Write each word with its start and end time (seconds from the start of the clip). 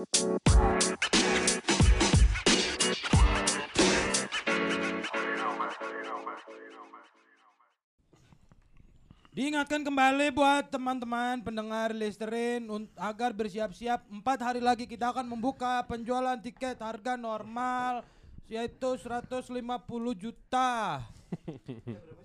Diingatkan 0.00 0.16
kembali 9.84 10.32
buat 10.32 10.72
teman-teman 10.72 11.44
pendengar 11.44 11.92
Listerin 11.92 12.64
agar 12.96 13.36
bersiap-siap 13.36 14.08
empat 14.08 14.40
hari 14.40 14.64
lagi 14.64 14.88
kita 14.88 15.12
akan 15.12 15.28
membuka 15.28 15.84
penjualan 15.84 16.40
tiket 16.40 16.80
harga 16.80 17.20
normal 17.20 18.00
yaitu 18.48 18.96
150 18.96 19.52
juta. 20.16 21.04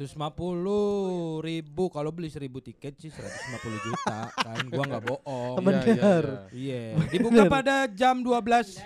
150 0.00 1.44
ribu 1.44 1.92
kalau 1.92 2.08
beli 2.08 2.32
1000 2.32 2.48
tiket 2.64 2.96
sih 2.96 3.12
150 3.12 3.84
juta 3.84 4.32
kan 4.32 4.64
gua 4.66 4.84
nggak 4.88 5.04
bohong. 5.04 5.56
Bener. 5.60 6.48
Iya, 6.48 6.96
dibuka 7.12 7.44
pada 7.44 7.84
jam 7.84 8.24
12 8.24 8.80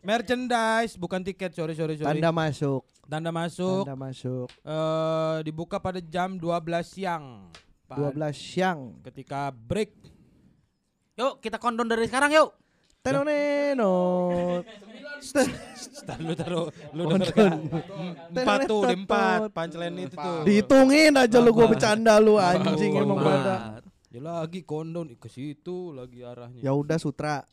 merchandise 0.00 0.96
bukan 0.96 1.20
tiket 1.20 1.52
sorry 1.52 1.76
sorry 1.76 2.00
sorry. 2.00 2.16
Tanda 2.16 2.32
masuk. 2.32 2.88
Tanda 3.04 3.28
masuk 3.28 3.84
Tanda 3.84 4.00
masuk. 4.00 4.48
eh 4.64 5.36
dibuka 5.44 5.76
pada 5.76 6.00
jam 6.00 6.40
12 6.40 6.48
siang. 6.88 7.52
Pa- 7.84 8.00
12 8.00 8.32
siang. 8.32 8.96
ketika 9.04 9.52
break. 9.52 9.92
Yuk 11.16 11.36
kita 11.38 11.60
kondon 11.60 11.84
dari 11.84 12.08
sekarang 12.08 12.32
yuk. 12.32 12.56
Tenoneno. 13.06 13.94
Star 15.22 16.18
lu 16.18 16.34
taruh 16.34 16.66
lu 16.90 17.02
denger 17.06 17.30
kan? 17.30 17.52
Empat 18.34 18.58
tuh, 18.66 18.82
di 18.82 18.94
empat 18.98 19.38
punchline 19.54 19.96
itu 20.10 20.16
tuh. 20.18 20.42
Dihitungin 20.42 21.14
aja 21.14 21.38
lu 21.38 21.54
gua 21.54 21.70
bercanda 21.70 22.18
lu 22.18 22.34
anjing 22.42 22.98
emang 22.98 23.22
pada. 23.22 23.78
Ya 24.10 24.20
lagi 24.22 24.66
kondon 24.66 25.14
ke 25.14 25.30
situ 25.30 25.94
lagi 25.94 26.26
arahnya. 26.26 26.66
Ya 26.66 26.74
udah 26.74 26.98
sutra. 26.98 27.46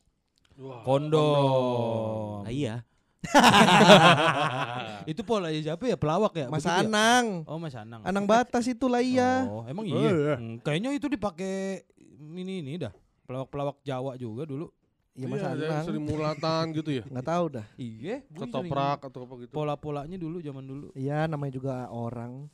Kondon. 0.58 2.46
Ah, 2.46 2.54
iya. 2.54 2.82
itu 5.12 5.24
pola 5.24 5.48
ya 5.48 5.72
siapa 5.72 5.88
ya 5.88 5.96
pelawak 5.96 6.34
ya? 6.36 6.48
Mas 6.52 6.66
Begitu 6.66 6.76
ya? 6.76 6.82
Anang. 6.90 7.26
Oh 7.48 7.58
Mas 7.62 7.76
Anang. 7.78 8.02
Anang 8.04 8.26
batas 8.28 8.68
itu 8.68 8.86
lah 8.92 9.00
iya. 9.00 9.48
Oh, 9.48 9.64
emang 9.70 9.86
iya. 9.88 10.36
Hmm, 10.36 10.60
kayaknya 10.60 10.92
itu 10.94 11.08
dipakai 11.08 11.88
ini 12.20 12.60
ini 12.66 12.82
dah. 12.82 12.92
Pelawak-pelawak 13.24 13.80
Jawa 13.88 14.20
juga 14.20 14.44
dulu. 14.44 14.68
Iya 15.14 15.26
Mas 15.30 15.40
Iya, 15.40 15.50
ada 15.54 15.62
yang 15.62 15.74
Anang. 15.78 15.86
sering 15.86 16.06
mulatan 16.10 16.64
gitu 16.74 16.90
ya. 16.90 17.04
Nggak 17.14 17.28
tahu 17.30 17.46
dah. 17.54 17.66
Iya, 17.78 18.16
Ketoprak 18.34 19.00
atau 19.06 19.20
apa 19.30 19.34
gitu. 19.46 19.52
Pola-polanya 19.54 20.18
dulu 20.18 20.38
zaman 20.42 20.66
dulu. 20.66 20.88
Iya 20.98 21.30
namanya 21.30 21.54
juga 21.54 21.74
orang. 21.94 22.50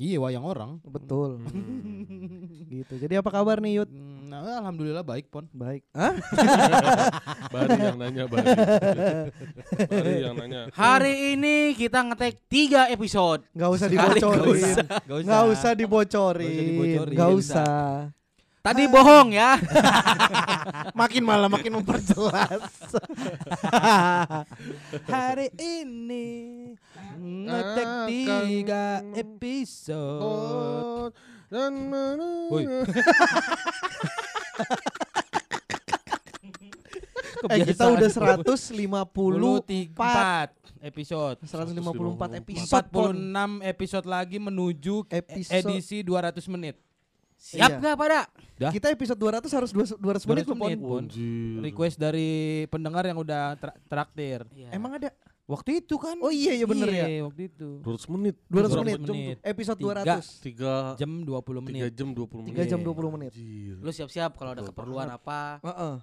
Iya, 0.00 0.16
wayang 0.18 0.46
orang. 0.46 0.70
Betul. 0.82 1.38
Hmm. 1.44 2.66
gitu. 2.72 2.94
Jadi 2.98 3.14
apa 3.20 3.30
kabar 3.30 3.62
nih 3.62 3.82
Yud? 3.82 3.90
Hmm, 3.90 4.18
Nah, 4.30 4.62
alhamdulillah 4.62 5.02
baik, 5.02 5.26
Pon. 5.26 5.50
Baik. 5.50 5.82
Hah? 5.90 6.14
Bari 7.52 7.78
yang 7.82 7.98
nanya 7.98 8.30
Bari. 8.30 8.46
Bari 9.90 10.14
yang 10.22 10.34
nanya. 10.38 10.70
Hari 10.70 11.34
ini 11.34 11.74
kita 11.74 12.06
ngetek 12.06 12.38
tiga 12.46 12.86
episode. 12.86 13.42
Nggak 13.50 13.70
usah 13.74 13.86
dibocorin. 13.90 14.74
Gak 14.86 15.18
Nggak 15.26 15.44
usah 15.50 15.72
dibocorin. 15.74 16.46
Nggak 16.46 16.62
usah 16.62 16.70
dibocorin. 16.70 17.14
Nggak 17.18 17.30
usah. 17.34 17.84
Tadi 18.60 18.84
bohong 18.92 19.32
ya. 19.32 19.56
Makin 21.00 21.24
malah 21.24 21.48
makin 21.48 21.80
memperjelas. 21.80 22.92
Hari 25.08 25.48
ini 25.56 26.28
ngetek 27.16 27.88
tiga 28.04 29.00
episode. 29.16 31.16
Dan 31.48 31.88
eh 37.48 37.64
kita 37.64 37.88
udah 37.88 38.12
154 38.12 38.76
empat 39.88 40.52
episode. 40.84 41.40
154 41.48 42.44
episode 42.44 42.86
Pon. 42.92 43.16
46 43.16 43.64
episode 43.64 44.04
lagi 44.04 44.36
menuju 44.36 45.08
Episode- 45.08 45.64
edisi 45.64 46.04
200 46.04 46.44
menit. 46.52 46.76
Siap 47.40 47.56
Iya. 47.66 47.80
nggak 47.80 47.96
pada? 47.96 48.20
Dah. 48.54 48.68
Kita 48.68 48.92
episode 48.92 49.16
200 49.16 49.48
harus 49.50 49.70
200 49.72 49.96
200 49.96 50.28
menit 50.28 50.44
200 50.44 50.76
loh, 50.76 50.76
Pon. 50.76 51.04
Request 51.58 51.96
dari 51.96 52.30
pendengar 52.66 53.00
yang 53.02 53.16
udah 53.16 53.56
tra- 53.56 53.78
traktir. 53.82 54.44
Emang 54.68 55.00
ada? 55.00 55.08
Waktu 55.48 55.82
itu 55.82 55.96
kan? 55.96 56.14
Oh 56.20 56.30
iya 56.30 56.52
iya 56.52 56.62
bener 56.62 56.86
ya. 56.86 57.06
Iya, 57.08 57.20
waktu 57.26 57.42
itu. 57.48 57.80
200 57.80 58.06
menit. 58.06 58.36
200 58.46 58.70
200 58.70 58.76
menit. 58.78 58.98
menit. 59.02 59.36
Episode 59.42 59.78
Tiga. 59.80 60.14
200. 60.14 60.94
3 60.94 61.00
Jam 61.00 61.10
20 61.18 61.26
3 61.26 61.66
menit. 61.66 61.90
jam 61.90 62.08
20 62.12 62.38
menit. 62.38 62.54
3 62.54 62.62
jam 62.68 62.78
Iya. 62.78 62.86
20 62.86 63.10
menit. 63.10 63.32
Anjir. 63.32 63.74
Lu 63.78 63.90
siap-siap 63.90 64.30
kalau 64.36 64.50
ada 64.52 64.62
keperluan 64.62 65.08
apa. 65.10 65.58
Heeh. 65.60 65.94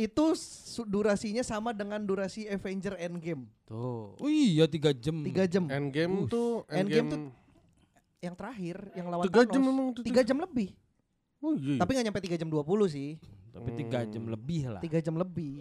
Itu 0.00 0.32
su- 0.34 0.82
durasinya 0.82 1.42
sama 1.42 1.70
dengan 1.70 2.00
durasi 2.00 2.46
Avenger 2.46 2.96
Endgame. 2.96 3.46
Tuh. 3.66 4.16
Oh 4.16 4.26
iya 4.26 4.64
3 4.64 4.90
jam. 4.92 5.20
3 5.20 5.44
jam. 5.44 5.68
Endgame 5.68 6.24
tuh 6.26 6.64
Endgame 6.66 6.80
Endgame 6.80 7.08
tuh 7.08 7.20
Yang 8.18 8.34
terakhir 8.34 8.76
yang 8.92 9.06
lawan 9.08 9.24
Tiga 9.24 9.40
Thanos. 9.40 9.52
jam 9.54 9.62
memang 9.62 9.86
tuh. 9.94 10.02
3 10.02 10.26
jam 10.26 10.38
lebih. 10.38 10.68
Oh 11.38 11.54
iya. 11.54 11.78
Tapi 11.78 11.90
nggak 11.94 12.04
nyampe 12.04 12.20
3 12.20 12.34
jam 12.34 12.48
20 12.50 12.66
sih. 12.88 13.10
Tapi 13.48 13.70
3 13.76 13.98
jam 14.04 14.22
Hmm. 14.22 14.32
lebih 14.34 14.62
lah. 14.68 14.80
3 14.82 14.98
jam 14.98 15.14
lebih. 15.14 15.54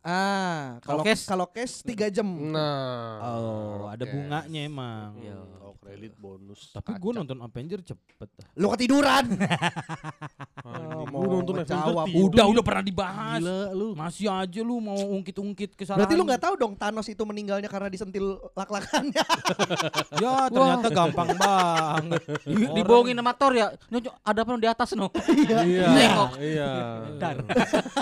Ah, 0.00 0.78
kalau 0.80 1.02
Kalau 1.02 1.04
cash? 1.04 1.22
kalau 1.26 1.46
cash 1.46 1.74
3 1.82 2.08
jam. 2.08 2.24
Nah. 2.24 3.18
Oh, 3.20 3.82
ada 3.86 4.02
bunganya 4.02 4.60
emang. 4.62 5.18
Iya. 5.20 5.36
Oh, 5.78 5.86
kredit 5.86 6.14
bonus. 6.18 6.74
Tapi 6.74 6.90
gue 6.98 7.12
nonton 7.14 7.38
Avenger 7.38 7.80
cepet. 7.86 8.28
Lu 8.58 8.66
ketiduran. 8.74 9.24
Mau 11.14 11.22
lu 11.22 11.38
nonton. 11.38 11.62
Avenger. 11.62 12.18
Udah, 12.18 12.44
udah 12.50 12.62
pernah 12.66 12.82
dibahas. 12.82 13.38
Gila 13.38 13.60
lu. 13.72 13.88
Masih 13.94 14.26
aja 14.26 14.60
lu 14.66 14.82
mau 14.82 14.98
ungkit-ungkit 14.98 15.78
kesalahan. 15.78 16.02
Berarti 16.02 16.14
lu 16.18 16.24
nggak 16.26 16.42
tahu 16.42 16.54
dong 16.58 16.74
Thanos 16.74 17.06
itu 17.06 17.22
meninggalnya 17.22 17.70
karena 17.70 17.86
disentil 17.86 18.42
lak-lakannya. 18.58 19.22
Ya, 20.18 20.50
ternyata 20.50 20.88
gampang 20.90 21.30
banget. 21.38 22.22
Di- 22.48 22.70
Dibohongin 22.74 23.14
sama 23.14 23.32
Thor 23.38 23.52
ya. 23.54 23.70
Nyocok 23.86 24.14
ada 24.18 24.40
apa 24.42 24.50
di 24.58 24.68
atas 24.68 24.88
no? 24.98 25.06
Iya. 25.30 25.86
Nengok. 25.94 26.30
Iya. 26.42 26.70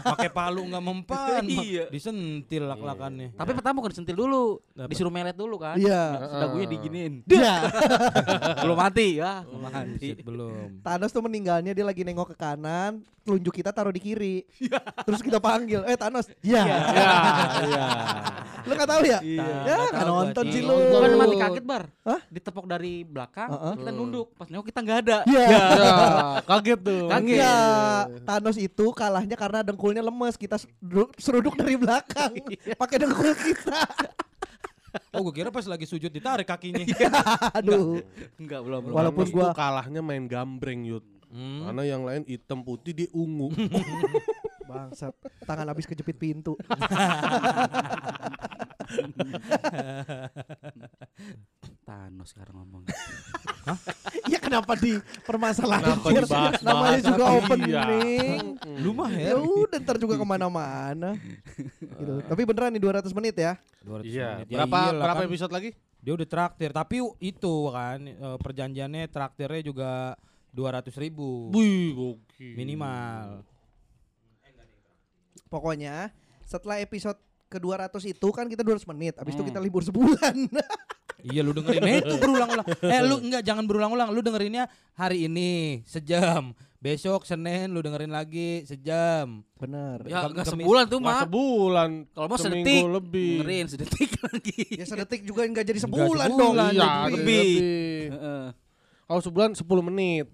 Pakai 0.00 0.30
palu 0.32 0.64
nggak 0.64 0.84
mempan. 0.84 1.42
Iya. 1.44 1.92
Disentil 1.92 2.64
lak-lakannya. 2.64 3.36
Tapi 3.36 3.50
pertama 3.52 3.84
bukan 3.84 3.92
disentil 3.92 4.16
dulu, 4.16 4.64
disuruh 4.88 5.12
melet 5.12 5.36
dulu 5.36 5.60
kan. 5.60 5.76
Iya. 5.76 6.02
Dagunya 6.40 6.66
diginiin. 6.72 7.14
Dia 7.28 7.65
Belum 8.62 8.76
mati 8.76 9.18
ya, 9.18 9.42
belum 9.42 9.60
mati. 9.62 10.08
Belum. 10.20 10.68
Thanos 10.80 11.10
tuh 11.10 11.22
meninggalnya 11.22 11.72
dia 11.72 11.84
lagi 11.84 12.02
nengok 12.02 12.32
ke 12.32 12.36
kanan, 12.36 13.02
telunjuk 13.22 13.58
kita 13.58 13.70
taruh 13.70 13.90
di 13.90 14.00
kiri. 14.00 14.36
Terus 15.06 15.20
kita 15.20 15.38
panggil, 15.38 15.82
"Eh 15.84 15.96
Thanos." 15.98 16.26
Iya. 16.40 16.62
Iya. 16.62 16.80
Iya. 17.66 17.84
Lu 18.66 18.72
nggak 18.74 18.90
tahu 18.90 19.02
ya? 19.06 19.18
Iya. 19.22 19.46
Ya, 19.62 19.78
tahu 19.94 20.06
nonton 20.10 20.44
sih 20.50 20.62
lu. 20.62 20.74
Bukan 20.74 21.10
mati 21.14 21.36
kaget 21.38 21.64
bar. 21.64 21.84
Hah? 22.02 22.20
Ditepok 22.26 22.66
dari 22.66 23.06
belakang, 23.06 23.48
Heeh. 23.48 23.74
kita 23.78 23.90
nunduk. 23.90 24.26
Pas 24.34 24.46
nengok 24.50 24.66
kita 24.66 24.80
nggak 24.82 24.98
ada. 25.06 25.18
Iya. 25.26 25.44
Ya, 25.46 25.94
kaget 26.42 26.80
tuh. 26.82 27.04
Kaget. 27.10 27.36
Iya, 27.38 27.56
Thanos 28.26 28.56
itu 28.58 28.86
kalahnya 28.90 29.36
karena 29.38 29.60
dengkulnya 29.62 30.02
lemes. 30.02 30.34
Kita 30.34 30.58
seru- 30.58 31.12
seruduk 31.16 31.54
dari 31.54 31.78
belakang, 31.78 32.34
pakai 32.80 32.96
dengkul 32.98 33.32
kita. 33.34 33.80
Oh, 35.14 35.20
gue 35.26 35.34
kira 35.42 35.50
pas 35.52 35.64
lagi 35.64 35.86
sujud 35.88 36.10
ditarik 36.12 36.46
kakinya. 36.48 36.84
Aduh, 37.58 38.02
Enggak 38.36 38.60
belum 38.64 38.80
belum. 38.88 38.94
Walaupun 38.94 39.24
tuh 39.28 39.52
kalahnya 39.56 40.00
main 40.04 40.28
gambreng 40.28 40.84
yud. 40.84 41.04
Hmm. 41.26 41.66
Karena 41.66 41.82
yang 41.82 42.02
lain 42.06 42.22
hitam 42.24 42.62
putih 42.62 42.92
dia 42.94 43.08
ungu. 43.12 43.50
bangsat. 44.70 45.14
Tangan 45.46 45.70
habis 45.70 45.86
kejepit 45.86 46.18
pintu. 46.18 46.58
Thanos 51.86 52.34
sekarang 52.34 52.58
ngomong. 52.58 52.82
Ya 54.26 54.42
kenapa 54.42 54.74
di 54.74 54.98
permasalahan? 55.22 56.02
Kenapa 56.02 56.58
Namanya 56.58 56.98
juga 57.00 57.24
opening. 57.32 58.42
Lu 58.82 58.90
mah 58.90 59.06
Ya 59.08 59.30
ya. 59.30 59.38
udah 59.38 59.78
ntar 59.78 59.94
juga 59.94 60.18
ke 60.18 60.26
mana-mana. 60.26 61.14
gitu. 61.78 62.26
Tapi 62.26 62.42
beneran 62.42 62.74
nih 62.74 62.82
200 62.82 63.14
menit 63.14 63.38
ya? 63.38 63.54
200 63.80 64.02
Iya. 64.02 64.28
menit. 64.34 64.46
Ya 64.48 64.56
Berapa 64.58 64.78
iyalah 64.82 64.98
berapa 65.00 65.20
kan. 65.20 65.28
episode 65.30 65.52
lagi? 65.54 65.70
Dia 65.96 66.12
udah 66.12 66.26
traktir, 66.26 66.70
tapi 66.70 66.96
itu 67.20 67.54
kan 67.68 67.98
eh, 68.02 68.36
perjanjiannya 68.36 69.02
traktirnya 69.06 69.62
juga 69.62 69.90
200 70.50 70.90
ribu 70.96 71.50
Wih, 71.50 71.94
gokil. 71.94 72.54
minimal. 72.56 73.46
Pokoknya 75.46 76.10
setelah 76.42 76.78
episode 76.78 77.18
ke 77.46 77.58
200 77.58 77.86
itu 78.04 78.28
kan 78.30 78.46
kita 78.46 78.62
200 78.62 78.82
menit. 78.88 79.14
Habis 79.14 79.34
itu 79.34 79.42
Hmm. 79.42 79.50
kita 79.50 79.60
libur 79.60 79.82
sebulan. 79.82 80.34
Iya 81.24 81.40
lu 81.40 81.56
dengerin 81.56 81.82
eh, 81.84 82.04
itu 82.04 82.16
berulang-ulang. 82.20 82.66
Eh 82.84 83.00
lu 83.04 83.16
enggak 83.24 83.42
jangan 83.46 83.64
berulang-ulang. 83.64 84.08
Lu 84.12 84.20
dengerinnya 84.20 84.68
hari 84.92 85.28
ini 85.30 85.80
sejam. 85.88 86.52
Besok 86.76 87.24
Senin 87.24 87.72
lu 87.72 87.80
dengerin 87.80 88.12
lagi 88.12 88.62
sejam. 88.68 89.40
Bener. 89.56 90.04
Ya 90.04 90.28
enggak 90.28 90.44
sebulan 90.44 90.84
tuh 90.92 91.00
mah. 91.00 91.24
sebulan. 91.24 91.90
Kalau 92.12 92.26
mau 92.28 92.38
seminggu 92.38 92.68
sedetik 92.68 92.94
lebih. 93.00 93.32
dengerin 93.40 93.66
sedetik 93.72 94.10
lagi. 94.28 94.62
Ya 94.76 94.84
sedetik 94.84 95.20
juga 95.24 95.42
nggak 95.48 95.64
jadi 95.64 95.80
sebulan, 95.82 96.28
sebulan, 96.28 96.28
dong. 96.36 96.54
Iya, 96.76 96.90
lebih. 97.08 97.16
lebih. 97.16 97.50
Heeh. 98.12 98.44
Kalau 99.06 99.20
sebulan 99.22 99.50
10 99.54 99.88
menit. 99.88 100.26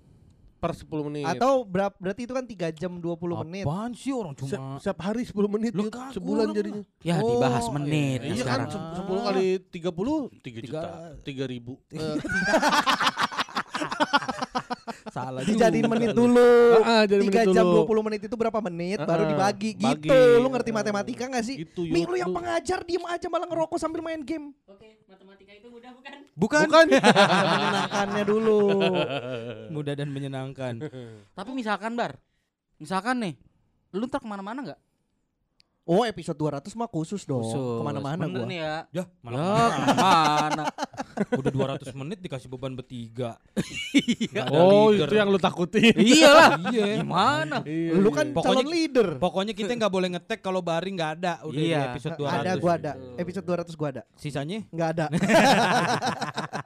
Per 0.63 0.71
10 0.73 1.03
menit. 1.03 1.27
Atau 1.27 1.65
berapa 1.65 1.91
berarti 1.99 2.23
itu 2.23 2.31
kan 2.31 2.47
3 2.47 2.71
jam 2.71 2.95
20 2.95 3.43
menit. 3.43 3.67
Apaan 3.67 3.91
sih 3.93 4.15
orang 4.15 4.33
Se- 4.33 4.39
cuma 4.47 4.79
setiap 4.79 5.03
hari 5.03 5.27
10 5.27 5.49
menit 5.51 5.75
Yud. 5.75 5.91
kagak 5.91 6.15
sebulan 6.15 6.45
orang 6.45 6.55
jadinya. 6.55 6.83
Ya 7.03 7.19
Oh, 7.19 7.27
dibahas 7.29 7.67
iya. 7.67 7.73
menit 7.75 8.19
Iya 8.23 8.31
kan 8.31 8.39
sekarang. 8.39 8.69
se- 8.71 9.03
10 9.03 9.21
kali 9.21 9.47
30 9.67 10.31
3 10.39 10.59
juta. 10.63 10.81
Tiga- 11.19 11.21
3 11.21 11.45
ribu. 11.51 11.83
salah 15.23 15.41
Dijadiin 15.49 15.83
juga 15.83 15.93
menit 15.93 16.09
lu. 16.11 16.19
dulu. 16.19 16.51
Ah, 16.75 16.83
ah, 16.83 17.03
jadi 17.05 17.23
3 17.23 17.29
menit 17.29 17.47
jam 17.53 17.65
dulu. 17.65 17.79
20 17.87 18.07
menit 18.07 18.21
itu 18.23 18.35
berapa 18.35 18.59
menit 18.61 18.99
Ah, 18.99 19.07
baru 19.07 19.23
ah, 19.23 19.29
dibagi 19.31 19.71
bagi. 19.73 20.09
gitu. 20.09 20.19
Lu 20.39 20.49
ngerti 20.49 20.71
matematika 20.71 21.25
gak 21.27 21.45
sih? 21.45 21.57
Gitu, 21.63 21.81
Mi, 21.87 22.03
lu 22.03 22.15
yang 22.15 22.31
pengajar 22.31 22.83
diem 22.83 23.05
aja 23.05 23.27
malah 23.27 23.47
ngerokok 23.47 23.79
sambil 23.79 24.01
main 24.01 24.21
game. 24.21 24.51
Oke, 24.65 25.03
matematika 25.07 25.53
itu 25.53 25.69
mudah 25.69 25.91
bukan? 25.93 26.13
Bukan. 26.33 26.65
Bukan. 26.67 26.87
Menyenangkannya 27.53 28.25
dulu. 28.25 28.59
Mudah 29.71 29.95
dan 29.95 30.09
menyenangkan. 30.09 30.75
Tapi 31.33 31.51
misalkan 31.53 31.93
bar, 31.93 32.19
misalkan 32.77 33.17
nih, 33.19 33.35
lu 33.91 34.05
ntar 34.05 34.19
ke 34.19 34.27
mana-mana 34.27 34.59
nggak? 34.63 34.81
Oh 35.83 36.07
episode 36.07 36.39
200 36.39 36.63
mah 36.73 36.87
khusus 36.87 37.27
dong. 37.27 37.43
Khusus. 37.43 37.59
Ke 37.59 37.83
mana-mana 37.83 38.23
nih 38.23 38.55
ya. 38.55 38.75
Ya, 38.95 39.03
Ya, 39.03 39.05
mana 39.19 39.43
ke 39.67 39.83
mana? 39.99 40.65
udah 41.35 41.51
200 41.83 41.91
menit 41.93 42.19
dikasih 42.19 42.47
beban 42.47 42.71
bertiga. 42.73 43.35
Ada 44.31 44.47
Oh, 44.49 44.89
leader. 44.89 45.11
itu 45.11 45.15
yang 45.17 45.27
lu 45.27 45.37
takutin. 45.37 45.91
Iyalah. 45.93 46.55
Iya. 46.71 47.03
Gimana? 47.03 47.57
Iya, 47.67 47.99
Lu 47.99 48.09
kan 48.09 48.25
iya. 48.25 48.33
Pokoknya- 48.33 48.63
calon 48.63 48.69
leader. 48.71 49.09
Pokoknya 49.19 49.53
kita 49.53 49.75
nggak 49.75 49.91
boleh 49.91 50.09
ngetek 50.13 50.39
kalau 50.39 50.63
Bari 50.63 50.95
nggak 50.95 51.11
ada 51.19 51.33
udah 51.43 51.51
di 51.53 51.67
Iya. 51.69 51.91
episode 51.91 52.15
200. 52.17 52.39
Ada 52.39 52.53
gua 52.57 52.73
ada. 52.73 52.93
Betul. 52.95 53.15
Episode 53.19 53.45
200 53.45 53.75
gua 53.75 53.89
ada. 53.91 54.03
Sisanya 54.15 54.59
Nggak 54.71 54.89
ada. 54.89 55.07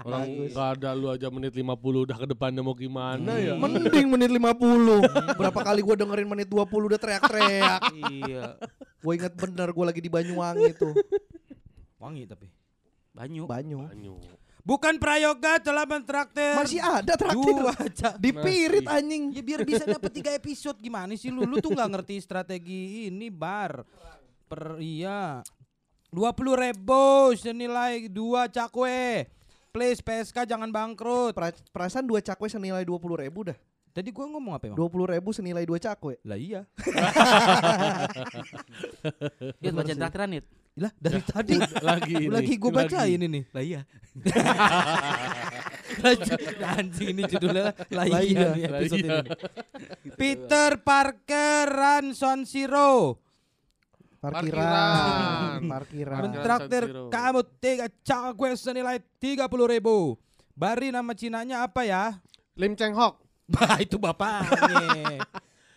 Orang 0.00 0.48
enggak 0.48 0.68
ada 0.80 0.90
lu 0.96 1.12
aja 1.12 1.28
menit 1.28 1.52
50 1.52 2.06
udah 2.08 2.16
ke 2.16 2.26
depannya 2.28 2.64
mau 2.64 2.72
gimana 2.72 3.36
ya? 3.36 3.54
Mending 3.56 4.06
menit 4.08 4.30
50. 4.32 5.36
Berapa 5.36 5.60
kali 5.60 5.80
gua 5.84 5.96
dengerin 5.98 6.28
menit 6.28 6.48
20 6.48 6.88
udah 6.88 6.98
teriak-teriak. 7.00 7.80
Iya. 8.08 8.56
Gua 9.04 9.12
inget 9.16 9.32
bener 9.36 9.68
gua 9.76 9.84
lagi 9.92 10.00
di 10.00 10.08
Banyuwangi 10.08 10.72
tuh. 10.76 10.96
wangi 12.00 12.24
tapi. 12.24 12.48
Banyu. 13.12 13.44
Banyu. 13.44 13.84
Banyu. 13.84 14.14
Bukan 14.60 15.00
Prayoga 15.00 15.56
telah 15.56 15.88
mentraktir 15.88 16.52
Masih 16.52 16.84
ada 16.84 17.16
traktir. 17.16 17.48
dua 17.48 17.72
Dipirit 18.20 18.84
anjing. 18.84 19.32
Ya 19.32 19.42
biar 19.44 19.60
bisa 19.64 19.88
dapat 19.88 20.12
tiga 20.12 20.30
episode 20.36 20.76
gimana 20.80 21.16
sih 21.16 21.32
lu? 21.32 21.48
Lu 21.48 21.56
tuh 21.58 21.72
nggak 21.72 21.90
ngerti 21.96 22.20
strategi 22.20 23.08
ini 23.08 23.32
bar. 23.32 23.84
Per 24.48 24.76
iya. 24.80 25.40
Dua 26.12 26.36
puluh 26.36 26.60
ribu 26.60 27.32
senilai 27.40 28.04
dua 28.12 28.52
cakwe. 28.52 29.39
Please 29.70 30.02
PSK 30.02 30.42
jangan 30.46 30.68
bangkrut. 30.68 31.30
Pra- 31.30 31.54
perasaan 31.70 32.02
dua 32.02 32.18
cakwe 32.18 32.50
senilai 32.50 32.82
20 32.82 33.22
ribu 33.22 33.46
dah. 33.46 33.54
Tadi 33.90 34.14
gua 34.14 34.26
ngomong 34.30 34.54
apa 34.54 34.70
emang? 34.70 34.78
20 34.78 35.14
ribu 35.18 35.30
senilai 35.34 35.66
dua 35.66 35.78
cakwe. 35.78 36.14
Lah 36.22 36.38
iya. 36.38 36.62
Dia 39.58 39.70
baca 39.74 39.92
traktiran 39.94 40.30
Nit. 40.30 40.46
Lah 40.78 40.94
dari 40.94 41.18
tadi 41.26 41.58
Lagi 41.90 42.14
ini. 42.14 42.30
lagi 42.30 42.54
gua 42.58 42.70
bacain 42.82 43.18
ini. 43.18 43.40
Lah 43.50 43.62
iya. 43.62 43.82
Anjing 46.78 47.18
ini 47.18 47.22
judulnya 47.26 47.74
lah 47.90 48.06
iya 48.06 48.20
iya. 48.22 48.54
nih 48.54 48.62
episode 48.62 49.02
Lah 49.02 49.10
iya. 49.10 49.22
ini. 49.26 49.30
Peter 50.14 50.78
Parker 50.78 51.66
Ranson 51.66 52.46
Zero 52.46 53.18
Parkiran. 54.24 55.64
Parkiran. 55.64 56.20
mentraktir 56.20 56.82
kamu 57.08 57.40
tiga 57.56 57.86
cakwe 58.04 58.52
senilai 58.52 59.00
tiga 59.16 59.48
puluh 59.48 59.64
ribu. 59.64 60.20
Bari 60.52 60.92
nama 60.92 61.16
Cinanya 61.16 61.64
apa 61.64 61.88
ya? 61.88 62.20
Lim 62.52 62.76
Cheng 62.76 62.92
Hok. 62.92 63.16
Bah 63.50 63.80
itu 63.80 63.96
bapaknya. 63.96 65.24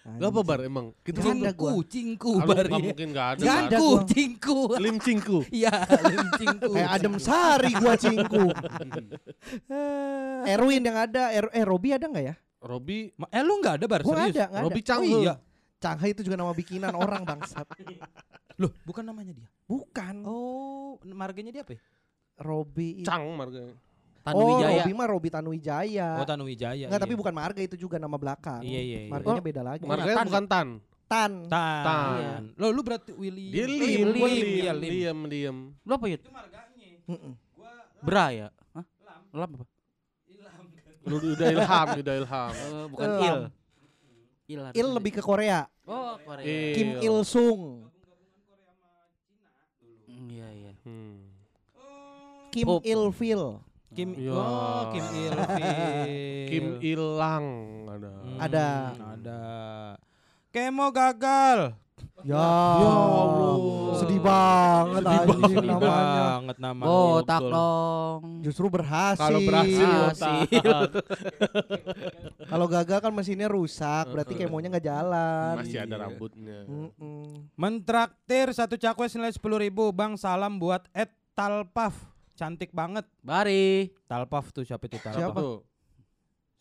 Gak 0.03 0.35
apa 0.35 0.41
bar 0.43 0.59
emang? 0.59 0.91
Kita 0.99 1.23
Nggak 1.23 1.31
ada 1.31 1.39
Cingku, 1.47 1.63
gua. 1.63 1.87
cingku 1.87 2.31
Aduh, 2.35 2.49
Bari. 2.51 2.67
nggak 2.67 2.83
mungkin 2.83 3.07
gak 3.15 3.27
ada. 3.31 3.39
Bar. 3.39 3.47
ada 3.47 3.55
Cingku, 3.55 3.87
gua. 3.87 4.03
cingku. 4.03 4.57
Lim 4.83 4.97
Cingku. 4.99 5.37
Iya, 5.47 5.75
lim 6.03 6.25
cingku. 6.35 6.71
Kayak 6.75 6.89
Adem 6.91 7.15
Sari 7.17 7.71
gua 7.71 7.93
cingku. 7.95 8.43
Erwin 10.43 10.83
yang 10.83 10.97
ada, 10.99 11.31
er 11.31 11.47
eh 11.55 11.63
Robi 11.63 11.95
ada 11.95 12.11
nggak 12.11 12.19
ya? 12.19 12.35
Robi 12.59 13.15
Eh 13.31 13.43
lu 13.47 13.53
nggak 13.63 13.75
ada 13.79 13.85
bar 13.87 14.01
Gua 14.03 14.11
serius? 14.19 14.35
ada, 14.35 14.43
nggak 14.43 14.59
ada. 14.59 14.65
Robi 14.67 14.81
Oh 14.81 14.87
Canghe. 14.91 15.17
iya. 15.23 15.33
Canghe 15.83 16.07
itu 16.15 16.21
juga 16.23 16.39
nama 16.39 16.55
bikinan 16.55 16.95
orang 16.95 17.27
bangsat. 17.27 17.67
Loh, 18.61 18.71
bukan 18.87 19.03
namanya 19.03 19.35
dia. 19.35 19.47
Bukan. 19.67 20.23
Oh, 20.23 20.95
marganya 21.11 21.51
dia 21.51 21.67
apa? 21.67 21.75
ya? 21.75 21.81
Robi. 22.39 23.03
Cang 23.03 23.35
marganya. 23.35 23.75
Tanu 24.23 24.39
oh. 24.39 24.63
Robi 24.63 24.91
mah 24.95 25.07
Robi 25.11 25.27
Tanuwijaya. 25.27 26.15
Oh, 26.15 26.23
Tanuwijaya. 26.23 26.87
Enggak, 26.87 26.95
iya. 26.95 27.03
tapi 27.03 27.15
bukan 27.19 27.33
marga 27.35 27.59
itu 27.59 27.75
juga 27.75 27.99
nama 27.99 28.15
belakang. 28.15 28.63
Iya, 28.63 28.79
iya, 28.79 28.99
iya. 29.03 29.11
Marganya 29.11 29.43
beda 29.43 29.61
lagi. 29.67 29.83
Marganya 29.83 30.15
Tan. 30.15 30.27
bukan 30.31 30.45
Tan. 30.47 30.67
Tan. 31.11 31.31
Tan. 31.51 31.83
Tan. 31.83 32.43
Lo 32.55 32.71
lu 32.71 32.79
berarti 32.79 33.11
Willy. 33.11 33.51
Dia 33.51 33.67
Lim, 33.67 33.83
Lim, 33.83 34.07
Lim, 34.15 34.23
Lim, 34.23 34.47
iya, 34.47 34.71
Lim. 34.71 35.17
Diem. 35.27 35.57
Lu 35.83 35.91
apa 35.91 36.05
Yud? 36.07 36.23
Mm-mm. 37.11 37.33
Bra 37.99 38.25
ya? 38.31 38.47
Hah? 38.71 38.85
Lam 39.35 39.49
apa? 39.59 39.65
Lu 41.03 41.15
udah 41.19 41.47
ilham, 41.51 41.87
udah 41.99 42.15
ilham. 42.15 42.53
Eh, 42.55 42.85
bukan 42.87 43.07
Lam. 43.11 43.19
Il. 43.19 43.35
Il. 44.47 44.59
Il 44.71 44.87
lebih 44.87 45.19
ke 45.19 45.21
Korea. 45.21 45.67
Oh, 45.83 46.15
Korea. 46.23 46.43
Il. 46.47 46.75
Kim 46.75 46.89
Il 47.01 47.17
Sung. 47.27 47.61
Mm, 50.07 50.27
Iya, 50.31 50.47
iya. 50.55 50.71
Hmm. 50.87 51.15
Kim 52.53 52.67
Oh. 52.69 52.79
Il 52.85 53.03
Fil. 53.11 53.43
Kim 53.93 54.09
Ya. 54.17 54.33
Oh, 54.33 54.81
Kim 54.89 55.05
Ilfil. 55.05 55.33
Kim 56.49 56.65
Ilang 56.81 57.47
ada. 57.89 58.09
Hmm, 58.09 58.37
Ada. 58.39 58.67
Ada. 59.13 59.39
Kemo 60.53 60.93
gagal. 60.93 61.73
Ya, 62.21 62.37
Ya 62.37 62.93
Allah. 62.93 63.57
Sedih 63.97 64.21
banget 64.21 65.01
Sedih 65.01 65.17
anjing 65.17 65.43
Sedih 65.49 65.65
namanya. 65.67 66.21
banget 66.23 66.57
namanya. 66.57 66.87
Botak 66.87 67.41
betul. 67.41 67.51
dong. 67.51 68.19
Justru 68.39 68.65
berhasil. 68.69 69.19
Kalau 69.19 69.39
berhasil 69.43 69.87
botak. 69.89 70.39
Kalau 72.53 72.65
gagal 72.69 72.97
kan 73.01 73.11
mesinnya 73.11 73.49
rusak, 73.49 74.05
berarti 74.07 74.33
kemonya 74.35 74.69
nggak 74.69 74.85
jalan. 74.85 75.53
Masih 75.57 75.79
ada 75.79 75.89
Iya. 75.89 76.03
rambutnya. 76.05 76.59
Mm-mm. 76.63 77.49
Mentraktir 77.53 78.47
satu 78.53 78.77
cakwe 78.77 79.09
senilai 79.09 79.33
sepuluh 79.33 79.57
ribu. 79.57 79.89
Bang 79.89 80.15
salam 80.15 80.55
buat 80.55 80.85
Ed 80.93 81.11
Talpaf. 81.33 81.97
Cantik 82.33 82.71
banget. 82.71 83.03
Bari. 83.19 83.89
Talpaf 84.05 84.53
tuh 84.53 84.63
siapa 84.63 84.85
itu 84.85 84.95
Talpaf? 84.95 85.17
Siapa? 85.17 85.39
Tuh. 85.39 85.59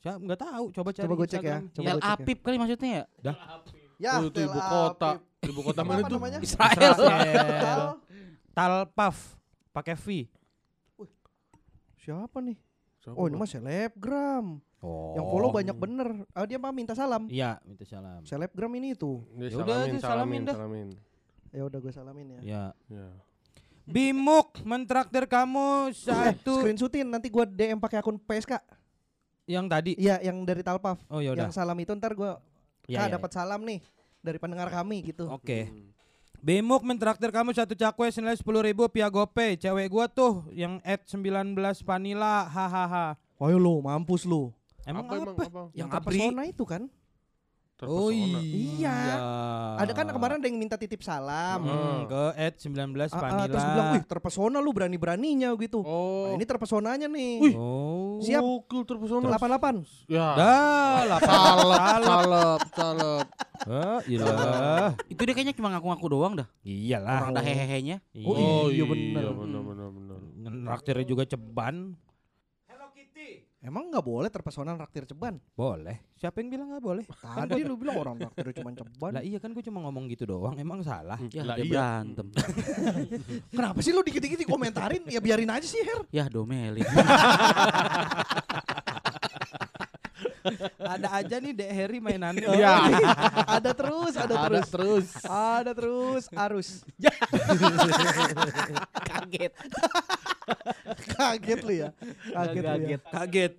Siapa? 0.00 0.16
Nggak 0.18 0.40
tahu. 0.40 0.64
Coba 0.72 0.88
cari. 0.90 1.04
Coba 1.06 1.14
gua 1.14 1.28
cek 1.28 1.42
ya. 1.44 1.58
Coba 1.70 1.86
ya. 1.86 1.92
Apip 2.02 2.38
kali 2.40 2.56
maksudnya 2.58 3.06
ya? 3.22 3.32
Ya, 4.02 4.19
Oh, 4.19 4.26
itu 4.26 4.40
ibu 4.43 4.58
kota. 4.58 5.10
Ibu 5.40 5.61
kota 5.62 5.80
mana 5.80 6.02
itu? 6.02 6.11
namanya? 6.12 6.38
Israel. 6.40 6.90
Israel. 6.92 7.80
Talpaf. 8.50 9.38
Pakai 9.71 9.94
V. 9.94 10.26
Siapa 11.97 12.38
nih? 12.38 12.59
Siapa, 12.99 13.14
Oh, 13.14 13.26
ini 13.26 13.35
mah 13.35 13.47
selebgram. 13.47 14.59
Oh. 14.78 15.14
Yang 15.14 15.26
follow 15.28 15.50
banyak 15.50 15.76
bener. 15.76 16.09
Ah, 16.32 16.42
dia 16.42 16.59
mah 16.59 16.71
minta 16.71 16.92
salam. 16.92 17.26
Iya, 17.26 17.62
minta 17.62 17.82
salam. 17.85 18.23
Selebgram 18.23 18.71
ini 18.75 18.94
tuh. 18.94 19.23
Dia 19.32 19.49
Ya 19.49 19.56
udah, 19.56 19.66
salamin, 19.78 19.78
salamin 19.78 20.02
salamin, 20.02 20.40
dah. 20.42 20.54
salamin. 20.54 20.88
Ya 21.49 21.62
udah 21.62 21.78
gue 21.78 21.92
salamin 21.92 22.26
ya. 22.28 22.38
Ya. 22.42 22.64
Ya. 22.88 23.06
Bimuk 23.85 24.62
mentraktir 24.62 25.26
kamu 25.26 25.90
Eh, 25.90 25.94
satu 25.94 26.59
screenshotin 26.59 27.06
nanti 27.09 27.26
gue 27.28 27.44
DM 27.44 27.78
pakai 27.78 27.99
akun 27.99 28.14
PSK. 28.16 28.59
yang 29.44 29.66
tadi. 29.66 29.94
Iya, 29.97 30.23
yang 30.23 30.42
dari 30.42 30.62
Talpaf. 30.62 31.02
Oh 31.09 31.18
ya 31.18 31.35
udah. 31.35 31.47
Yang 31.47 31.54
salam 31.54 31.75
itu 31.76 31.90
ntar 31.92 32.14
gue 32.14 32.30
Ya, 32.90 33.04
Kak 33.04 33.08
ya, 33.08 33.14
dapat 33.16 33.30
salam 33.30 33.60
nih 33.62 33.78
dari 34.22 34.38
pendengar 34.38 34.68
kami 34.70 35.02
gitu. 35.06 35.30
Oke. 35.30 35.70
Hmm. 35.70 35.90
Bimuk 36.42 36.82
mentraktir 36.82 37.30
kamu 37.30 37.54
satu 37.54 37.78
cakwe 37.78 38.10
senilai 38.10 38.34
sepuluh 38.34 38.66
ribu 38.66 38.90
via 38.90 39.06
GoPay. 39.06 39.54
Cewek 39.54 39.86
gua 39.86 40.10
tuh 40.10 40.42
yang 40.50 40.82
at 40.82 41.06
19 41.06 41.54
Vanilla. 41.86 42.50
Hahaha. 42.50 43.14
Ayo 43.38 43.58
lu, 43.62 43.78
mampus 43.78 44.26
lu. 44.26 44.50
Emang 44.82 45.06
apa, 45.06 45.14
apa? 45.14 45.22
emang 45.22 45.38
apa? 45.38 45.62
Yang 45.70 45.88
terpesona 45.94 46.42
itu 46.50 46.64
kan? 46.66 46.82
Oh 47.82 48.10
Terpesona. 48.14 48.38
iya. 48.42 48.94
Iya. 48.94 48.96
Ada 49.82 49.92
kan 49.94 50.06
kemarin 50.10 50.38
ada 50.38 50.46
yang 50.46 50.58
minta 50.58 50.74
titip 50.78 51.02
salam. 51.02 51.62
Hmm, 51.66 52.06
ke 52.06 52.22
at 52.38 52.54
19 52.58 52.74
Ah, 52.74 53.06
ah, 53.10 53.20
Vanilla. 53.22 53.46
terus 53.50 53.62
gue 53.62 53.74
bilang, 53.74 53.90
wih 53.94 54.04
terpesona 54.06 54.58
lu 54.58 54.70
berani-beraninya 54.70 55.50
gitu. 55.58 55.82
Oh. 55.82 56.30
Nah, 56.30 56.38
ini 56.38 56.44
terpesonanya 56.46 57.06
nih. 57.06 57.32
Wih. 57.42 57.54
Oh. 57.54 58.01
Siap. 58.23 58.43
Gokil 58.43 58.81
terpesona. 58.87 59.26
88. 59.35 59.83
Ya. 60.07 60.26
Dah, 60.38 61.00
lapan. 61.07 61.29
Salep, 61.29 62.02
salep, 62.02 62.61
salep. 62.75 63.26
Ah, 63.62 64.00
iyalah. 64.11 64.91
Itu 65.07 65.23
dia 65.23 65.35
kayaknya 65.35 65.55
cuma 65.55 65.71
ngaku-ngaku 65.71 66.07
doang 66.11 66.35
dah. 66.35 66.49
Iyalah. 66.67 67.19
Orang 67.26 67.38
ada 67.38 67.43
hehehenya. 67.47 68.02
Oh, 68.26 68.35
Oh 68.35 68.64
iya, 68.71 68.83
iya 68.83 68.85
bener. 68.87 69.25
bener 69.35 69.61
bener 69.62 69.88
bener. 69.91 70.19
Traktirnya 70.67 71.07
juga 71.07 71.23
ceban. 71.26 71.95
Emang 73.62 73.95
nggak 73.95 74.02
boleh 74.02 74.26
terpesona 74.26 74.75
raktir 74.75 75.07
ceban? 75.07 75.38
Boleh. 75.54 76.02
Siapa 76.19 76.42
yang 76.42 76.50
bilang 76.50 76.75
nggak 76.75 76.83
boleh? 76.83 77.04
Tadi 77.07 77.62
lu 77.62 77.78
bilang 77.78 77.95
orang 77.95 78.19
raktir 78.19 78.50
cuma 78.59 78.75
ceban. 78.75 79.14
Lah 79.14 79.23
iya 79.23 79.38
kan 79.38 79.54
gue 79.54 79.62
cuma 79.62 79.78
ngomong 79.87 80.11
gitu 80.11 80.26
doang. 80.26 80.59
Emang 80.59 80.83
salah. 80.83 81.14
Ya, 81.31 81.47
Lah 81.47 81.54
dia 81.54 81.62
iya. 81.62 81.71
berantem. 81.71 82.26
Kenapa 83.54 83.78
sih 83.78 83.95
lu 83.95 84.02
dikit-dikit 84.02 84.42
dikomentarin? 84.42 85.07
Ya 85.07 85.23
biarin 85.23 85.47
aja 85.47 85.62
sih 85.62 85.78
Her. 85.78 86.02
ya, 86.11 86.26
domelin. 86.26 86.83
Ada 90.78 91.08
aja 91.14 91.37
nih 91.38 91.52
Dek 91.52 91.70
Heri 91.70 91.99
mainannya. 91.99 92.49
Iya. 92.58 92.75
ada 93.49 93.70
terus, 93.72 94.12
ada, 94.14 94.34
Ada 94.34 94.61
terus. 94.61 94.68
terus. 94.68 95.06
Ada 95.25 95.72
terus 95.72 96.22
arus. 96.28 96.68
Kaget. 99.08 99.52
Kaget 101.08 101.61
lu 101.62 101.72
ya. 101.72 101.88
Kaget, 102.28 102.64
lu 102.64 102.84
ya. 102.88 102.99
Kaget. 103.00 103.52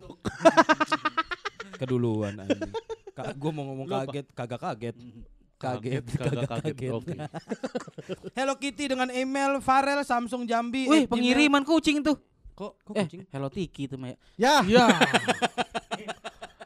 Keduluan 1.79 2.33
anjing. 2.37 2.71
Ka 3.13 3.33
gua 3.33 3.51
mau 3.51 3.63
ngomong 3.65 3.87
kaget, 3.87 4.25
kagak 4.31 4.59
kaget. 4.59 4.95
Kaget, 5.57 6.03
kagak 6.11 6.43
kaget. 6.45 6.75
kaget. 6.75 6.91
Oke. 6.91 7.15
Hello 8.33 8.53
Kitty 8.55 8.85
dengan 8.87 9.09
email 9.09 9.59
Farel 9.59 10.03
Samsung 10.03 10.43
Jambi. 10.43 10.85
Wih, 10.85 11.03
pengiriman 11.07 11.63
kucing 11.63 12.03
tuh. 12.03 12.19
Kok 12.53 12.71
kok 12.83 12.93
Eh, 12.93 13.05
kucing? 13.07 13.21
Hello 13.31 13.47
Tiki 13.47 13.87
tuh 13.87 13.97
Maya. 13.97 14.15
Ya, 14.35 14.59
Ya. 14.63 14.85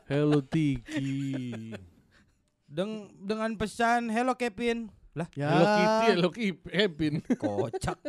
Hello 0.07 0.39
Tiki. 0.39 1.75
Deng 2.63 3.11
dengan 3.19 3.51
pesan 3.59 4.07
Hello 4.07 4.39
Kevin. 4.39 4.87
Lah, 5.11 5.27
ya. 5.35 5.51
Hello 5.51 5.67
Kitty, 5.67 6.07
Hello 6.15 6.29
Kevin. 6.31 7.13
kocak. 7.43 7.99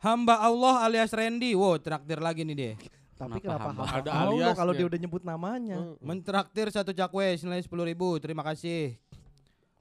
Hamba 0.00 0.40
Allah 0.40 0.88
alias 0.88 1.12
Randy. 1.12 1.52
Wow, 1.52 1.76
traktir 1.76 2.16
lagi 2.16 2.48
nih 2.48 2.56
deh. 2.56 2.74
Tapi 3.12 3.44
Kenapa 3.44 3.68
kenapa 3.68 3.68
hamba? 3.68 3.84
Ada 3.92 4.10
aliasnya. 4.24 4.56
kalau 4.56 4.72
dia 4.72 4.86
udah 4.88 5.00
nyebut 5.04 5.20
namanya? 5.20 5.76
Mentraktir 6.00 6.72
satu 6.72 6.96
cakwe 6.96 7.36
senilai 7.36 7.60
10.000 7.60 7.68
ribu. 7.84 8.16
Terima 8.16 8.40
kasih. 8.40 8.96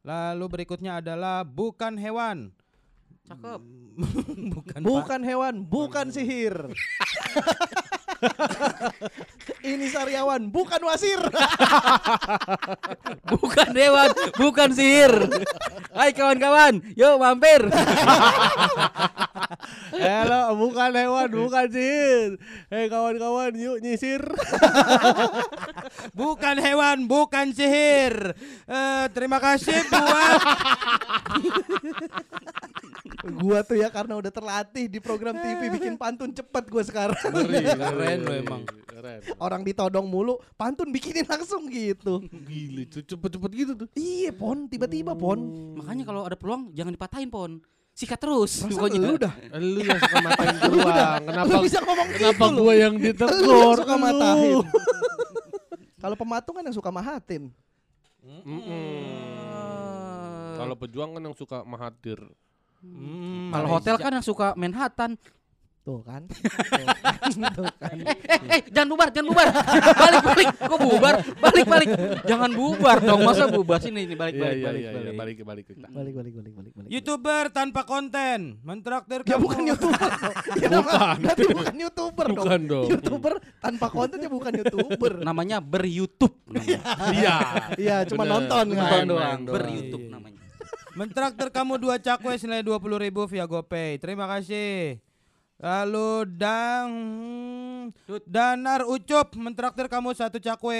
Lalu 0.03 0.45
berikutnya 0.51 0.99
adalah 0.99 1.47
bukan 1.47 1.95
hewan. 1.95 2.51
Cakep. 3.23 3.61
bukan. 4.59 4.79
Bukan 4.83 5.21
hewan, 5.23 5.63
bukan 5.63 6.11
sihir. 6.11 6.59
Ini 9.63 9.87
sariawan, 9.91 10.51
bukan 10.51 10.81
wasir. 10.87 11.19
Bukan 13.33 13.69
dewan, 13.75 14.11
bukan 14.37 14.69
sihir. 14.71 15.13
Hai 15.95 16.13
kawan-kawan, 16.13 16.79
yuk 16.93 17.17
mampir. 17.17 17.65
Hello, 19.93 20.53
bukan 20.57 20.91
hewan, 20.93 21.29
bukan 21.31 21.67
sihir. 21.71 22.29
Hei 22.69 22.87
kawan-kawan, 22.91 23.51
yuk 23.57 23.77
nyisir. 23.81 24.21
Bukan 26.13 26.55
hewan, 26.61 27.09
bukan 27.09 27.51
sihir. 27.55 28.37
Eh, 28.69 29.05
terima 29.11 29.41
kasih 29.41 29.81
buat 29.89 30.41
gua 33.43 33.59
tuh 33.59 33.75
ya 33.75 33.91
karena 33.91 34.15
udah 34.15 34.31
terlatih 34.31 34.87
di 34.87 34.97
program 34.97 35.35
TV 35.35 35.67
bikin 35.75 35.93
pantun 35.93 36.31
cepet 36.31 36.63
gua 36.71 36.81
sekarang. 36.81 37.19
Ngeri, 37.19 37.75
Keren 37.83 38.17
lo 38.23 38.31
emang. 38.33 38.61
Keren. 38.87 39.19
Orang 39.35 39.61
ditodong 39.61 40.07
mulu, 40.07 40.39
pantun 40.55 40.87
bikinin 40.87 41.27
langsung 41.27 41.67
gitu. 41.67 42.23
Gila, 42.23 42.81
cepet-cepet 42.87 43.51
gitu 43.51 43.71
tuh. 43.75 43.87
Iya 43.93 44.31
pon, 44.31 44.65
tiba-tiba 44.65 45.11
pon. 45.13 45.37
Makanya 45.75 46.07
kalau 46.07 46.23
ada 46.23 46.33
peluang 46.33 46.71
jangan 46.71 46.95
dipatahin 46.95 47.27
pon. 47.27 47.59
Sikat 47.91 48.17
terus. 48.17 48.57
Perasaan 48.57 48.73
Pokoknya 48.73 48.99
lu 48.99 49.15
dah. 49.19 49.33
Lu 49.53 49.79
yang 49.79 49.99
suka 49.99 50.17
matain 50.17 50.55
peluang. 50.57 51.19
Kenapa 51.29 51.45
Lu 51.45 51.57
bisa 51.61 51.77
ngomong 51.77 52.07
kenapa 52.09 52.41
gitu 52.41 52.49
lu. 52.49 52.57
gua 52.57 52.73
yang 52.73 52.93
Lu 52.93 52.97
yang 52.97 53.13
ditegur? 53.13 53.75
suka 53.77 53.95
matahin. 53.99 54.55
Kalau 55.99 56.15
pematung 56.17 56.53
kan 56.57 56.63
yang 56.65 56.73
suka 56.73 56.89
mahatin. 56.89 57.43
Mm-mm. 58.23 59.03
Kalau 60.53 60.73
pejuang 60.73 61.11
kan 61.11 61.21
yang 61.21 61.35
suka 61.35 61.57
mahathir. 61.63 62.19
Hmm, 62.83 63.47
Kalau 63.49 63.67
hotel 63.71 63.95
kan 63.95 64.11
yang 64.11 64.21
suka 64.21 64.51
Manhattan. 64.53 65.15
Tuh 65.83 65.99
kan. 65.99 66.23
Tuh 66.31 66.87
kan. 66.95 67.51
Tuh 67.51 67.67
kan. 67.75 67.95
Eh, 68.07 68.39
eh, 68.49 68.61
jangan 68.71 68.87
bubar, 68.89 69.11
jangan 69.11 69.27
bubar. 69.29 69.47
balik, 70.03 70.21
balik. 70.23 70.47
Kok 70.55 70.79
bubar? 70.79 71.15
Balik, 71.35 71.65
balik. 71.67 71.89
Jangan 72.23 72.51
bubar 72.51 72.97
dong. 72.99 73.19
Masa 73.21 73.51
bubar 73.51 73.83
sini 73.83 74.07
ini 74.07 74.15
balik, 74.15 74.31
Iya 74.33 74.43
balik, 74.43 74.55
iya 74.55 74.63
balik, 74.65 74.79
iya 74.79 74.87
iya, 74.87 74.95
balik. 74.95 75.15
balik 75.19 75.35
balik 75.43 75.65
kita. 75.67 75.87
Balik 75.91 76.13
balik 76.15 76.33
balik 76.33 76.53
balik 76.55 76.71
balik. 76.73 76.87
YouTuber 76.87 77.43
tanpa 77.51 77.81
konten 77.83 78.39
mentraktir 78.63 79.19
Ya 79.23 79.35
kamu. 79.35 79.43
bukan 79.43 79.61
youtuber. 79.67 80.09
Ya 80.63 80.67
bukan. 80.71 81.15
Berarti 81.19 81.43
bukan 81.51 81.75
youtuber 81.77 82.25
dong. 82.25 82.37
Bukan 82.39 82.61
dong. 82.63 82.87
Youtuber 82.87 83.33
tanpa 83.59 83.87
konten 83.89 84.17
ya 84.19 84.29
bukan 84.31 84.51
youtuber. 84.55 85.13
Namanya 85.19 85.57
ber-YouTube. 85.59 86.35
namanya. 86.47 86.79
Iya. 87.11 87.35
Iya, 87.75 87.95
cuma 88.07 88.23
nonton 88.23 88.71
Nonton 88.71 88.79
kan. 88.79 89.03
Main, 89.03 89.07
doang, 89.11 89.39
ber-YouTube 89.45 90.07
namanya. 90.07 90.39
Mentraktir 90.93 91.49
kamu 91.49 91.81
dua 91.81 91.97
cakwe 91.97 92.37
senilai 92.37 92.61
20.000 92.61 92.77
ribu 93.01 93.25
via 93.25 93.49
GoPay. 93.49 93.97
Terima 93.97 94.29
kasih. 94.29 95.01
Lalu 95.57 96.29
dang 96.37 96.89
Danar 98.29 98.85
Ucup 98.85 99.33
mentraktir 99.33 99.89
kamu 99.89 100.13
satu 100.13 100.37
cakwe. 100.37 100.77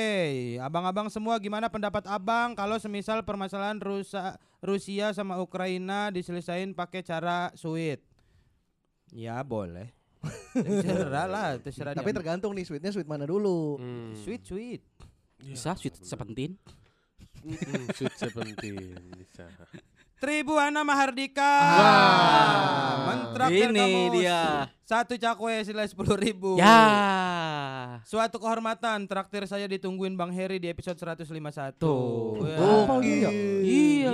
Abang-abang 0.61 1.09
semua 1.09 1.41
gimana 1.41 1.65
pendapat 1.65 2.05
abang 2.05 2.53
kalau 2.53 2.77
semisal 2.77 3.25
permasalahan 3.25 3.81
Rusa, 3.81 4.37
Rusia 4.61 5.17
sama 5.17 5.41
Ukraina 5.41 6.13
diselesain 6.13 6.77
pakai 6.77 7.01
cara 7.01 7.49
sweet? 7.57 7.97
Ya 9.09 9.41
boleh. 9.41 9.89
terserah 10.53 11.27
lah, 11.33 11.49
terserah. 11.57 11.97
Tapi 11.97 12.13
dia. 12.13 12.17
tergantung 12.21 12.53
nih 12.53 12.69
sweetnya 12.69 12.93
sweet 12.93 13.09
mana 13.09 13.25
dulu. 13.25 13.81
Hmm. 13.81 14.13
sweet 14.13 14.45
sweet. 14.45 14.85
Bisa 15.41 15.73
sweet 15.73 15.97
sepentin. 16.05 16.53
Mm-mm, 17.43 17.91
Sweet 17.91 18.15
Seventeen 18.15 18.95
bisa. 19.19 19.43
Tribuana 20.23 20.87
Mahardika. 20.87 21.51
Wah. 21.83 22.95
Mentraktir 23.11 23.75
Ini 23.75 23.79
kamu 23.83 24.01
dia. 24.15 24.71
Satu 24.87 25.19
cakwe 25.19 25.67
senilai 25.67 25.91
10.000 25.91 25.99
ribu. 26.15 26.55
Ya. 26.55 26.79
Suatu 28.07 28.39
kehormatan 28.39 29.03
traktir 29.03 29.43
saya 29.51 29.67
ditungguin 29.67 30.15
Bang 30.15 30.31
Heri 30.31 30.63
di 30.63 30.71
episode 30.71 30.95
151. 30.95 31.75
Tuh. 31.75 32.39
Ya. 32.39 32.55
Oh? 32.55 33.03
Iya. 33.03 33.29
Iya, 33.67 34.11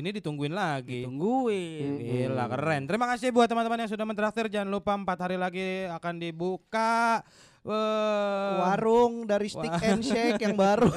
ini 0.00 0.08
ditungguin 0.16 0.56
lagi. 0.56 1.04
Tungguin. 1.04 2.00
Gila 2.00 2.48
keren. 2.48 2.88
Terima 2.88 3.04
kasih 3.12 3.28
buat 3.28 3.44
teman-teman 3.44 3.84
yang 3.84 3.92
sudah 3.92 4.08
mentraktir. 4.08 4.48
Jangan 4.48 4.72
lupa 4.72 4.96
empat 4.96 5.20
hari 5.20 5.36
lagi 5.36 5.84
akan 5.84 6.14
dibuka 6.16 7.20
eh, 7.68 8.52
Warung 8.56 9.28
dari 9.28 9.52
Stick 9.52 9.68
Wah. 9.68 9.84
and 9.84 10.00
Shake 10.00 10.40
yang 10.40 10.56
baru. 10.56 10.88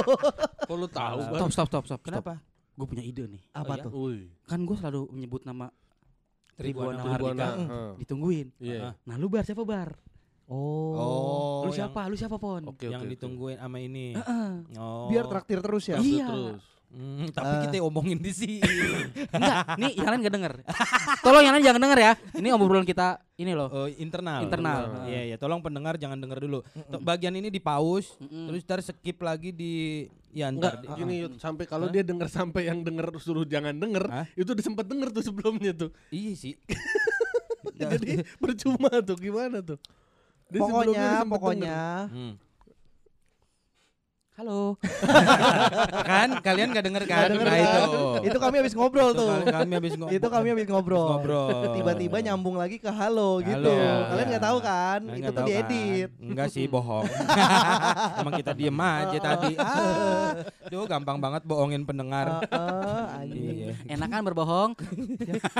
Kok 0.68 0.76
lu 0.76 0.84
tahu? 0.92 1.32
Stop, 1.32 1.48
stop, 1.48 1.68
stop, 1.72 1.84
stop. 1.88 2.00
Kenapa? 2.04 2.55
Gue 2.76 2.86
punya 2.86 3.00
ide 3.00 3.24
nih. 3.26 3.42
Apa 3.50 3.74
iya? 3.74 3.84
tuh? 3.84 3.90
Wih. 3.90 4.28
Kan 4.44 4.62
gue 4.62 4.76
selalu 4.76 5.08
menyebut 5.10 5.42
nama 5.42 5.72
Tribuana 6.54 7.00
Tribuana. 7.00 7.44
Mahardika. 7.44 7.48
Heeh. 7.58 7.90
Ditungguin. 8.00 8.46
Iya. 8.58 8.92
Nah 9.02 9.14
lu 9.16 9.26
bar 9.26 9.44
siapa 9.44 9.60
bar? 9.62 9.96
Oh. 10.46 11.66
lu 11.66 11.68
yang- 11.68 11.90
siapa? 11.90 12.00
Lu 12.06 12.14
siapa 12.14 12.36
pon? 12.36 12.62
Oke 12.66 12.86
yang 12.86 13.02
oke. 13.02 13.10
ditungguin 13.10 13.58
sama 13.58 13.78
ini. 13.78 14.14
Heeh. 14.14 14.50
Oh. 14.76 15.08
Biar 15.08 15.26
traktir 15.26 15.58
terus 15.58 15.84
ya. 15.86 15.98
Iya. 15.98 16.28
Terus. 16.28 16.64
Hmm, 16.86 17.26
tapi 17.28 17.50
Eh. 17.50 17.62
kita 17.66 17.76
omongin 17.82 18.16
di 18.16 18.30
sini. 18.30 18.62
Enggak, 19.34 19.74
nih 19.74 19.92
yang 19.98 20.06
lain 20.06 20.20
gak 20.22 20.34
denger. 20.38 20.52
Tolong 21.18 21.42
yang 21.42 21.54
lain 21.58 21.64
jangan 21.66 21.82
denger 21.82 21.98
ya. 21.98 22.12
Ini 22.38 22.48
obrolan 22.54 22.86
kita 22.86 23.20
ini 23.36 23.52
loh. 23.52 23.68
Oh, 23.68 23.88
internal. 23.90 24.40
Internal. 24.40 25.02
Iya, 25.04 25.22
iya. 25.24 25.36
Tolong 25.36 25.60
pendengar 25.60 25.98
jangan 25.98 26.16
denger 26.16 26.38
dulu. 26.40 26.62
Tuh, 26.62 27.02
Bagian 27.02 27.34
ini 27.34 27.50
di 27.50 27.58
pause, 27.58 28.14
Mm-mm. 28.16 28.48
terus 28.48 28.62
ntar 28.62 28.80
skip 28.80 29.18
lagi 29.18 29.50
di 29.50 30.06
ya 30.36 30.52
Enggak, 30.52 30.84
gini 31.00 31.24
Yud, 31.24 31.40
sampai 31.40 31.64
kalau 31.64 31.88
dia 31.88 32.04
denger 32.04 32.28
sampai 32.28 32.68
yang 32.68 32.84
denger 32.84 33.08
suruh 33.16 33.48
jangan 33.48 33.72
denger, 33.72 34.04
Hah? 34.04 34.28
itu 34.36 34.52
udah 34.52 34.64
sempet 34.64 34.84
denger 34.84 35.08
tuh 35.08 35.24
sebelumnya 35.24 35.72
tuh. 35.72 35.90
Iya 36.12 36.32
sih. 36.36 36.54
Jadi 37.80 38.20
percuma 38.36 38.92
tuh 39.00 39.16
gimana 39.16 39.64
tuh? 39.64 39.80
Dia 40.52 40.60
sebelumnya 40.60 41.24
Pokoknya, 41.24 41.32
pokoknya 41.32 41.78
Hmm. 42.12 42.32
Halo. 44.36 44.76
kan 46.12 46.28
kalian 46.44 46.68
gak 46.68 46.84
denger 46.84 47.08
kan? 47.08 47.24
Nggak 47.24 47.30
denger 47.32 47.46
Nah, 47.48 47.56
kan? 47.56 47.64
itu. 47.64 47.96
itu 48.28 48.36
kami 48.36 48.54
habis 48.60 48.74
ngobrol 48.76 49.08
Itu 49.08 49.16
tuh. 49.16 49.28
kali- 49.32 49.48
kami 49.48 49.72
habis 49.74 49.92
ngobrol. 49.96 50.12
Itu 50.12 50.26
kami 50.28 50.46
habis 50.52 50.66
ngobrol. 50.68 51.08
Ngobrol. 51.08 51.48
Tiba-tiba 51.72 52.16
nyambung 52.20 52.56
lagi 52.60 52.76
ke 52.76 52.92
halo 52.92 53.40
gitu. 53.40 53.56
Halo. 53.64 53.80
Kalian 54.12 54.26
nggak 54.28 54.44
tahu 54.44 54.58
kan? 54.60 55.00
Kalian 55.00 55.08
itu 55.08 55.16
nggak 55.16 55.32
tuh 55.32 55.40
tahu 55.40 55.48
diedit. 55.48 56.08
kan? 56.12 56.28
Enggak 56.28 56.48
sih 56.52 56.64
bohong. 56.68 57.04
Emang 58.20 58.34
kita 58.36 58.52
diem 58.52 58.76
aja 58.76 59.18
tadi. 59.18 59.52
Ah, 59.56 60.30
Duh 60.70 60.84
gampang 60.84 61.16
banget 61.16 61.42
bohongin 61.42 61.82
pendengar. 61.82 62.44
Iya. 63.24 63.72
Enak 63.88 64.08
kan 64.10 64.20
berbohong? 64.20 64.76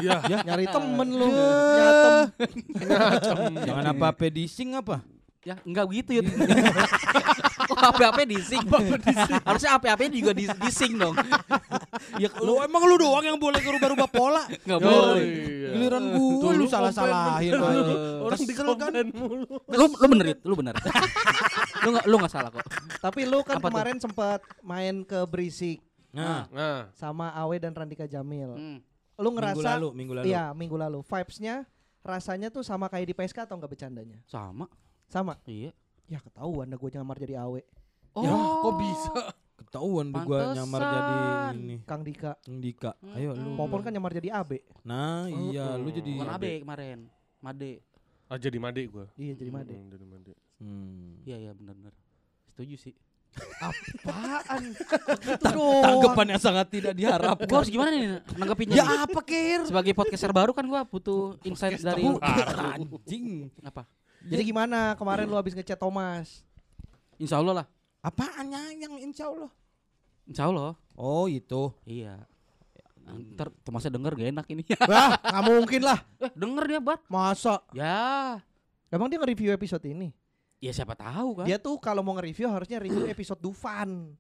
Iya. 0.05 0.21
Nyari 0.45 0.69
temen 0.69 1.09
lu. 1.11 1.29
Nyatem. 1.33 2.29
Jangan 3.65 3.85
apa 3.89 4.09
pedising 4.13 4.77
apa? 4.77 5.01
Ya 5.49 5.57
enggak 5.65 5.89
begitu 5.89 6.21
ya. 6.21 6.23
Apa-apa 7.87 8.21
dising? 8.25 8.65
Harusnya 9.43 9.71
apa-apa 9.75 10.03
juga 10.09 10.33
di 10.33 10.45
dising 10.63 10.97
dong. 10.97 11.15
Ya 12.17 12.29
lu 12.39 12.61
emang 12.61 12.85
lu 12.87 12.97
doang 12.97 13.25
yang 13.25 13.37
boleh 13.37 13.59
rubah-rubah 13.59 14.09
pola. 14.09 14.45
Enggak 14.65 14.79
Oh, 14.79 14.85
boleh. 14.85 15.25
iya. 15.25 15.69
Giliran 15.75 16.05
gua 16.13 16.53
lu 16.55 16.67
salah-salahin. 16.69 17.53
Orang 18.23 18.39
di 18.39 18.53
Kesel 18.53 18.73
kan? 18.77 18.93
mulu. 19.11 19.45
Lu 19.65 19.85
lu 19.91 20.07
bener 20.07 20.27
itu, 20.37 20.45
lu 20.45 20.55
bener. 20.55 20.75
lu 21.85 21.89
enggak 21.93 22.05
lu 22.07 22.15
enggak 22.17 22.33
salah 22.33 22.51
kok. 22.53 22.65
Tapi 23.01 23.21
lu 23.25 23.41
kan 23.43 23.59
Apa 23.59 23.69
kemarin 23.69 23.97
sempat 23.99 24.41
main 24.61 25.03
ke 25.03 25.19
Berisik 25.25 25.81
Nah, 26.17 26.49
Nah, 26.49 26.89
sama 26.97 27.29
Awe 27.37 27.57
dan 27.61 27.77
Randika 27.77 28.09
Jamil. 28.09 28.57
Hmm. 28.57 28.79
Lu 29.21 29.29
minggu 29.29 29.37
ngerasa 29.37 29.69
lalu, 29.77 29.89
minggu 29.93 30.13
lalu. 30.17 30.25
Iya, 30.29 30.45
minggu 30.53 30.77
lalu. 30.77 30.99
Vibes-nya 31.03 31.65
rasanya 32.01 32.49
tuh 32.49 32.65
sama 32.65 32.89
kayak 32.89 33.13
di 33.13 33.15
PSK 33.17 33.45
atau 33.45 33.57
enggak 33.57 33.73
bercandanya? 33.77 34.17
Sama. 34.25 34.65
Sama. 35.09 35.37
Iya. 35.45 35.77
Ya 36.07 36.23
ketahuan 36.23 36.71
dah 36.71 36.79
gue 36.79 36.91
nyamar 36.93 37.19
jadi 37.19 37.37
awe. 37.37 37.61
Oh, 38.17 38.25
Ya, 38.25 38.33
kok 38.33 38.75
bisa? 38.81 39.13
Ketahuan 39.59 40.09
di 40.09 40.21
gua 40.23 40.57
nyamar 40.57 40.81
jadi 40.81 41.15
ini. 41.53 41.77
Kang 41.85 42.01
Dika. 42.01 42.33
Kang 42.41 42.59
Dika. 42.59 42.91
Ayo 43.13 43.37
lu. 43.37 43.53
Popon 43.55 43.85
kan 43.85 43.93
nyamar 43.93 44.09
jadi 44.11 44.33
abe. 44.33 44.65
Nah, 44.83 45.29
iya 45.29 45.77
lu 45.77 45.91
jadi 45.91 46.17
Bukan 46.17 46.33
Abe 46.33 46.65
kemarin. 46.65 46.99
Made. 47.39 47.85
Ah 48.27 48.41
jadi 48.41 48.57
made 48.57 48.83
gua. 48.89 49.05
Iya 49.15 49.37
jadi 49.37 49.51
made. 49.53 49.71
Hmm, 49.71 49.89
jadi 49.93 50.05
made. 50.05 50.33
Hmm. 50.57 51.21
Iya 51.23 51.37
iya 51.39 51.53
benar-benar. 51.53 51.93
Setuju 52.49 52.77
sih. 52.81 52.95
Apaan? 53.61 54.73
Begitu 54.73 55.45
dong. 55.45 55.83
Tanggapan 55.85 56.27
yang 56.33 56.41
sangat 56.41 56.67
tidak 56.73 56.93
Gua 56.93 57.01
diharapkan. 57.13 57.53
harus 57.53 57.69
gimana 57.69 57.89
nih 57.93 58.09
nanggepinnya? 58.33 58.75
Ya 58.75 58.85
nih? 58.87 58.99
apa 59.05 59.21
Kir? 59.21 59.61
Sebagai 59.69 59.93
podcaster 59.93 60.33
baru 60.33 60.57
kan 60.57 60.65
gua 60.65 60.89
butuh 60.89 61.37
insight 61.45 61.77
dari 61.79 62.09
Anjing. 62.17 63.53
apa? 63.61 63.85
Jadi 64.25 64.43
gimana 64.43 64.97
kemarin 64.97 65.29
lu 65.29 65.37
habis 65.37 65.53
ngechat 65.53 65.77
Thomas? 65.77 66.41
Insya 67.21 67.37
Allah 67.39 67.63
lah. 67.63 67.67
Apaan 68.07 68.55
yang 68.79 68.95
insya 69.03 69.27
Allah? 69.27 69.51
Insya 70.31 70.47
Allah. 70.47 70.79
Oh 70.95 71.27
itu. 71.27 71.75
Iya. 71.83 72.23
Ntar 73.35 73.51
Thomasnya 73.67 73.91
denger 73.91 74.15
gak 74.15 74.31
enak 74.31 74.47
ini. 74.51 74.63
Wah, 74.91 75.19
nggak 75.19 75.45
mungkin 75.47 75.83
lah. 75.83 75.99
eh 76.23 76.31
denger 76.39 76.65
dia 76.71 76.81
bar. 76.83 77.03
Masa? 77.11 77.63
Ya. 77.75 78.39
Emang 78.91 79.11
dia 79.11 79.19
nge-review 79.19 79.51
episode 79.51 79.83
ini? 79.91 80.15
Ya 80.63 80.71
siapa 80.71 80.95
tahu 80.95 81.43
kan. 81.43 81.47
Dia 81.51 81.59
tuh 81.59 81.79
kalau 81.83 82.07
mau 82.07 82.15
nge-review 82.15 82.47
harusnya 82.47 82.79
review 82.79 83.11
episode 83.11 83.43
Dufan. 83.43 84.15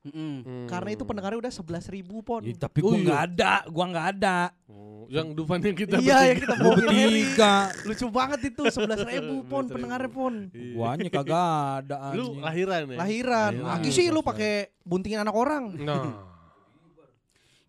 Hmm. 0.00 0.64
Karena 0.64 0.96
itu 0.96 1.04
pendengarnya 1.04 1.38
udah 1.44 1.52
11 1.52 1.92
ribu 1.92 2.24
pon. 2.24 2.40
Ya, 2.40 2.56
tapi 2.56 2.80
gua 2.80 2.88
Oh, 2.88 2.96
iya. 2.96 3.04
nggak 3.04 3.20
ada, 3.28 3.52
gua 3.68 3.84
nggak 3.84 4.06
ada. 4.16 4.36
Oh, 4.64 5.04
yang 5.12 5.36
Dufan 5.36 5.60
yang 5.60 5.76
kita 5.76 6.00
Iya 6.00 6.18
yang 6.32 6.38
kita 6.40 6.54
bertiga. 6.56 7.54
Lucu 7.84 8.06
banget 8.08 8.40
itu 8.48 8.62
11 8.64 9.04
ribu 9.04 9.34
pon 9.44 9.68
11.000. 9.68 9.74
pendengarnya 9.76 10.08
pon. 10.08 10.34
Iya. 10.56 10.72
Guanya 10.72 11.10
kagak 11.12 11.44
ada 11.84 11.96
Lu 12.16 12.40
lahiran 12.40 12.80
ya? 12.88 12.96
Lahiran. 12.96 13.52
Lahiran. 13.52 13.52
Lagi 13.76 13.90
sih 13.92 14.08
lu 14.08 14.24
pakai 14.24 14.72
buntingin 14.80 15.20
anak 15.20 15.36
orang. 15.36 15.76
Nah. 15.76 16.04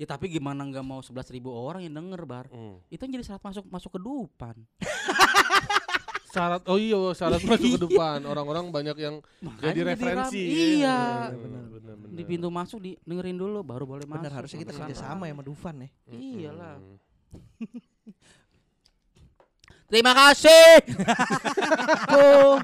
Ya 0.01 0.09
tapi 0.09 0.33
gimana 0.33 0.65
nggak 0.65 0.81
mau 0.81 0.97
11 0.97 1.29
ribu 1.29 1.53
orang 1.53 1.85
yang 1.85 1.93
denger 1.93 2.25
bar? 2.25 2.49
Hmm. 2.49 2.81
Itu 2.89 3.05
yang 3.05 3.21
jadi 3.21 3.25
syarat 3.29 3.43
masuk 3.45 3.69
masuk 3.69 3.93
ke 3.93 3.99
Dupan. 4.01 4.57
Syarat 6.31 6.63
oh 6.71 6.79
iya 6.79 7.11
syarat 7.11 7.43
masuk 7.51 7.75
ke 7.75 7.79
depan 7.91 8.23
orang-orang 8.23 8.71
banyak 8.71 8.95
yang 8.95 9.15
Makanya 9.43 9.67
jadi 9.67 9.79
referensi. 9.83 10.39
Iya. 10.79 11.35
benar, 11.35 11.63
benar, 11.67 11.95
benar. 11.99 12.15
Di 12.15 12.23
pintu 12.23 12.47
masuk 12.47 12.79
di 12.79 12.95
dengerin 13.03 13.35
dulu 13.35 13.59
baru 13.67 13.83
boleh 13.83 14.07
masuk. 14.07 14.23
Bener 14.23 14.31
harusnya 14.31 14.59
kita 14.63 14.71
kerja 14.71 14.95
sama 14.95 15.27
ya 15.27 15.35
sama 15.35 15.43
Dufan 15.43 15.75
ya. 15.83 15.89
Iyalah. 16.07 16.79
Terima 19.91 20.15
kasih. 20.15 20.87
Tuh. 22.15 22.63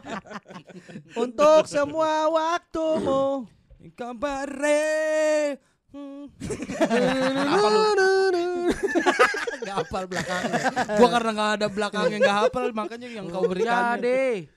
Untuk 1.19 1.67
semua 1.67 2.31
waktumu. 2.31 3.43
Kabare. 3.99 5.59
Hmm. 5.95 6.27
Apa 7.47 7.67
lu? 7.71 7.81
Gak 9.63 9.75
hafal 9.83 10.03
belakangnya. 10.07 10.59
Gua 10.99 11.09
karena 11.11 11.31
gak 11.31 11.51
ada 11.59 11.67
belakangnya 11.71 12.17
gak 12.19 12.37
hafal 12.43 12.65
makanya 12.75 13.07
yang 13.07 13.25
kau 13.31 13.47
berikan. 13.47 13.95
Jadi. 13.99 14.51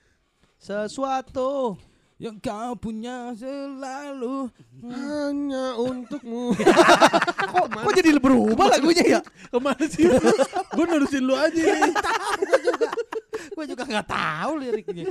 Sesuatu. 0.59 1.79
Yang 2.21 2.37
kau 2.43 2.73
punya 2.77 3.33
selalu. 3.33 4.51
Hanya 4.83 5.79
untukmu. 5.79 6.53
Kok, 7.51 7.67
kok 7.67 7.93
jadi 7.99 8.15
berubah 8.15 8.71
lagunya 8.71 9.03
ya? 9.03 9.19
Ke 9.51 9.59
mana 9.59 9.83
sih? 9.91 10.07
Gue 10.77 10.85
nerusin 10.87 11.27
lu 11.27 11.35
aja 11.35 11.51
nih. 11.59 11.91
Gua 13.51 13.65
juga 13.67 13.83
gak 13.83 14.07
tahu 14.07 14.51
liriknya. 14.61 15.03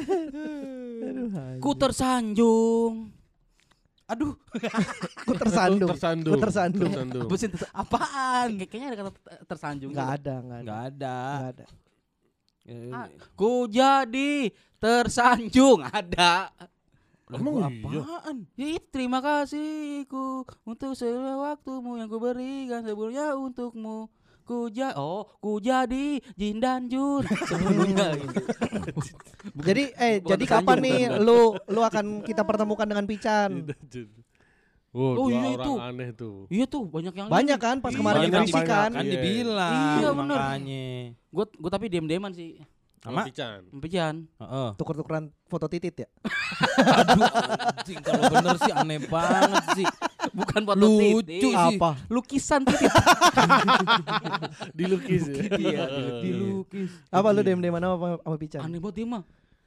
Ku 1.61 1.77
tersanjung. 1.77 3.20
Aduh, 4.11 4.35
Ku 5.27 5.33
tersandung. 5.33 5.89
Tersandung. 5.89 6.35
Ku 6.35 6.41
tersandung. 6.41 6.91
Tersandung. 6.91 7.29
Tersa- 7.31 7.71
apaan? 7.73 8.49
Kayak- 8.53 8.69
Kayaknya 8.69 8.89
ada 8.89 8.97
kata 8.99 9.11
ter- 9.13 9.43
tersanjung. 9.47 9.91
Enggak 9.91 10.11
ada, 10.17 10.35
enggak 10.37 10.59
ada. 10.59 10.67
Gak 10.67 10.83
ada. 10.83 11.15
Enggak 11.31 11.51
ada. 11.53 11.67
Eh, 12.63 12.91
Ah, 12.91 13.07
Ku 13.33 13.53
jadi 13.67 14.33
tersanjung 14.77 15.81
ada. 15.81 16.51
Emang 17.31 17.55
iya? 17.57 17.69
apaan? 17.71 18.37
Ya 18.55 18.67
itu 18.73 18.87
terima 18.91 19.19
kasihku 19.19 20.27
untuk 20.65 20.93
segala 20.93 21.39
waktumu 21.41 21.95
yang 21.95 22.07
ku 22.07 22.19
berikan 22.19 22.83
sebelumnya 22.83 23.33
untukmu. 23.33 24.11
Ku 24.51 24.67
ja 24.67 24.91
oh 24.99 25.31
ku 25.39 25.63
jadi 25.63 26.19
Jin 26.35 26.59
dan 26.59 26.91
Jun 26.91 27.23
sebelumnya 27.47 28.19
gitu. 28.19 28.43
Jadi 29.71 29.95
eh 29.95 30.19
bukan 30.19 30.27
jadi 30.27 30.45
kapan 30.45 30.77
nih 30.81 30.99
lu 31.23 31.55
lu 31.65 31.81
akan 31.81 32.27
kita 32.27 32.43
pertemukan 32.43 32.83
dengan 32.83 33.07
Pican? 33.07 33.71
Oh, 34.91 35.15
Oh, 35.15 35.27
iya 35.31 35.39
orang 35.39 35.55
itu. 35.55 35.73
aneh 35.79 36.11
tuh. 36.11 36.37
Iya 36.51 36.67
tuh 36.67 36.83
banyak 36.83 37.15
yang 37.15 37.31
Banyak 37.31 37.59
kan 37.63 37.79
pas 37.79 37.95
Iya, 37.95 37.99
kemarin 38.03 38.19
banyak, 38.19 38.27
yang 38.29 38.43
berisi 38.43 38.55
banyak. 38.59 38.67
kan. 38.69 38.91
Kan 38.91 39.05
Iya. 39.07 39.13
dibilang 39.15 39.75
Iya, 39.95 40.09
bener. 40.11 40.35
makanya. 40.37 40.87
Gue 41.31 41.45
gue 41.47 41.71
tapi 41.71 41.87
diam-diaman 41.87 42.33
sih. 42.35 42.51
Sama? 43.01 43.25
Pican. 43.25 43.65
Empijan. 43.73 44.15
Heeh. 44.37 44.69
Tuker-tukeran 44.77 45.33
foto 45.49 45.65
titit 45.73 46.05
ya. 46.05 46.09
Aduh 47.01 47.25
anjing 47.25 47.97
kalau 48.05 48.29
bener 48.29 48.57
sih 48.61 48.73
aneh 48.77 49.01
banget 49.01 49.65
sih. 49.73 49.87
Bukan 50.37 50.69
foto 50.69 50.77
Lucu 50.77 51.25
titik. 51.25 51.41
sih. 51.49 51.81
Apa? 51.81 51.97
Lukisan 52.13 52.61
titik. 52.69 52.93
Dilukis 54.77 55.25
ya. 55.33 55.43
Iya, 55.57 55.83
Dilukis. 56.21 56.93
Apa 57.09 57.33
lu 57.33 57.41
dem-dem 57.41 57.73
mana 57.73 57.97
sama, 57.97 58.21
sama 58.21 58.37
Pican? 58.37 58.61
Aneh 58.69 58.77
banget 58.77 59.01
dia 59.01 59.07
mah. 59.09 59.23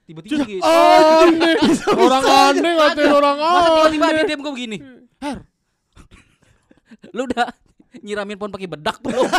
Tiba-tiba 0.06 0.44
gitu. 0.46 0.62
Aneh. 0.62 1.56
Orang 1.90 2.24
aneh 2.24 2.72
ngatain 2.78 3.10
orang 3.10 3.38
Masa 3.42 3.70
tiba-tiba 3.74 4.06
aneh. 4.06 4.16
dia 4.16 4.30
diam 4.30 4.40
gue 4.46 4.54
begini. 4.54 4.78
Her. 5.18 5.38
Lu 7.18 7.26
udah 7.26 7.50
nyiramin 7.98 8.38
pohon 8.38 8.54
pakai 8.54 8.70
bedak 8.70 9.02
belum? 9.02 9.26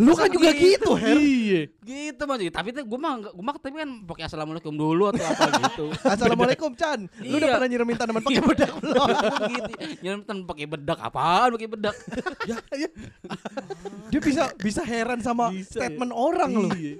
Lu 0.00 0.12
kan 0.14 0.28
juga 0.28 0.52
gitu, 0.52 0.94
Her. 0.94 1.16
Iya. 1.16 1.62
gitu 1.82 2.22
mas 2.24 2.40
tapi 2.48 2.68
tuh 2.70 2.86
gue 2.86 2.96
mah 2.96 3.18
gue 3.20 3.44
mah 3.44 3.52
tapi 3.54 3.76
kan 3.76 3.90
pakai 4.06 4.24
assalamualaikum 4.24 4.72
dulu 4.72 5.10
atau 5.10 5.20
apa 5.20 5.44
gitu 5.66 5.86
Assalamualaikum 6.00 6.72
Chan. 6.72 7.04
Lu 7.20 7.36
udah 7.36 7.44
Iya. 7.44 7.54
pernah 7.58 7.68
nyiramin 7.68 7.96
tanaman 7.96 8.22
pakai 8.26 8.42
bedak 8.42 8.70
belum? 8.78 9.08
gitu 9.52 9.72
nyiram 10.00 10.20
tan 10.22 10.38
pakai 10.42 10.66
bedak 10.66 10.98
apaan 10.98 11.48
pakai 11.52 11.68
bedak 11.68 11.96
Dia 14.08 14.20
bisa 14.20 14.42
bisa 14.56 14.82
heran 14.82 15.20
sama 15.20 15.50
Bisa 15.50 15.80
statement 15.80 16.12
orang 16.12 16.50
lu. 16.52 16.68
Iya. 16.72 16.96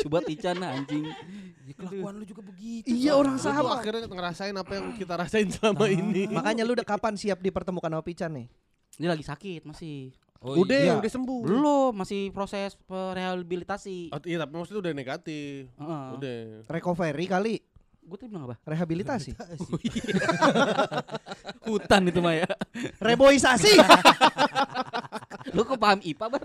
coba 0.00 0.24
Ican 0.24 0.56
anjing 0.60 1.04
Ya, 1.70 1.74
kelakuan 1.78 2.18
lu 2.18 2.24
juga 2.26 2.42
begitu. 2.42 2.90
Iya 2.90 3.14
orang 3.14 3.38
sama. 3.38 3.78
akhirnya 3.78 4.02
ngerasain 4.04 4.50
apa 4.52 4.72
yang 4.74 4.90
kita 4.92 5.14
rasain 5.14 5.46
selama 5.48 5.86
ini. 5.86 6.26
Makanya 6.26 6.66
lu 6.66 6.74
udah 6.74 6.82
kapan 6.82 7.14
siap 7.14 7.38
dipertemukan 7.38 7.86
sama 7.88 8.02
Pican 8.02 8.34
nih? 8.34 8.46
ini 8.98 9.08
lagi 9.08 9.24
sakit 9.24 9.64
masih 9.64 10.12
Oh, 10.40 10.64
udah, 10.64 10.72
iya. 10.72 10.96
udah 10.96 11.12
sembuh. 11.12 11.44
belum 11.44 11.92
masih 12.00 12.32
proses 12.32 12.72
rehabilitasi 12.88 14.08
Oh, 14.08 14.16
iya, 14.24 14.40
tapi 14.40 14.56
maksudnya 14.56 14.88
udah 14.88 14.92
negatif. 14.96 15.68
Heeh. 15.68 16.06
Udah. 16.16 16.40
Recovery 16.64 17.26
kali, 17.28 17.54
gue 18.00 18.16
tadi 18.16 18.32
bilang 18.32 18.48
apa 18.48 18.56
rehabilitasi, 18.64 19.36
hutan 21.68 22.08
itu 22.08 22.24
mah 22.24 22.40
ya 22.40 22.48
reboisasi. 23.04 23.76
lu 25.56 25.66
kok 25.66 25.76
paham 25.76 26.00
IPA 26.00 26.26
bang 26.30 26.42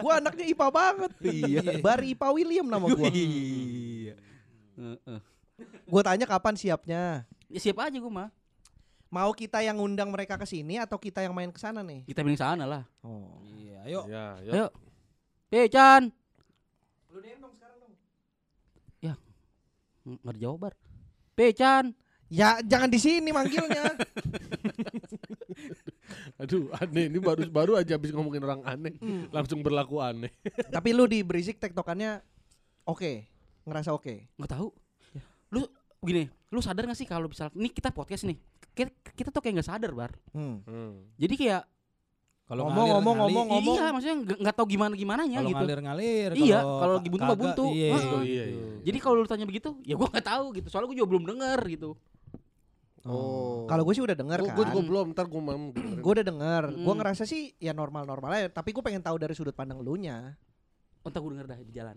gua 0.00 0.12
anaknya 0.22 0.44
IPA 0.48 0.66
banget. 0.72 1.12
Iya. 1.20 1.62
Bari 1.84 2.16
IPA 2.16 2.28
William 2.32 2.66
nama 2.72 2.88
gua. 2.88 3.08
iya 3.12 4.16
Heeh. 4.80 5.18
Gua 5.84 6.00
tanya 6.00 6.24
kapan 6.24 6.56
siapnya? 6.56 7.28
ya 7.50 7.58
siap 7.58 7.82
aja 7.82 7.98
gue 7.98 8.12
mah 8.14 8.30
Mau 9.10 9.34
kita 9.34 9.58
yang 9.58 9.74
ngundang 9.74 10.08
mereka 10.08 10.34
ke 10.34 10.46
sini 10.46 10.78
atau 10.78 10.94
kita 10.94 11.18
yang 11.18 11.34
main 11.34 11.50
ke 11.50 11.58
sana 11.58 11.82
nih? 11.82 12.06
kita 12.06 12.22
pilih 12.22 12.38
sana 12.38 12.62
lah 12.62 12.82
Oh. 13.02 13.42
Iya, 13.42 13.78
ayo. 13.84 14.00
Ya, 14.06 14.24
ya. 14.40 14.52
ayo 14.54 14.66
Eh 15.50 15.66
Chan 15.66 16.06
Lu 17.08 17.18
DM 17.18 17.38
dong 17.38 17.50
sekarang 17.52 17.78
dong. 17.80 17.94
nggak 20.00 20.34
dijawab 20.34 20.58
bar 20.60 20.74
Pe 21.32 21.50
Chan 21.50 21.90
Ya 22.30 22.62
jangan 22.62 22.86
di 22.86 22.96
sini 22.96 23.34
manggilnya. 23.34 23.90
Aduh, 26.38 26.70
aneh 26.72 27.10
ini 27.10 27.18
baru 27.18 27.42
baru 27.44 27.72
aja 27.74 27.98
habis 27.98 28.14
ngomongin 28.14 28.38
orang 28.40 28.62
aneh, 28.62 28.94
Hmm. 28.96 29.26
langsung 29.28 29.60
berlaku 29.60 29.98
aneh. 29.98 30.30
Tapi 30.70 30.94
lu 30.94 31.04
di 31.04 31.20
berisik 31.20 31.58
tektokannya 31.58 32.22
oke, 32.84 33.26
ngerasa 33.66 33.90
oke. 33.90 34.30
nggak 34.30 34.46
tahu 34.48 34.70
lu 35.50 35.66
gini 36.00 36.30
lu 36.48 36.62
sadar 36.62 36.86
gak 36.86 36.94
sih 36.94 37.04
kalau 37.04 37.26
misal 37.26 37.50
ini 37.52 37.66
kita 37.66 37.90
podcast 37.90 38.22
nih 38.22 38.38
kita, 38.72 38.90
kita 39.10 39.28
tuh 39.28 39.40
kayak 39.40 39.54
nggak 39.58 39.68
sadar 39.68 39.90
bar 39.90 40.12
Hmm. 40.30 40.62
Hmm. 40.62 40.94
jadi 41.14 41.34
kayak 41.34 41.62
Kalau 42.44 42.66
Ngomong, 42.66 42.74
ngalir, 42.74 42.94
ngomong, 42.96 43.14
ngalir. 43.14 43.30
ngomong, 43.30 43.46
ngomong. 43.48 43.76
iya 43.76 43.86
maksudnya 43.88 44.16
nggak 44.42 44.54
tahu 44.56 44.66
gimana 44.68 44.92
gimananya 44.92 45.38
Kalau 45.38 45.48
gitu 45.48 45.62
ngalir 45.62 45.80
ngalir. 45.80 46.30
Iya, 46.34 46.58
kalau 46.58 46.92
lagi 46.98 47.08
buntu 47.08 47.22
mah 47.24 47.38
buntu. 47.38 47.64
Iya. 47.70 47.86
Oh, 47.86 47.94
iya, 47.94 47.94
gitu. 47.94 48.16
iya. 48.26 48.44
jadi 48.82 48.98
kalau 48.98 49.14
lu 49.14 49.28
tanya 49.28 49.46
begitu 49.46 49.68
ya 49.80 49.94
gua 49.94 50.08
nggak 50.08 50.26
tahu 50.26 50.44
gitu 50.52 50.66
soalnya 50.66 50.88
gua 50.88 50.96
juga 50.96 51.08
belum 51.08 51.24
denger 51.26 51.60
gitu 51.70 51.90
Oh. 53.00 53.64
Kalau 53.64 53.80
gue 53.80 53.94
sih 53.94 54.04
udah 54.04 54.12
denger 54.12 54.44
gue 54.44 54.52
kan. 54.52 54.68
juga 54.68 54.80
belum, 54.84 55.06
ntar 55.10 55.24
gue 55.24 55.40
mau. 55.40 55.56
Gue 55.72 56.12
udah 56.12 56.26
denger. 56.26 56.62
Gue 56.76 56.84
Mm. 56.86 56.98
ngerasa 57.00 57.24
sih 57.24 57.56
ya 57.56 57.72
normal-normal 57.72 58.28
aja. 58.30 58.52
Tapi 58.52 58.76
gue 58.76 58.82
pengen 58.82 59.00
tahu 59.00 59.16
dari 59.16 59.32
sudut 59.32 59.56
pandang 59.56 59.80
lu 59.80 59.96
nya. 59.96 60.36
Entar 61.00 61.16
gue 61.18 61.32
denger 61.32 61.48
dah 61.48 61.58
di 61.58 61.72
jalan 61.72 61.96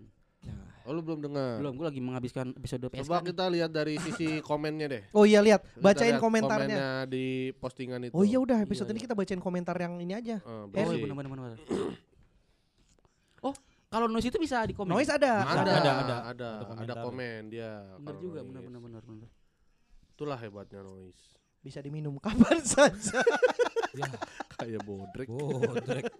Oh 0.83 0.91
lu 0.91 0.99
belum 0.99 1.19
dengar. 1.21 1.57
Belum, 1.57 1.73
gue 1.73 1.85
lagi 1.87 2.01
menghabiskan 2.01 2.51
episode 2.51 2.83
PSK. 2.85 3.07
Coba 3.07 3.23
kita 3.23 3.45
lihat 3.47 3.71
dari 3.71 3.95
sisi 3.97 4.39
komennya 4.49 4.87
deh. 4.89 5.03
Oh 5.11 5.23
iya 5.23 5.39
lihat, 5.39 5.63
bacain 5.79 6.11
lihat 6.11 6.19
komentarnya. 6.19 6.75
komennya 6.75 6.87
di 7.07 7.25
postingan 7.55 7.99
itu. 8.03 8.13
Oh 8.13 8.21
iya 8.21 8.35
udah 8.35 8.59
episode 8.59 8.85
Iya, 8.85 8.93
ini 8.93 9.01
kita 9.01 9.15
bacain 9.15 9.39
komentar 9.39 9.75
yang 9.75 9.95
ini 9.97 10.11
aja. 10.11 10.37
Eh, 10.37 10.63
Oh, 10.83 10.91
iya, 10.91 10.99
benar 10.99 11.15
benar 11.15 11.29
benar. 11.31 11.59
Oh, 13.39 13.55
kalau 13.87 14.07
noise 14.07 14.27
itu 14.27 14.35
bisa 14.35 14.59
di 14.63 14.75
komen. 14.75 14.91
Noise 14.91 15.11
ada. 15.11 15.33
ada, 15.39 15.51
Ada, 15.53 15.61
ada, 15.61 15.71
ada. 15.71 16.15
ada, 16.27 16.49
Ada 16.75 16.83
ada, 16.89 17.03
komen 17.03 17.41
dia. 17.47 17.71
Benar 17.95 18.15
juga, 18.19 18.39
benar 18.41 18.61
benar 18.61 18.79
benar 18.81 19.01
benar. 19.03 19.29
Itulah 20.11 20.35
hebatnya 20.35 20.83
noise. 20.83 21.39
Bisa 21.59 21.79
diminum 21.79 22.19
kapan 22.19 22.59
saja. 22.75 23.23
Ya, 23.95 24.11
Kayak 24.53 24.83
bodrek. 24.83 25.31
bodrek. 25.31 26.11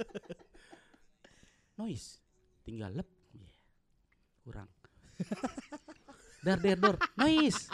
Noise. 1.76 2.24
Tinggal 2.64 2.96
lep. 2.96 3.10
Kurang. 4.44 4.68
dar 6.46 6.60
der 6.60 6.78
dor. 6.78 6.96
Noise. 7.16 7.72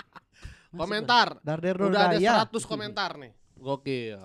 Komentar. 0.70 1.42
Darder 1.42 1.76
Udah 1.82 2.14
ada 2.14 2.18
Dordaya. 2.18 2.46
100 2.46 2.70
komentar 2.70 3.12
nih. 3.18 3.34
Gokil. 3.58 4.22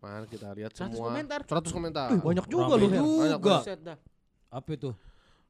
Mana 0.00 0.24
kita 0.24 0.48
lihat 0.56 0.72
100 0.72 0.96
semua. 0.96 1.12
komentar. 1.12 1.40
100 1.44 1.68
komentar. 1.76 2.08
Wih, 2.16 2.20
banyak 2.24 2.46
juga 2.48 2.72
lu. 2.80 2.88
Banyak, 2.88 3.40
juga. 3.40 3.56
Dah. 3.76 3.98
Apa 4.48 4.70
itu? 4.72 4.90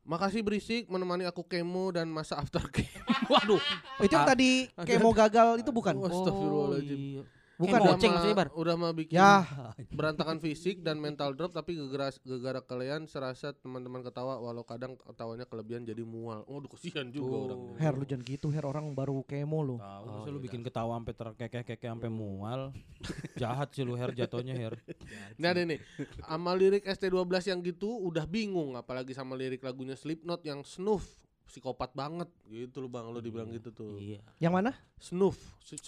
Makasih 0.05 0.43
berisik 0.45 0.85
menemani 0.91 1.25
aku 1.25 1.47
kemo 1.47 1.95
dan 1.95 2.11
masa 2.11 2.37
aftercare. 2.43 2.91
Waduh. 3.33 3.63
Itu 4.03 4.13
yang 4.13 4.27
tadi 4.27 4.67
kemo 4.83 5.15
gagal 5.15 5.63
itu 5.63 5.71
bukan? 5.71 5.95
Oh, 5.97 6.11
Astagfirullahaladzim. 6.11 6.99
iya. 6.99 7.23
Bukan 7.55 7.77
ya? 7.77 7.87
goceng 7.89 8.13
maksudnya, 8.13 8.35
Bar? 8.35 8.49
Udah 8.53 8.75
mah 8.75 8.91
bikin 8.91 9.15
Ya, 9.15 9.47
berantakan 9.99 10.39
fisik 10.39 10.81
dan 10.81 10.99
mental 10.99 11.33
drop 11.33 11.51
tapi 11.51 11.75
gegara 11.75 12.11
gegara 12.21 12.59
kalian 12.59 13.07
serasa 13.07 13.53
teman-teman 13.53 14.03
ketawa 14.03 14.37
walau 14.37 14.63
kadang 14.63 14.99
ketawanya 14.99 15.45
kelebihan 15.45 15.83
jadi 15.83 16.03
mual. 16.03 16.43
Oh, 16.45 16.59
aduh 16.59 16.67
kesian 16.69 17.09
juga 17.09 17.31
Oh. 17.31 17.47
orangnya. 17.47 17.75
Her 17.79 17.95
lu 17.95 18.05
jangan 18.05 18.25
gitu 18.25 18.47
Her 18.49 18.65
orang 18.65 18.91
baru 18.93 19.23
kemo 19.23 19.59
lu. 19.61 19.77
Tahu 19.77 20.03
Oh, 20.03 20.11
masa 20.19 20.29
lu 20.29 20.37
iya 20.37 20.45
bikin 20.45 20.61
ketawa 20.63 20.93
sampai 20.97 21.15
terkekeh-kekeh 21.15 21.89
sampai 21.89 22.11
mual. 22.11 22.61
Jahat 23.41 23.71
sih 23.71 23.83
lu 23.83 23.95
Her 23.95 24.11
jatuhnya 24.11 24.55
Her. 24.55 24.75
Ini 25.39 25.47
ada 25.47 25.63
nih. 25.63 25.79
Sama 26.21 26.53
lirik 26.53 26.83
ST12 26.83 27.15
yang 27.47 27.61
gitu 27.61 27.87
udah 28.03 28.25
bingung 28.25 28.75
apalagi 28.75 29.13
sama 29.13 29.35
lirik 29.35 29.63
lagunya 29.63 29.95
Slipknot 29.95 30.43
yang 30.43 30.67
snoof 30.67 31.07
psikopat 31.45 31.93
banget 31.93 32.27
gitu 32.49 32.81
lu 32.81 32.89
Bang 32.89 33.13
lu 33.13 33.21
dibilang 33.21 33.47
gitu 33.49 33.71
tuh. 33.71 34.01
Iya. 34.01 34.19
Yang 34.41 34.53
mana? 34.53 34.71
Snoof. 34.99 35.37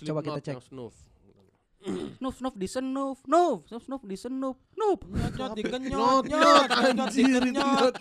Coba 0.04 0.20
kita 0.20 0.40
cek. 0.44 0.54
Yang 0.54 0.68
snoof. 1.86 2.16
Snoof 2.18 2.34
snoof 2.36 2.54
di 2.56 2.66
senoof. 2.68 3.18
Noof, 3.26 3.58
snoof 3.68 3.82
snoof 3.84 4.02
di 4.04 4.16
senoof. 4.16 4.56
Noof. 4.76 5.00
Nyot 5.08 5.32
nyot 5.36 5.52
dikenyot 5.56 6.24
Nyot, 6.28 6.68
nyot 6.72 7.14
nyot, 7.52 7.94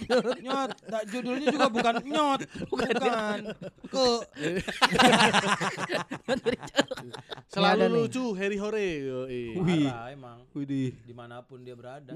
nyot. 0.44 0.72
Nah, 0.92 1.02
judulnya 1.08 1.48
juga 1.52 1.68
bukan 1.72 1.96
nyot. 2.04 2.40
Bukan. 2.68 3.40
Ke 3.94 4.06
Selalu 7.54 7.86
lucu 7.92 8.36
Harry 8.36 8.58
Hore. 8.60 8.90
Parah 9.56 10.12
emang. 10.12 10.40
Widih. 10.52 10.92
Di 11.06 11.14
mana 11.16 11.40
pun 11.46 11.64
dia 11.64 11.76
berada. 11.78 12.12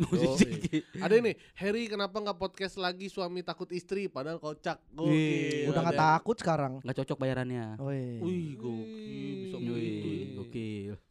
Ada 1.06 1.16
nih, 1.22 1.36
Harry 1.56 1.88
kenapa 1.88 2.20
nggak 2.20 2.40
podcast 2.40 2.76
lagi 2.76 3.08
suami 3.08 3.46
takut 3.46 3.70
istri 3.72 4.12
padahal 4.12 4.42
kocak. 4.42 4.82
Gokil. 4.92 5.72
Udah 5.72 5.82
nggak 5.88 6.00
takut 6.00 6.36
sekarang. 6.40 6.74
Nggak 6.84 6.98
cocok 7.04 7.18
bayarannya. 7.20 7.80
Wih, 7.80 8.58
gokil 8.60 9.34
bisa 9.46 9.58
Wih. 9.58 9.66
begitu. 9.66 10.08
Wih, 10.10 10.28
gokil. 10.38 11.09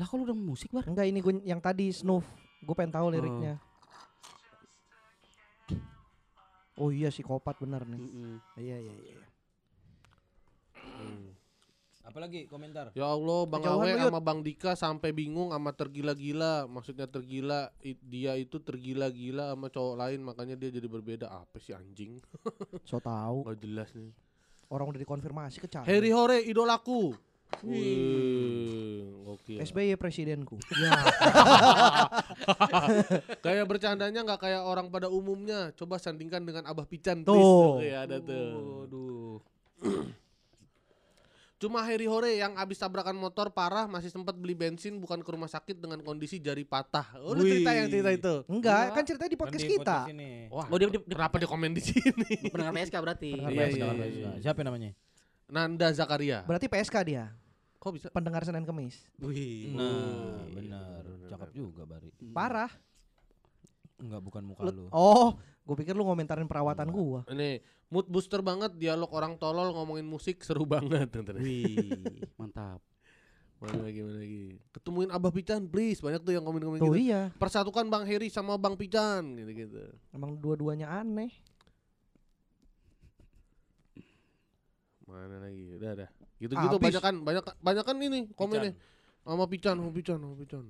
Lah 0.00 0.06
kalau 0.08 0.24
udah 0.24 0.36
musik, 0.36 0.72
Bar? 0.72 0.88
Enggak 0.88 1.04
ini 1.04 1.20
gue 1.20 1.34
yang 1.44 1.60
tadi 1.60 1.92
Snoof. 1.92 2.24
Gue 2.64 2.74
pengen 2.76 2.96
tahu 2.96 3.06
liriknya. 3.12 3.60
Oh 6.80 6.88
iya 6.88 7.12
psikopat 7.12 7.60
bener 7.60 7.84
nih. 7.84 8.00
Mm-mm. 8.00 8.32
Iya 8.56 8.76
iya 8.80 8.94
iya. 8.96 9.14
Hmm. 10.80 11.36
Apalagi 12.02 12.50
komentar? 12.50 12.90
Ya 12.98 13.06
Allah, 13.06 13.46
Bang 13.46 13.62
Awe 13.62 13.94
sama 13.94 14.18
Bang 14.18 14.40
Dika 14.42 14.74
sampai 14.74 15.14
bingung 15.14 15.54
sama 15.54 15.70
tergila-gila. 15.70 16.66
Maksudnya 16.66 17.06
tergila, 17.06 17.70
dia 18.02 18.34
itu 18.34 18.58
tergila-gila 18.58 19.54
sama 19.54 19.70
cowok 19.70 19.94
lain, 20.00 20.20
makanya 20.24 20.56
dia 20.58 20.72
jadi 20.74 20.88
berbeda. 20.90 21.30
Apa 21.30 21.62
sih 21.62 21.76
anjing? 21.76 22.18
So 22.88 22.98
tahu 22.98 23.44
Gak 23.52 23.60
jelas 23.62 23.92
nih. 23.94 24.10
orang 24.72 24.88
udah 24.88 25.00
dikonfirmasi 25.04 25.60
ke 25.60 25.68
Chandra. 25.68 25.86
Harry 25.92 26.10
Hore, 26.10 26.40
idolaku. 26.42 27.12
Wih, 27.60 29.04
gokil. 29.22 29.58
SBY 29.60 29.94
presidenku. 29.94 30.56
Kayak 33.38 33.64
bercandanya 33.68 34.20
nggak 34.22 34.40
kayak 34.40 34.62
orang 34.62 34.88
pada 34.88 35.06
umumnya. 35.06 35.70
Coba 35.72 35.96
sandingkan 35.96 36.42
dengan 36.42 36.64
Abah 36.64 36.84
Pican, 36.84 37.22
Tuh. 37.22 37.30
please. 37.30 37.78
Oke, 37.78 37.88
ada 37.94 38.16
tuh. 38.18 38.48
Waduh. 38.82 39.36
Cuma 41.62 41.78
Harry 41.86 42.10
Hore 42.10 42.34
yang 42.34 42.58
abis 42.58 42.74
tabrakan 42.74 43.14
motor 43.14 43.46
parah 43.54 43.86
masih 43.86 44.10
sempat 44.10 44.34
beli 44.34 44.50
bensin 44.50 44.98
bukan 44.98 45.22
ke 45.22 45.30
rumah 45.30 45.46
sakit 45.46 45.78
dengan 45.78 46.02
kondisi 46.02 46.42
jari 46.42 46.66
patah. 46.66 47.14
Oh, 47.22 47.38
lu 47.38 47.46
cerita 47.46 47.70
yang 47.70 47.86
cerita 47.86 48.10
itu. 48.10 48.34
Enggak, 48.50 48.90
kan 48.90 49.06
ceritanya 49.06 49.30
di 49.30 49.38
Kan 49.38 49.42
podcast 49.46 49.62
di 49.62 49.70
kita. 49.70 49.98
Wah, 50.50 50.66
Oh, 50.66 50.74
dia, 50.74 50.90
dia, 50.90 50.98
dia 50.98 51.14
kenapa 51.14 51.38
dia 51.38 51.46
komen 51.46 51.70
di 51.70 51.82
sini? 51.86 52.50
pendengar 52.50 52.74
PSK 52.74 52.96
berarti. 52.98 53.30
Pendengar 53.38 53.52
Iya, 53.54 53.62
PSK. 53.62 53.78
iya, 53.78 53.86
iya. 53.86 54.02
PSK. 54.02 54.26
Siapa 54.42 54.60
namanya? 54.66 54.90
Nanda 55.46 55.88
Zakaria. 55.94 56.42
Berarti 56.42 56.66
PSK 56.66 56.96
dia. 57.06 57.30
Kok 57.82 57.90
bisa? 57.90 58.06
Pendengar 58.14 58.46
Senin 58.46 58.62
Kemis. 58.62 58.94
Wih. 59.18 59.74
Nah, 59.74 60.46
benar. 60.48 61.02
Cakep 61.26 61.50
juga 61.50 61.82
Bari. 61.82 62.14
Parah. 62.30 62.70
Enggak 63.98 64.22
bukan 64.22 64.42
muka 64.46 64.62
Lu- 64.66 64.74
lu. 64.76 64.84
oh, 64.90 65.34
gue 65.62 65.76
pikir 65.78 65.90
lu 65.92 66.02
ngomentarin 66.02 66.46
perawatan 66.46 66.90
gua. 66.90 67.26
Ini 67.26 67.58
mood 67.86 68.06
booster 68.06 68.38
banget 68.38 68.74
dialog 68.74 69.10
orang 69.10 69.34
tolol 69.34 69.74
ngomongin 69.74 70.06
musik 70.06 70.42
seru 70.42 70.62
banget. 70.62 71.10
Wih, 71.38 72.30
mantap. 72.34 72.78
Mana 73.58 73.86
lagi, 73.86 74.02
mana 74.02 74.18
lagi. 74.18 74.58
Ketemuin 74.74 75.10
Abah 75.10 75.30
Pican, 75.30 75.66
please. 75.66 76.02
Banyak 76.02 76.22
tuh 76.22 76.34
yang 76.34 76.42
komen-komen 76.42 76.82
gitu. 76.82 76.98
iya, 76.98 77.30
Persatukan 77.34 77.86
Bang 77.86 78.02
Heri 78.02 78.26
sama 78.26 78.58
Bang 78.58 78.74
Pican 78.74 79.38
gitu-gitu. 79.38 79.86
emang 80.10 80.34
dua-duanya 80.34 80.90
aneh. 80.90 81.30
Mana 85.06 85.42
lagi? 85.42 85.78
Udah, 85.78 85.90
udah. 85.94 86.10
Gitu-gitu 86.42 86.74
Habis. 86.74 86.86
banyak 86.90 87.02
kan, 87.02 87.14
banyak 87.16 87.44
banyak 87.56 87.84
kan 87.84 87.96
ini 87.96 88.18
komennya. 88.32 88.72
Sama 89.22 89.46
Pican, 89.46 89.78
sama 89.78 89.90
Pican, 89.90 90.18
sama 90.18 90.34
Pican. 90.34 90.64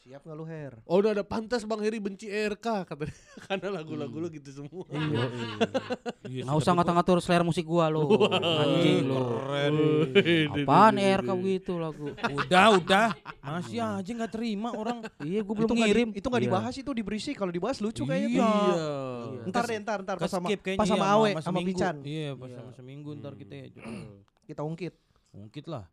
Siap 0.00 0.24
nggak 0.24 0.32
lu 0.34 0.42
Her? 0.42 0.72
Oh 0.84 0.98
udah 0.98 1.12
ada 1.12 1.22
pantas 1.22 1.62
Bang 1.62 1.78
Heri 1.78 2.00
benci 2.00 2.26
RK 2.26 2.66
katanya 2.82 3.14
karena 3.46 3.68
lagu-lagu 3.70 4.16
lu 4.16 4.26
gitu 4.28 4.50
semua. 4.50 4.82
Iya. 4.88 5.22
Iya, 6.24 6.42
Nggak 6.48 6.56
usah 6.56 6.72
ngatur-ngatur 6.72 7.20
selera 7.20 7.44
musik 7.44 7.62
gua 7.62 7.86
lo. 7.86 8.08
Anjing 8.32 9.06
lo. 9.06 9.38
Keren. 9.38 9.74
Apaan 10.56 10.96
RK 10.96 11.28
begitu 11.36 11.76
lagu? 11.76 12.10
Udah, 12.16 12.66
udah. 12.74 13.08
Masih 13.38 13.78
aja 13.78 14.10
nggak 14.10 14.32
terima 14.32 14.72
orang. 14.72 15.04
Iya, 15.20 15.44
gua 15.44 15.54
belum 15.54 15.68
itu 15.68 15.74
nggak 15.74 15.84
di- 15.84 15.92
ngirim. 15.92 16.08
itu 16.10 16.26
nggak 16.26 16.42
Iya. 16.42 16.48
dibahas 16.48 16.74
itu 16.74 16.90
di 16.90 17.02
berisi 17.04 17.30
kalau 17.30 17.52
dibahas 17.52 17.78
lucu 17.78 18.02
kayaknya. 18.02 18.34
Iya. 18.34 18.50
Iya. 18.50 19.46
Ntar 19.46 19.62
deh, 19.62 19.78
ntar 19.78 19.98
ntar 20.02 20.16
pas 20.16 20.26
sama 20.26 20.48
pas 20.48 20.88
sama 20.88 21.06
iya, 21.06 21.14
Awe 21.14 21.30
sama. 21.38 21.60
Pican 21.60 21.94
Iya, 22.02 22.28
pas 22.34 22.48
Iya. 22.48 22.56
sama 22.58 22.70
seminggu 22.72 23.14
ntar 23.14 23.36
kita 23.36 23.52
ya. 23.54 23.68
Kita 24.50 24.66
ungkit. 24.66 24.94
Mungkin 25.30 25.64
lah. 25.70 25.86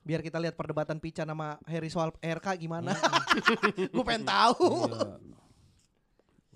Biar 0.00 0.22
kita 0.22 0.40
lihat 0.40 0.56
perdebatan 0.56 0.96
Pican 0.96 1.28
sama 1.28 1.60
Harry 1.66 1.90
soal 1.92 2.14
RK 2.22 2.46
gimana. 2.56 2.94
gue 3.92 4.04
pengen 4.06 4.24
tahu. 4.24 4.88
Iya. 4.88 5.18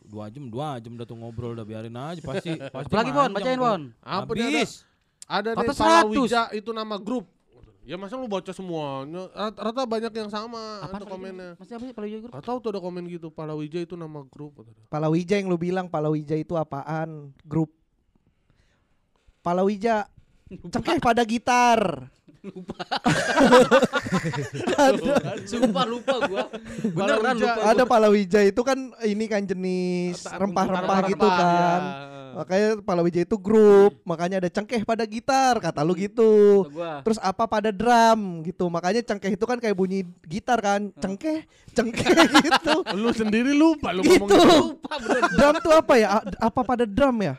Dua 0.04 0.30
jam, 0.30 0.44
dua 0.46 0.78
jam 0.78 0.94
udah 0.94 1.06
tuh 1.08 1.16
ngobrol 1.18 1.52
udah 1.58 1.66
biarin 1.66 1.92
aja 1.92 2.22
pasti. 2.22 2.56
pasti 2.74 2.88
Apalagi 2.88 3.10
Bon, 3.12 3.30
bacain. 3.34 3.58
Bon. 3.58 3.82
Apa 4.00 4.30
dia 4.32 4.46
ada? 4.46 4.58
Habis. 4.62 4.72
Ada 5.24 5.50
deh 5.56 5.68
Palawija 5.72 6.42
itu 6.52 6.70
nama 6.70 6.96
grup. 7.00 7.26
Ya 7.84 8.00
masa 8.00 8.16
lu 8.16 8.24
baca 8.24 8.48
semuanya? 8.48 9.28
Rat- 9.36 9.60
Rata 9.60 9.84
banyak 9.84 10.08
yang 10.08 10.32
sama 10.32 10.80
Apa 10.80 11.04
ada 11.04 11.04
komennya. 11.04 11.52
Masih 11.60 11.76
apa 11.76 11.84
sih 11.84 11.92
kalau 11.92 12.08
grup? 12.08 12.32
Gak 12.32 12.44
tahu 12.48 12.56
tuh 12.64 12.70
ada 12.72 12.80
komen 12.80 13.04
gitu 13.12 13.28
Palawija 13.28 13.84
itu 13.84 13.92
nama 13.92 14.24
grup. 14.24 14.64
Palawija 14.88 15.36
yang 15.36 15.52
lu 15.52 15.60
bilang 15.60 15.84
Palawija 15.92 16.32
itu 16.32 16.56
apaan? 16.56 17.28
Grup. 17.44 17.68
Palawija 19.44 20.08
cengkeh 20.46 20.98
pada 20.98 21.22
gitar. 21.22 22.08
Sumpah 25.44 25.84
lupa 25.84 26.14
gua. 26.22 26.44
Beneran 26.84 27.24
Palawija. 27.32 27.40
lupa. 27.40 27.60
Ada 27.64 27.84
Palawija 27.84 28.40
itu 28.44 28.60
kan 28.60 28.78
ini 29.02 29.24
kan 29.24 29.42
jenis 29.42 30.24
rempah-rempah 30.26 30.98
gitu 31.08 31.24
kan. 31.24 31.82
Makanya 32.34 32.82
Palawija 32.82 33.20
itu 33.22 33.36
grup, 33.38 34.02
makanya 34.02 34.42
ada 34.42 34.50
cengkeh 34.50 34.82
pada 34.82 35.06
gitar 35.06 35.54
kata 35.56 35.80
lu 35.80 35.94
gitu. 35.94 36.66
Terus 37.00 37.16
apa 37.22 37.46
pada 37.46 37.70
drum 37.70 38.42
gitu. 38.42 38.66
Makanya 38.66 39.00
cengkeh 39.00 39.32
itu 39.32 39.44
kan 39.46 39.56
kayak 39.56 39.72
bunyi 39.72 40.02
gitar 40.26 40.58
kan. 40.58 40.90
Cengkeh, 40.98 41.46
cengkeh 41.72 42.04
gitu. 42.44 42.82
Lu 42.92 43.08
sendiri 43.08 43.54
lupa 43.54 43.94
lu 43.94 44.02
gitu. 44.02 44.20
ngomong 44.20 44.74
Lupa 44.74 44.92
bener. 44.98 45.22
drum 45.32 45.54
tuh 45.62 45.72
apa 45.72 45.94
ya? 45.94 46.08
A- 46.18 46.26
Apa 46.44 46.60
pada 46.60 46.84
drum 46.84 47.16
ya? 47.22 47.38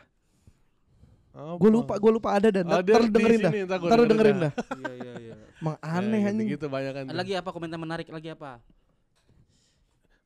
Gue 1.36 1.70
lupa, 1.70 2.00
gue 2.00 2.12
lupa 2.16 2.28
ada 2.32 2.48
dan 2.48 2.64
ntar 2.64 2.80
lu 2.80 3.08
di 3.08 3.12
dengerin 3.12 3.40
dah. 3.44 3.52
ntar 3.68 3.78
Ntar 3.84 3.98
lu 4.00 4.06
dengerin 4.08 4.36
dengerin 4.36 4.36
dah. 4.40 4.52
Iya 4.72 4.92
iya 4.96 5.12
iya. 5.20 5.34
Emang 5.60 5.76
aneh 5.84 6.22
anjing. 6.24 6.48
Gitu 6.56 6.66
banyak 6.72 6.92
kan. 6.96 7.04
Lagi 7.12 7.32
apa 7.36 7.48
komentar 7.52 7.76
menarik 7.76 8.08
lagi 8.08 8.32
apa? 8.32 8.60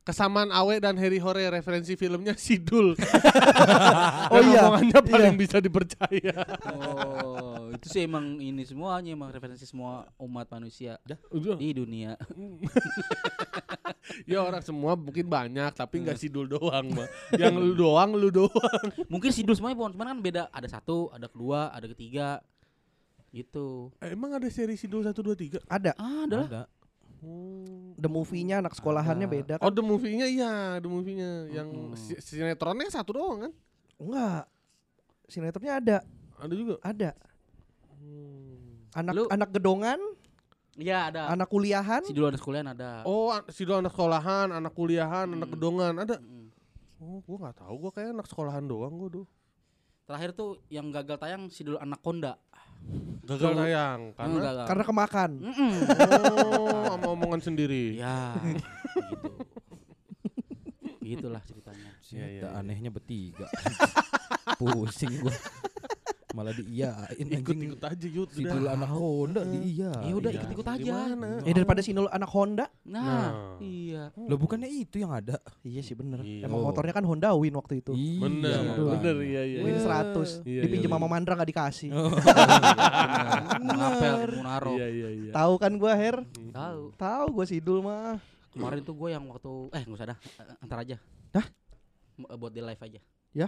Kesamaan 0.01 0.49
Awe 0.49 0.81
dan 0.81 0.97
Harry 0.97 1.21
Hore 1.21 1.45
referensi 1.53 1.93
filmnya 1.93 2.33
Sidul. 2.33 2.97
Oh 4.31 4.39
iya, 4.39 4.71
omongannya 4.71 4.99
paling 5.03 5.35
iya. 5.35 5.41
bisa 5.43 5.57
dipercaya. 5.59 6.39
Oh, 6.71 7.40
itu 7.81 7.89
sih 7.89 8.05
emang 8.05 8.37
ini 8.37 8.61
semuanya 8.61 9.09
emang 9.09 9.27
referensi 9.27 9.65
semua 9.65 10.05
umat 10.15 10.45
manusia 10.47 11.01
Udah. 11.33 11.57
di 11.57 11.73
dunia. 11.73 12.13
ya 14.29 14.37
orang 14.41 14.61
semua 14.61 14.93
mungkin 14.93 15.25
banyak 15.25 15.73
tapi 15.73 15.97
nggak 15.99 16.13
Sidul 16.13 16.45
doang 16.45 16.93
mah. 16.93 17.09
Yang 17.33 17.53
lu 17.57 17.73
doang 17.81 18.13
lu 18.13 18.29
doang. 18.29 18.85
Mungkin 19.09 19.33
sidul 19.33 19.57
semuanya 19.57 19.75
pon, 19.75 19.89
cuman 19.89 20.07
kan 20.07 20.17
beda. 20.19 20.41
Ada 20.49 20.77
satu, 20.77 21.09
ada 21.09 21.25
kedua, 21.25 21.69
ada 21.69 21.85
ketiga. 21.89 22.37
Gitu. 23.31 23.89
Eh, 23.97 24.13
Emang 24.13 24.29
ada 24.35 24.45
seri 24.45 24.75
Sidul 24.75 25.01
1 25.01 25.15
2 25.15 25.33
3? 25.33 25.57
Ada. 25.65 25.91
Ah, 25.95 26.27
ada. 26.29 26.39
Ada. 26.45 26.63
The 27.97 28.05
movie-nya 28.05 28.59
anak 28.59 28.73
sekolahannya 28.73 29.25
Ada. 29.25 29.33
beda 29.33 29.53
Oh, 29.57 29.69
kan? 29.69 29.73
the 29.73 29.81
movie-nya 29.81 30.25
iya, 30.25 30.77
the 30.77 30.85
movie-nya 30.85 31.49
yang 31.49 31.93
si- 31.95 32.17
sinetronnya 32.17 32.89
satu 32.89 33.13
doang 33.13 33.37
kan? 33.41 33.51
Enggak. 33.97 34.45
Sinetronnya 35.25 35.73
ada, 35.73 35.97
Ada 36.37 36.53
juga. 36.53 36.75
ada. 36.81 37.09
Anak 38.91 39.13
Lu- 39.13 39.29
anak 39.29 39.49
gedongan, 39.51 39.99
Iya, 40.75 41.07
ada. 41.07 41.21
anak 41.29 41.47
kuliahan. 41.47 42.03
Sidul 42.03 42.27
ada 42.27 42.35
sekalian 42.35 42.67
ada. 42.67 43.03
Oh, 43.03 43.29
an- 43.29 43.47
Sidul 43.47 43.79
anak 43.79 43.91
sekolahan, 43.91 44.51
anak 44.51 44.71
kuliahan, 44.71 45.27
anak 45.29 45.47
Mm. 45.47 45.53
gedongan 45.55 45.93
ada. 45.97 46.15
Mm. 46.17 46.47
Oh, 46.97 47.17
gua 47.21 47.37
nggak 47.41 47.57
tahu, 47.57 47.73
gua 47.79 47.91
kayak 47.91 48.11
anak 48.11 48.27
sekolahan 48.27 48.63
doang 48.63 48.93
gua 48.93 49.09
tuh. 49.11 49.25
Terakhir 50.03 50.31
tuh 50.31 50.59
yang 50.67 50.89
gagal 50.89 51.15
tayang 51.17 51.47
Sidul 51.47 51.77
Anaconda. 51.77 52.35
Gagal 53.23 53.53
Tuh. 53.53 53.59
tayang 53.59 53.99
Hmm, 54.03 54.17
karena 54.17 54.37
gagal. 54.41 54.65
Karena 54.65 54.83
kemakan. 54.83 55.31
Mm-mm. 55.39 55.73
oh, 56.51 56.83
sama 56.89 57.07
omongan 57.11 57.41
sendiri. 57.41 57.95
Ya, 57.95 58.33
gitu. 58.41 58.65
Gitulah 61.01 61.41
ceritanya. 61.41 61.91
Iya, 62.07 62.25
iya, 62.25 62.41
Kita 62.41 62.49
iya. 62.49 62.59
anehnya 62.59 62.89
bertiga. 62.89 63.47
Pusing 64.59 65.21
gua. 65.21 65.33
Malah 66.31 66.53
diiyain 66.53 67.25
Ikut-ikut 67.37 67.81
aja 67.81 68.07
Yud. 68.07 68.29
Si 68.31 68.41
udah. 68.41 68.53
Dul 68.53 68.67
anak 68.67 68.89
Honda 68.89 69.41
diiyain. 69.43 70.07
Ya 70.07 70.13
udah 70.13 70.31
Iya. 70.31 70.39
ikut-ikut 70.39 70.67
aja. 70.67 70.93
Gimana? 71.11 71.29
Eh 71.43 71.51
daripada 71.51 71.81
Sinul 71.83 72.07
anak 72.07 72.29
Honda. 72.29 72.65
Nah, 72.83 73.03
Nah. 73.03 73.29
iya. 73.59 74.15
Lo 74.15 74.35
bukannya 74.35 74.67
itu 74.67 74.97
yang 74.97 75.11
ada? 75.11 75.35
Iya 75.61 75.81
sih 75.81 75.91
bener. 75.91 76.23
Iya. 76.23 76.47
Emang 76.47 76.63
motornya 76.63 76.91
kan 76.91 77.03
Honda 77.03 77.35
Win 77.35 77.51
waktu 77.53 77.79
itu. 77.79 77.91
Iya. 77.91 78.21
Bener, 78.21 78.59
bener 78.79 79.15
iya 79.21 79.41
iya. 79.43 79.59
Win 79.61 79.75
iya. 79.75 79.83
100. 79.83 80.41
Iya, 80.43 80.61
Dipinjem 80.63 80.87
iya, 80.87 80.95
sama 80.95 81.05
iya. 81.05 81.11
Mandra 81.11 81.33
gak 81.35 81.49
dikasih. 81.49 81.89
Oh. 81.91 82.11
Ngapel 83.61 84.13
Munaro. 84.39 84.71
Iya 84.75 84.87
iya 84.87 85.09
iya. 85.11 85.31
Tahu 85.33 85.53
kan 85.57 85.71
gua 85.75 85.93
Her? 85.93 86.23
Tahu. 86.51 86.81
Tahu 86.95 87.25
gua 87.31 87.45
Sidul 87.45 87.79
mah. 87.81 88.17
Kemarin 88.51 88.83
tuh 88.83 88.91
gue 88.91 89.09
yang 89.09 89.23
waktu 89.31 89.47
eh 89.71 89.83
nggak 89.87 89.95
usah 89.95 90.07
dah, 90.11 90.17
eh, 90.19 90.55
antar 90.59 90.83
aja. 90.83 90.97
Dah? 91.31 91.45
M- 92.19 92.27
Buat 92.35 92.51
di 92.51 92.59
live 92.59 92.83
aja. 92.83 92.99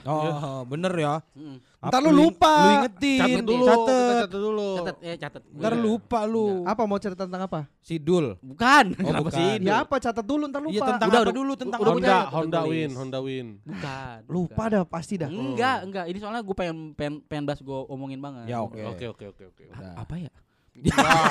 Oh, 0.08 0.64
bener 0.64 0.94
ya. 0.96 1.20
Mm. 1.36 1.58
Ntar 1.84 2.00
lu 2.00 2.12
lupa. 2.16 2.54
Lu 2.56 2.70
ingetin. 2.80 3.20
Catat 3.20 3.44
dulu, 3.44 3.66
Catet. 3.68 4.16
catat 4.16 4.40
dulu. 4.40 4.70
Catat 4.80 4.96
eh 5.04 5.16
catat. 5.20 5.42
Ntar 5.52 5.74
Iya. 5.76 5.84
lupa 5.84 6.20
lu. 6.24 6.48
Apa 6.64 6.82
mau 6.88 6.96
cerita 6.96 7.28
tentang 7.28 7.44
apa? 7.44 7.68
Sidul. 7.84 8.40
Bukan. 8.40 8.86
Oh, 8.96 9.04
Kenapa 9.04 9.28
bukan. 9.28 9.36
sih? 9.36 9.50
Ya 9.60 9.84
apa 9.84 9.96
catat 10.00 10.24
dulu 10.24 10.44
ntar 10.48 10.62
lupa. 10.64 10.72
Iya 10.72 10.82
tentang 10.88 11.10
Udah, 11.12 11.20
apa 11.20 11.28
udah, 11.28 11.36
dulu 11.36 11.54
tentang 11.60 11.80
udah. 11.84 11.92
Honda, 11.92 12.08
Udah 12.08 12.22
Honda. 12.32 12.62
Win, 12.64 12.90
Honda 12.96 13.20
Win. 13.20 13.48
Bukan. 13.68 14.18
Lupa 14.32 14.56
bukan. 14.56 14.72
dah 14.72 14.84
pasti 14.88 15.14
dah. 15.20 15.28
Enggak, 15.28 15.78
enggak. 15.84 16.06
Ini 16.08 16.18
soalnya 16.24 16.42
gue 16.42 16.56
pengen 16.56 16.78
pengen 16.96 17.14
pengen 17.28 17.44
bahas 17.44 17.60
gue 17.60 17.80
omongin 17.92 18.24
banget. 18.24 18.48
Ya 18.48 18.64
oke. 18.64 18.80
Oke 18.96 19.06
oke 19.12 19.26
oke 19.36 19.44
oke. 19.52 19.64
Apa 20.00 20.16
ya? 20.16 20.32
Wah, 20.74 21.30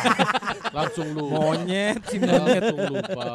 langsung 0.71 1.11
lu. 1.13 1.27
Monyet 1.27 1.99
si 2.07 2.17
monyet. 2.17 2.63
Langsung 2.63 2.95
lupa. 2.95 3.31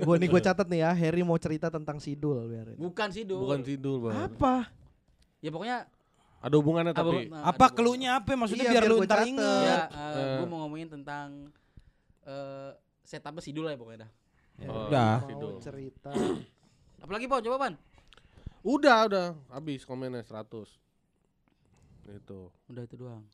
Gua 0.00 0.14
nih 0.14 0.28
gua 0.30 0.40
catat 0.40 0.66
nih 0.70 0.80
ya. 0.84 0.90
Harry 0.94 1.22
mau 1.26 1.34
cerita 1.34 1.68
tentang 1.68 1.98
Sidul 1.98 2.46
biarin. 2.46 2.78
Bukan 2.78 3.08
sih, 3.10 3.26
Dul. 3.26 3.42
Bukan 3.42 3.60
Sidul, 3.66 3.98
Bang. 3.98 4.14
Apa? 4.30 4.70
Ya 5.42 5.50
pokoknya 5.50 5.90
Ada 6.44 6.54
hubungannya 6.60 6.92
tapi. 6.92 7.32
Apa 7.32 7.72
keluhnya 7.72 8.20
apa? 8.20 8.36
Maksudnya 8.36 8.68
Iya, 8.68 8.72
biar 8.76 8.84
biar 8.84 8.92
lu 8.92 8.96
ntar 9.08 9.24
inget. 9.24 9.64
Ya, 9.64 9.80
Eh. 9.88 10.36
gue 10.38 10.46
mau 10.46 10.60
ngomongin 10.62 10.92
tentang 10.92 11.48
eh 12.20 12.70
setupnya 13.00 13.40
sidul 13.40 13.64
ya 13.64 13.80
pokoknya 13.80 14.04
dah. 14.04 14.10
Ya 14.60 14.68
Oh. 14.68 14.84
udah. 14.86 15.14
Sidul. 15.24 15.52
Cerita. 15.64 16.12
Apalagi 17.00 17.24
Pon, 17.26 17.40
coba 17.40 17.56
Pan. 17.58 17.74
Udah, 18.60 18.98
udah. 19.08 19.26
Habis 19.50 19.88
komennya 19.88 20.20
100. 20.20 20.83
Itu. 22.06 22.52
Udah 22.68 22.82
itu 22.84 22.94
doang. 22.96 23.24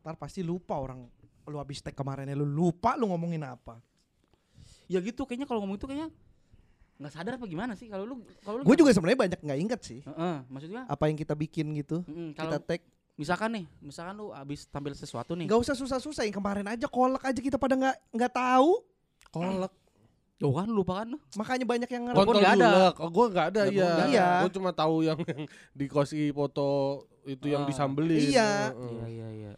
Ntar 0.00 0.14
pasti 0.14 0.40
lupa 0.40 0.78
orang 0.78 1.06
lu 1.46 1.56
habis 1.58 1.78
tag 1.78 1.94
kemarinnya 1.94 2.34
lu 2.34 2.42
lupa 2.42 2.98
lu 2.98 3.06
ngomongin 3.06 3.42
apa. 3.42 3.78
Ya 4.90 4.98
gitu 4.98 5.26
kayaknya 5.26 5.46
kalau 5.46 5.62
ngomong 5.62 5.78
itu 5.78 5.86
kayaknya 5.86 6.10
nggak 6.96 7.12
sadar 7.12 7.36
apa 7.36 7.44
gimana 7.44 7.76
sih 7.76 7.92
kalau 7.92 8.08
lu 8.08 8.14
kalau 8.40 8.62
lu 8.62 8.64
Gue 8.64 8.72
juga 8.74 8.88
sebenarnya 8.88 9.20
banyak 9.28 9.40
nggak 9.44 9.58
inget 9.60 9.80
sih 9.84 10.00
Heeh, 10.00 10.36
maksudnya 10.48 10.88
apa 10.88 11.04
yang 11.12 11.16
kita 11.20 11.36
bikin 11.36 11.76
gitu. 11.76 12.00
mm, 12.08 12.32
Kita 12.32 12.56
tag 12.56 12.80
misalkan 13.16 13.52
nih, 13.52 13.64
misalkan 13.84 14.16
lu 14.16 14.32
habis 14.32 14.64
tampil 14.64 14.96
sesuatu 14.96 15.36
nih. 15.36 15.44
nggak 15.44 15.60
usah 15.60 15.76
susah-susah 15.76 16.24
yang 16.24 16.36
kemarin 16.36 16.64
aja 16.66 16.88
kolek 16.88 17.20
aja 17.20 17.36
kita 17.36 17.60
pada 17.60 17.76
nggak 17.76 17.96
nggak 18.16 18.32
tahu. 18.32 18.70
Kolak. 19.28 19.72
Oh 20.38 20.52
kan 20.52 20.68
lupa 20.68 21.00
kan. 21.00 21.16
Makanya 21.34 21.64
banyak 21.64 21.88
yang 21.88 22.02
ngerti. 22.06 22.18
Kontol 22.18 22.44
ada. 22.44 22.92
Oh, 22.94 23.08
gua 23.08 23.26
enggak 23.26 23.46
ada 23.50 23.60
Ya, 23.66 23.72
gua 23.72 23.88
iya. 24.04 24.04
ada. 24.04 24.26
Gua 24.44 24.50
cuma 24.52 24.70
tahu 24.70 24.94
yang 25.00 25.16
yang 25.26 25.42
dikosi 25.72 26.28
foto 26.30 26.68
itu 27.24 27.48
yang 27.48 27.64
Ah. 27.64 27.68
disambelin. 27.68 28.20
Iya. 28.20 28.50
Heeh. 28.70 28.90
Iya 28.90 29.06
iya 29.08 29.28
iya. 29.32 29.52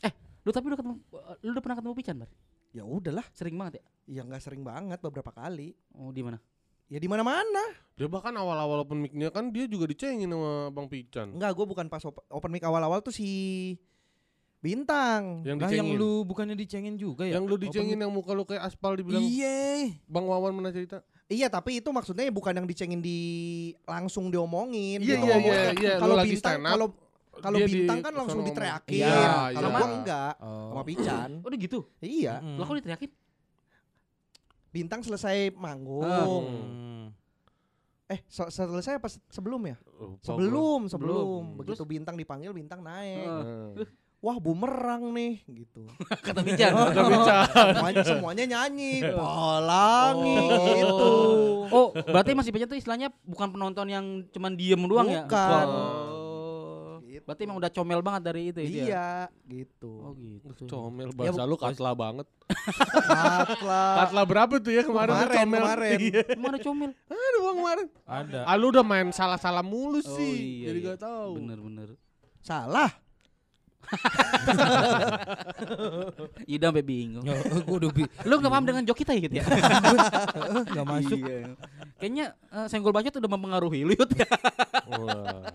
Eh, 0.00 0.12
lu 0.42 0.50
tapi 0.50 0.66
lu 0.66 0.76
ketemu 0.76 0.94
lu 1.42 1.50
udah 1.50 1.62
pernah 1.62 1.76
ketemu 1.76 1.94
Pican, 1.96 2.16
Bar? 2.18 2.30
Ya 2.70 2.82
udahlah, 2.82 3.26
Sering 3.32 3.54
banget 3.54 3.78
ya? 3.78 3.84
ya 4.08 4.22
nggak 4.22 4.40
sering 4.40 4.62
banget 4.62 4.98
beberapa 4.98 5.28
kali. 5.28 5.74
Oh, 5.92 6.08
di 6.08 6.22
mana? 6.22 6.38
Ya 6.86 6.96
di 6.96 7.06
mana-mana. 7.06 7.64
Dia 7.92 8.06
bahkan 8.06 8.32
awal-awal 8.32 8.82
open 8.82 9.00
mic-nya 9.00 9.28
kan 9.28 9.48
dia 9.48 9.64
juga 9.64 9.84
dicengin 9.86 10.28
sama 10.28 10.68
Bang 10.68 10.86
Pican. 10.86 11.34
Enggak, 11.34 11.52
gue 11.52 11.66
bukan 11.66 11.86
pas 11.86 12.02
op- 12.02 12.24
open 12.26 12.50
mic 12.50 12.62
awal-awal 12.62 13.00
tuh 13.00 13.10
si 13.10 13.28
Bintang. 14.62 15.42
Yang 15.42 15.58
Nah 15.58 15.70
yang 15.72 15.88
lu 15.92 16.22
bukannya 16.22 16.54
dicengin 16.54 16.94
juga 16.94 17.26
ya? 17.26 17.34
yang 17.34 17.44
lu 17.44 17.58
dicengin 17.58 17.98
yang 17.98 18.08
muka 18.08 18.30
lu 18.30 18.46
kayak 18.46 18.62
aspal 18.62 18.94
dibilang 18.94 19.18
Iya. 19.20 19.98
Bang 20.06 20.24
Wawan 20.24 20.54
pernah 20.54 20.70
cerita. 20.70 21.02
Iya, 21.26 21.48
tapi 21.48 21.82
itu 21.82 21.88
maksudnya 21.88 22.30
bukan 22.30 22.54
yang 22.54 22.64
dicengin 22.64 23.00
di 23.00 23.18
langsung 23.82 24.30
diomongin. 24.30 25.02
Iya, 25.02 25.18
gitu 25.18 25.24
iya, 25.24 25.36
iya, 25.36 25.60
iya. 25.74 25.92
Kalau 25.96 26.14
lagi 26.14 26.30
bintang 26.32 26.62
kalau 26.62 26.86
kalau 27.34 27.56
dia 27.56 27.66
di 27.66 27.74
bintang 27.74 27.98
kan 28.00 28.12
langsung 28.14 28.40
diteriakin. 28.44 29.02
Iya, 29.02 29.18
kalau 29.50 29.68
iya. 29.68 29.74
gua 29.74 29.88
enggak 29.90 30.32
Oh. 30.38 30.68
sama 30.70 30.82
Pican. 30.84 31.30
Oh, 31.42 31.48
udah 31.48 31.58
gitu. 31.58 31.78
iya, 31.98 32.34
Mm. 32.38 32.56
Lah 32.56 32.64
kok 32.64 32.76
diteriakin? 32.78 33.10
bintang 34.70 35.00
selesai 35.00 35.52
manggung. 35.52 36.00
Hmm. 36.00 37.04
Eh, 38.08 38.20
se- 38.24 38.48
selesai 38.48 38.96
apa 38.96 39.08
se- 39.08 39.20
sebelum 39.28 39.60
ya? 39.64 39.76
Lupa. 39.94 40.20
Sebelum, 40.22 40.80
sebelum. 40.86 40.88
Sebelum. 40.88 41.44
Begitu 41.56 41.82
bintang 41.84 42.16
dipanggil, 42.16 42.52
bintang 42.52 42.80
naik. 42.80 43.24
Heeh. 43.24 43.68
Wah, 44.22 44.38
bumerang 44.38 45.10
nih 45.10 45.42
gitu. 45.44 45.82
Kata 46.26 46.40
Pican. 46.40 46.70
Kata 46.70 47.02
Pican. 47.04 47.46
semuanya, 47.74 48.02
semuanya 48.06 48.44
nyanyi, 48.48 49.02
pelangi 49.18 50.38
gitu. 50.78 51.12
Oh, 51.66 51.90
berarti 51.92 52.30
masih 52.32 52.54
Pican 52.54 52.68
tuh 52.68 52.78
istilahnya 52.78 53.10
bukan 53.20 53.50
penonton 53.50 53.82
yang 53.84 54.04
cuman 54.30 54.54
diem 54.54 54.78
doang 54.80 55.10
ya? 55.10 55.26
Bukan. 55.26 55.66
Oh. 55.66 57.02
Gitu. 57.02 57.26
Berarti 57.26 57.42
emang 57.42 57.58
udah 57.58 57.68
comel 57.68 57.98
banget 58.00 58.22
dari 58.24 58.42
itu 58.46 58.58
ya? 58.58 58.64
dia? 58.64 58.78
Iya, 58.78 59.08
gitu. 59.50 59.90
Oh 60.00 60.14
gitu. 60.14 60.64
Comel 60.64 61.08
Ya, 61.08 61.14
bahasa 61.18 61.42
lu 61.42 61.56
katla 61.56 61.90
banget. 61.92 62.26
Katla. 62.46 63.82
Katla 63.98 64.22
berapa 64.22 64.54
tuh 64.56 64.70
ya 64.70 64.82
kemarin, 64.82 65.18
Kemarin, 65.18 65.34
comel. 65.36 65.60
kemarin. 65.60 65.98
Iya. 65.98 66.22
Ada 66.30 66.58
comel? 66.60 66.90
Aduh 67.10 67.40
bang 67.42 67.56
kemarin. 67.58 67.86
Ada. 68.06 68.40
Ah 68.44 68.54
lu 68.54 68.70
udah 68.70 68.80
main 68.80 69.10
salah-salah 69.10 69.60
mulu 69.60 69.98
Oh, 69.98 70.14
sih. 70.14 70.62
iya, 70.62 70.70
Jadi 70.70 70.78
iya. 70.78 70.88
gak 70.88 71.00
tahu. 71.02 71.30
Bener-bener. 71.36 71.88
Salah. 72.38 72.90
Iya 76.48 76.56
udah 76.58 76.68
sampai 76.72 76.84
bingung. 76.84 77.24
gue 77.26 77.76
udah 77.76 77.90
bi 77.92 78.02
Lu 78.26 78.34
gak 78.40 78.52
paham 78.52 78.66
dengan 78.66 78.82
jok 78.86 78.98
kita 79.04 79.12
ya 79.14 79.20
gitu 79.22 79.34
ya? 79.38 79.44
nggak 80.72 80.86
masuk. 80.86 81.18
Iya. 81.18 81.54
Kayaknya 81.98 82.26
eh, 82.50 82.66
senggol 82.66 82.94
bacot 82.94 83.14
udah 83.14 83.30
mempengaruhi 83.30 83.86
lu 83.86 83.92
Yud 83.94 84.10
ya. 84.16 84.28
Wah. 84.90 85.46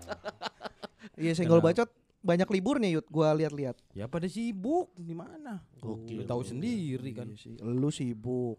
Iya, 1.18 1.32
senggol 1.34 1.60
bacot 1.60 1.90
banyak 2.18 2.48
liburnya 2.50 2.88
Yud, 2.90 3.06
gua 3.10 3.34
lihat-lihat. 3.34 3.76
Ya 3.94 4.06
pada 4.10 4.26
sibuk 4.26 4.90
di 4.98 5.14
mana? 5.14 5.62
Lu 5.82 6.22
tahu 6.26 6.42
sendiri 6.46 7.10
kan. 7.14 7.28
Iya 7.30 7.36
sih, 7.38 7.54
lu 7.62 7.90
sibuk. 7.90 8.58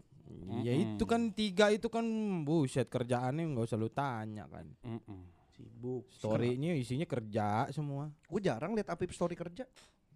Ya 0.62 0.72
itu 0.74 1.04
kan 1.10 1.34
tiga 1.34 1.74
itu 1.74 1.90
kan 1.90 2.06
buset 2.46 2.86
kerjaannya 2.86 3.50
nggak 3.54 3.66
usah 3.66 3.78
lu 3.78 3.90
tanya 3.90 4.46
kan. 4.46 4.66
Mm-mm. 4.86 5.39
Sibuk. 5.60 6.04
Storynya 6.08 6.72
isinya 6.72 7.04
kerja 7.04 7.68
semua. 7.70 8.08
Gue 8.24 8.40
jarang 8.40 8.72
lihat 8.72 8.88
Apip 8.88 9.12
story 9.12 9.36
kerja. 9.36 9.68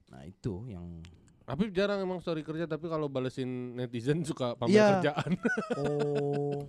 Nah 0.09 0.24
itu 0.24 0.64
yang 0.66 1.04
Tapi 1.44 1.68
jarang 1.68 2.00
emang 2.00 2.24
story 2.24 2.40
kerja 2.40 2.64
tapi 2.64 2.88
kalau 2.88 3.04
balesin 3.04 3.76
netizen 3.76 4.24
suka 4.24 4.57
pamer 4.57 4.80
Iya. 4.80 4.87
kerjaan. 4.96 5.30
Oh. 5.80 6.64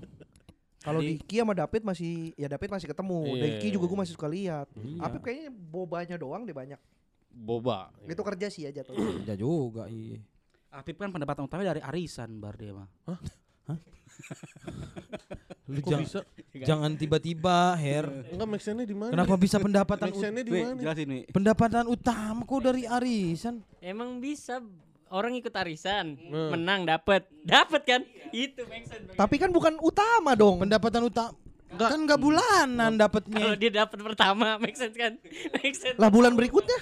Kalau 0.84 1.02
Diki 1.02 1.42
sama 1.42 1.56
David 1.56 1.82
masih 1.82 2.36
ya 2.36 2.46
David 2.46 2.70
masih 2.70 2.92
ketemu. 2.92 3.20
Iya. 3.34 3.44
Diki 3.56 3.68
juga 3.72 3.86
gue 3.88 4.00
masih 4.04 4.14
suka 4.14 4.28
lihat. 4.28 4.68
Iya. 4.76 5.00
Apip 5.02 5.22
kayaknya 5.24 5.50
bobanya 5.50 6.16
doang 6.20 6.44
deh 6.44 6.52
banyak. 6.52 6.78
Boba. 7.32 7.90
Itu 8.04 8.22
kerja 8.22 8.52
sih 8.52 8.68
aja 8.68 8.84
tuh. 8.84 8.94
kerja 8.96 9.34
juga 9.34 9.88
iya. 9.88 10.20
Apip 10.76 11.00
kan 11.00 11.08
pendapatan 11.08 11.48
utama 11.48 11.64
dari 11.64 11.80
arisan 11.80 12.38
bar 12.38 12.60
dia 12.60 12.76
mah. 12.76 12.88
Lu 15.66 15.82
jang- 15.82 16.06
bisa? 16.06 16.22
jangan 16.54 16.94
tiba-tiba, 16.94 17.74
Her. 17.74 18.06
Enggak 18.30 18.48
make 18.48 18.64
di 18.86 18.94
mana? 18.94 19.12
Kenapa 19.12 19.34
bisa 19.34 19.58
pendapatan 19.58 20.08
Make 20.08 20.46
di 20.46 20.52
mana? 20.54 20.78
jelasin 20.78 21.08
nih. 21.10 21.24
pendapatan 21.30 21.86
utama 21.86 22.46
kok 22.46 22.62
dari 22.62 22.86
arisan? 22.86 23.66
Emang 23.82 24.22
bisa 24.22 24.62
orang 25.08 25.34
ikut 25.34 25.50
arisan, 25.52 26.18
Hmm. 26.22 26.54
menang 26.54 26.86
dapat. 26.86 27.26
Dapat 27.42 27.82
kan? 27.82 28.02
Itu 28.30 28.62
make 28.68 28.86
sense. 28.86 29.10
Tapi 29.12 29.36
kan 29.36 29.50
bukan 29.50 29.82
utama 29.82 30.38
dong. 30.38 30.62
Pendapatan 30.62 31.02
utama 31.04 31.34
kan 31.76 32.00
nggak 32.00 32.22
bulanan 32.22 32.92
Kalau 32.94 33.02
dapatnya. 33.02 33.58
dia 33.58 33.72
dapat 33.76 33.98
pertama, 34.00 34.48
make 34.62 34.78
sense 34.78 34.94
kan? 34.94 35.18
Make 35.56 35.76
sense. 35.76 35.98
Lah 35.98 36.08
bulan 36.08 36.38
berikutnya? 36.38 36.78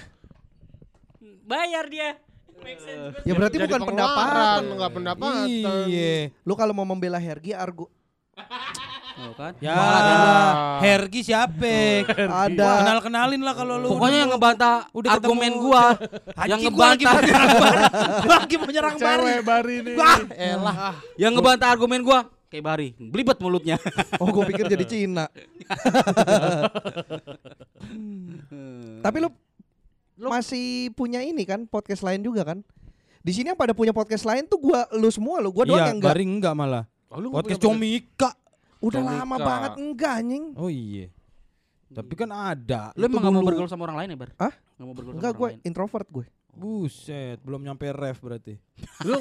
Bayar 1.42 1.88
dia. 1.88 2.20
Sense. 2.54 3.16
Ya 3.24 3.32
berarti 3.34 3.56
Jadi 3.58 3.66
bukan 3.68 3.82
pendapatan. 3.88 4.60
enggak 4.74 4.92
pendapatan. 4.92 5.84
Iya. 5.88 6.14
Lu 6.46 6.54
kalau 6.54 6.72
mau 6.72 6.86
membela 6.86 7.18
Hergi 7.18 7.52
argo 7.52 7.90
Oh, 9.14 9.30
kan? 9.38 9.54
Ya, 9.62 9.78
Wah. 9.78 10.82
Hergi 10.82 11.22
siapa? 11.22 12.02
ada 12.26 12.82
Kenal-kenalin 12.82 13.38
lah 13.46 13.54
kalau 13.54 13.78
lu. 13.78 13.94
Pokoknya 13.94 14.26
yang 14.26 14.30
ngebantah 14.34 14.90
Udah 14.90 15.14
argumen 15.14 15.54
gua, 15.54 15.94
yang 16.50 16.58
gua 16.74 16.98
lagi 16.98 17.06
ngebantah 17.06 17.06
mau 17.06 17.22
nyerang 17.22 17.54
Bari. 17.62 17.82
Gua 18.26 18.34
lagi 18.42 18.56
mau 18.58 18.70
nyerang 18.74 18.96
Bari. 18.98 19.22
Cewek 19.22 19.42
bari 19.46 19.76
nih. 19.86 19.94
Wah, 19.94 20.18
elah. 20.34 20.98
yang 21.14 21.30
ngebantah 21.30 21.68
argumen 21.70 22.02
gua 22.02 22.26
kayak 22.50 22.64
Bari, 22.66 22.88
belibet 22.98 23.38
mulutnya. 23.38 23.78
Oh 24.22 24.30
gue 24.30 24.46
pikir 24.50 24.66
jadi 24.66 24.82
Cina 24.86 25.26
Tapi 29.04 29.16
lu, 29.20 29.28
masih 30.16 30.66
punya 30.92 31.20
ini 31.20 31.42
kan 31.42 31.64
podcast 31.64 32.02
lain 32.02 32.20
juga 32.20 32.44
kan? 32.44 32.58
Di 33.20 33.32
sini 33.32 33.50
yang 33.50 33.58
pada 33.58 33.72
punya 33.72 33.90
podcast 33.90 34.22
lain 34.22 34.44
tuh 34.44 34.60
gua 34.60 34.84
lu 34.92 35.08
semua 35.08 35.40
lu, 35.40 35.48
gua 35.48 35.64
doang 35.64 35.80
Iya, 35.80 35.88
yang 35.90 35.98
enggak. 35.98 36.12
Bari 36.12 36.24
enggak 36.24 36.54
malah. 36.54 36.84
Oh, 37.08 37.18
lu 37.18 37.30
nggak 37.30 37.46
Podcast 37.46 37.62
Comika. 37.62 38.30
Udah 38.78 39.00
Comika. 39.00 39.16
lama 39.22 39.36
banget 39.38 39.72
enggak 39.80 40.12
anjing. 40.20 40.44
Oh 40.54 40.68
iya. 40.68 41.08
Tapi 41.88 42.12
kan 42.12 42.28
ada. 42.28 42.90
Lu 42.94 43.06
emang 43.06 43.22
gak 43.22 43.32
mau 43.32 43.42
bergaul 43.42 43.70
sama 43.70 43.86
orang 43.86 44.02
lain 44.02 44.08
ya, 44.12 44.18
Bar? 44.18 44.30
Hah? 44.34 44.50
Gak 44.50 44.82
mau 44.82 44.92
bergaul 44.92 45.14
Enggak 45.14 45.30
sama 45.30 45.38
gue 45.38 45.46
orang 45.46 45.56
lain. 45.56 45.68
introvert 45.68 46.08
gue. 46.10 46.26
Buset, 46.54 47.38
belum 47.42 47.62
nyampe 47.62 47.86
ref 47.88 48.18
berarti. 48.18 48.54
lu 49.02 49.18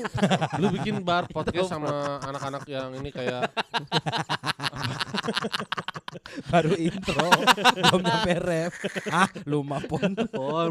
lu 0.57 0.67
bikin 0.69 1.01
bar 1.01 1.25
podcast 1.25 1.69
sama 1.69 2.21
anak-anak 2.21 2.61
yang 2.67 2.93
ini 2.93 3.09
kayak 3.09 3.49
Baru 6.51 6.73
intro, 6.75 7.27
belum 7.73 8.01
nyampe 8.01 8.33
ref. 8.37 8.73
Ah, 9.09 9.27
lu 9.43 9.61
mah 9.61 9.81
pon. 9.81 10.13
Pon, 10.29 10.69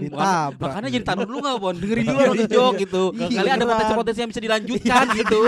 makanya, 0.55 0.89
jadi 0.89 1.05
taruh 1.05 1.25
dulu 1.25 1.39
gak, 1.41 1.57
Pon? 1.59 1.75
Dengerin 1.75 2.05
dulu 2.05 2.19
orang 2.21 2.45
jok 2.47 2.73
gitu. 2.79 3.03
Iya, 3.13 3.39
Kali 3.43 3.51
ada 3.51 3.65
potensi-potensi 3.65 4.19
yang 4.19 4.31
bisa 4.31 4.41
dilanjutkan 4.41 5.05
gitu. 5.15 5.41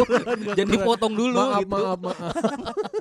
Jangan 0.53 0.71
dipotong 0.71 1.13
dulu 1.13 1.39
maaf 1.39 1.61
gitu. 1.63 1.71
maaf 1.71 1.99
maaf 2.01 2.35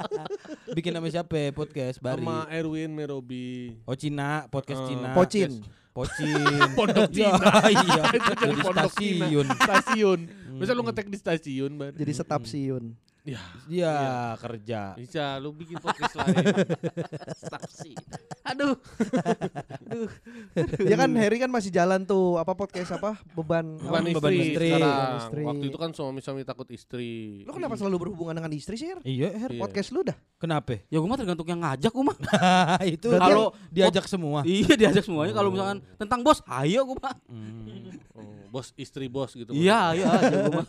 Bikin 0.78 0.92
nama 0.92 1.08
siapa 1.08 1.50
podcast 1.52 1.98
Bari? 1.98 2.22
sama 2.22 2.46
Erwin 2.50 2.92
Merobi. 2.92 3.78
Oh 3.84 3.94
Cina, 3.94 4.46
podcast 4.48 4.82
Eh, 4.84 4.88
Cina. 4.90 5.10
Pocin. 5.14 5.52
Pocin. 5.94 6.42
Pondok 6.78 7.10
Ya, 7.12 7.30
iya. 7.70 8.04
Itu 8.10 8.32
jadi 8.34 8.54
Cina. 8.54 8.74
stasiun. 8.90 9.46
Stasiun. 9.56 10.20
Bisa 10.56 10.72
lu 10.72 10.82
ngetek 10.82 11.08
di 11.08 11.18
stasiun, 11.18 11.72
Bar. 11.74 11.94
Jadi 11.94 12.12
stasiun. 12.12 12.84
Ya, 13.24 13.40
Iya, 13.72 13.96
kerja. 14.36 15.00
bisa 15.00 15.40
lu 15.40 15.56
bikin 15.56 15.80
podcast 15.80 16.12
lain. 16.14 16.44
Staksi. 17.40 17.96
Aduh. 18.44 18.76
ya 20.84 21.00
kan 21.00 21.08
Harry 21.16 21.40
kan 21.40 21.48
masih 21.48 21.72
jalan 21.72 22.04
tuh 22.04 22.36
apa 22.36 22.52
podcast 22.52 22.92
apa 22.92 23.16
beban 23.32 23.80
Bukan 23.80 24.04
apa? 24.04 24.12
beban 24.12 24.32
istri, 24.36 24.44
istri. 24.52 24.68
sekarang. 24.68 24.92
Beban 24.92 25.16
istri. 25.16 25.42
Waktu 25.48 25.66
itu 25.72 25.78
kan 25.80 25.92
suami-suami 25.96 26.42
takut 26.44 26.68
istri. 26.68 27.48
Lu 27.48 27.56
kenapa 27.56 27.80
selalu 27.80 27.96
berhubungan 28.04 28.36
dengan 28.36 28.52
istri 28.52 28.76
sih? 28.76 28.92
Her? 28.92 29.00
Iya, 29.08 29.32
Her. 29.32 29.50
Iya. 29.56 29.62
Podcast 29.64 29.90
lu 29.90 30.04
dah. 30.04 30.20
Kenapa? 30.36 30.84
Ya 30.92 31.00
gue 31.00 31.08
mah 31.08 31.16
tergantung 31.16 31.48
yang 31.48 31.64
ngajak 31.64 31.92
gue 31.96 32.04
mah. 32.04 32.18
itu 33.00 33.08
kalau 33.08 33.56
diajak 33.72 34.04
semua. 34.04 34.44
iya 34.44 34.76
diajak 34.76 35.00
semuanya. 35.00 35.32
Kalau 35.32 35.48
misalkan 35.48 35.80
tentang 35.96 36.20
bos, 36.20 36.44
ayo 36.60 36.84
gue 36.84 36.98
mah. 37.00 37.16
Hmm. 37.32 38.03
Bos 38.54 38.70
istri 38.78 39.10
bos 39.10 39.34
gitu. 39.34 39.50
Iya, 39.50 39.98
iya 39.98 40.08
aja 40.22 40.36
gue 40.46 40.54
mah. 40.54 40.68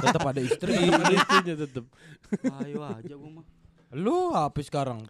Tetap 0.00 0.24
ada 0.24 0.40
istri. 0.40 0.72
Ada 0.72 1.12
istrinya 1.12 1.54
tetep. 1.60 1.84
Ayo 2.64 2.80
aja 2.80 3.12
gue 3.12 3.30
mah. 3.36 3.44
Lu 3.92 4.32
apa 4.32 4.56
sekarang? 4.64 5.04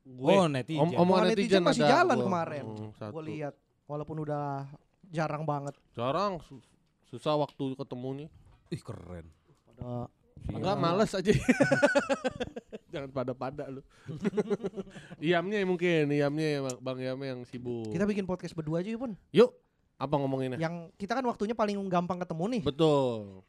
Gue. 0.00 0.32
Oh, 0.32 0.48
netizen. 0.48 0.80
Om- 0.80 0.96
omongan 0.96 1.28
netizen, 1.28 1.60
netizen 1.60 1.62
masih 1.68 1.84
ada 1.84 1.92
jalan 1.92 2.16
gua. 2.16 2.24
kemarin. 2.24 2.64
Hmm. 2.72 3.10
Gue 3.12 3.22
lihat 3.36 3.54
walaupun 3.84 4.16
udah 4.24 4.64
jarang 5.12 5.44
banget. 5.44 5.76
Jarang 5.92 6.40
su- 6.40 6.64
susah 7.12 7.36
waktu 7.36 7.76
ketemunya. 7.76 8.32
Ih, 8.72 8.80
keren. 8.80 9.28
Pada 9.68 10.08
Enggak 10.46 10.76
males 10.78 11.10
aja. 11.12 11.32
Jangan 12.96 13.10
pada-pada 13.12 13.66
lu. 13.68 13.82
Iamnya 15.26 15.60
ya 15.60 15.66
mungkin, 15.66 16.04
Iamnya 16.08 16.48
ya 16.48 16.60
Bang 16.78 16.98
Iam 17.02 17.18
yang 17.20 17.40
sibuk. 17.44 17.90
kita 17.90 18.06
bikin 18.06 18.24
podcast 18.24 18.54
berdua 18.54 18.80
aja 18.80 18.88
yuk 18.88 19.00
pun. 19.02 19.12
Yuk, 19.34 19.50
apa 19.96 20.14
ngomonginnya? 20.20 20.60
Yang 20.60 20.92
kita 21.00 21.16
kan 21.16 21.24
waktunya 21.24 21.56
paling 21.56 21.80
gampang 21.88 22.20
ketemu 22.20 22.44
nih. 22.58 22.62
Betul. 22.64 23.40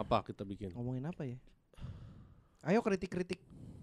Apa 0.00 0.24
kita 0.24 0.42
bikin? 0.48 0.72
Ngomongin 0.72 1.04
apa 1.04 1.28
ya? 1.28 1.36
Ayo 2.64 2.80
kritik-kritik 2.80 3.40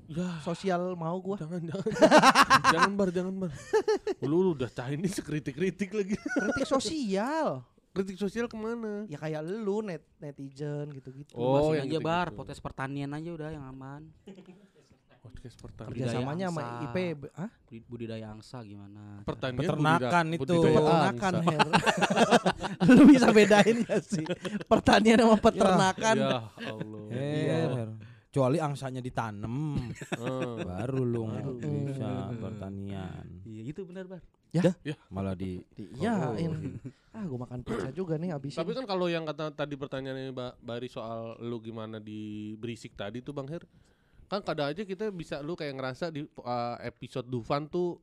Ya, 0.07 0.39
sosial 0.39 0.95
mau 0.95 1.19
gua. 1.19 1.35
jangan 1.35 1.59
jangan. 1.59 1.83
jangan 2.73 2.91
bar, 2.95 3.09
jangan 3.11 3.33
bar. 3.43 3.51
Lu, 4.23 4.39
lu 4.39 4.49
udah 4.55 4.71
Chinese 4.71 5.19
kritik-kritik 5.19 5.91
lagi. 5.91 6.15
Kritik 6.15 6.63
sosial. 6.63 7.59
Kritik 7.91 8.15
sosial 8.15 8.47
ke 8.47 8.55
mana? 8.55 9.03
Ya 9.11 9.19
kayak 9.19 9.43
lu 9.43 9.83
net 9.83 10.07
netizen 10.23 10.95
gitu-gitu. 10.95 11.35
Oh, 11.35 11.59
Bahasin 11.75 11.83
yang 11.83 11.87
aja 11.91 11.99
bar, 11.99 12.31
gitu-gitu. 12.31 12.39
podcast 12.39 12.61
pertanian 12.63 13.11
aja 13.11 13.29
udah 13.35 13.49
yang 13.51 13.67
aman. 13.67 14.07
Podcast 15.27 15.57
pertanian. 15.57 15.91
Kerja- 15.91 16.03
Kerjasamanya 16.07 16.45
sama. 16.47 16.63
IP. 16.83 16.97
Budi- 17.17 17.83
Budidaya 17.85 18.27
angsa 18.29 18.57
gimana? 18.61 19.21
Pertanian 19.21 19.59
Peternakan 19.59 20.25
budidaya- 20.25 20.33
itu. 20.33 20.53
budidaya 20.55 20.77
Peternakan. 20.77 21.33
Her. 21.43 21.67
lu 22.95 23.01
bisa 23.05 23.27
bedain 23.29 23.77
gak 23.83 24.01
sih? 24.01 24.25
Pertanian 24.65 25.17
sama 25.19 25.37
peternakan. 25.37 26.15
Ya 26.15 26.27
Allah. 26.57 27.05
Her. 27.11 27.89
Kecuali 28.27 28.61
angsanya 28.61 29.01
ditanam, 29.01 29.81
Eh. 29.97 30.57
baru 30.61 31.01
lu 31.01 31.25
bisa 31.89 32.29
pertanian. 32.37 33.25
Iya 33.41 33.61
itu 33.65 33.81
benar 33.81 34.05
bar. 34.05 34.21
Malah 35.09 35.33
di 35.33 35.57
Diiyain. 35.73 36.53
Ah, 37.11 37.25
gua 37.25 37.49
makan 37.49 37.65
pizza 37.65 37.89
juga 37.89 38.13
nih 38.15 38.29
habisin. 38.29 38.61
Tapi 38.61 38.77
kan 38.77 38.85
kalau 38.85 39.09
yang 39.09 39.25
kata 39.25 39.49
tadi 39.51 39.73
pertanyaannya 39.73 40.29
Mbak 40.29 40.53
Bari 40.61 40.85
soal 40.85 41.33
lu 41.41 41.57
gimana 41.57 41.97
di 41.97 42.53
berisik 42.55 42.93
tadi 42.93 43.25
tuh 43.25 43.33
Bang 43.33 43.49
Her. 43.49 43.65
Kan 44.27 44.43
kadang 44.43 44.75
aja 44.75 44.83
kita 44.83 45.07
bisa 45.09 45.39
lu 45.39 45.55
kayak 45.55 45.79
ngerasa 45.79 46.11
di 46.11 46.23
uh, 46.23 46.75
episode 46.83 47.27
Dufan 47.27 47.71
tuh 47.71 47.95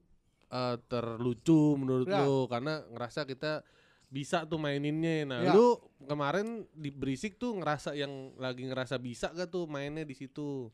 uh, 0.49 0.81
terlucu 0.89 1.77
menurut 1.77 2.09
Ya. 2.09 2.25
lu 2.25 2.49
karena 2.49 2.81
ngerasa 2.89 3.29
kita 3.29 3.61
bisa 4.09 4.49
tuh 4.49 4.57
maininnya. 4.57 5.29
Nah, 5.29 5.41
Ya. 5.45 5.53
lu 5.53 5.77
kemarin 6.09 6.65
di 6.73 6.89
berisik 6.89 7.37
tuh 7.37 7.61
ngerasa 7.61 7.93
yang 7.93 8.33
lagi 8.41 8.65
ngerasa 8.65 8.97
bisa 8.97 9.29
gak 9.37 9.53
tuh 9.53 9.69
mainnya 9.69 10.05
di 10.05 10.17
situ? 10.17 10.73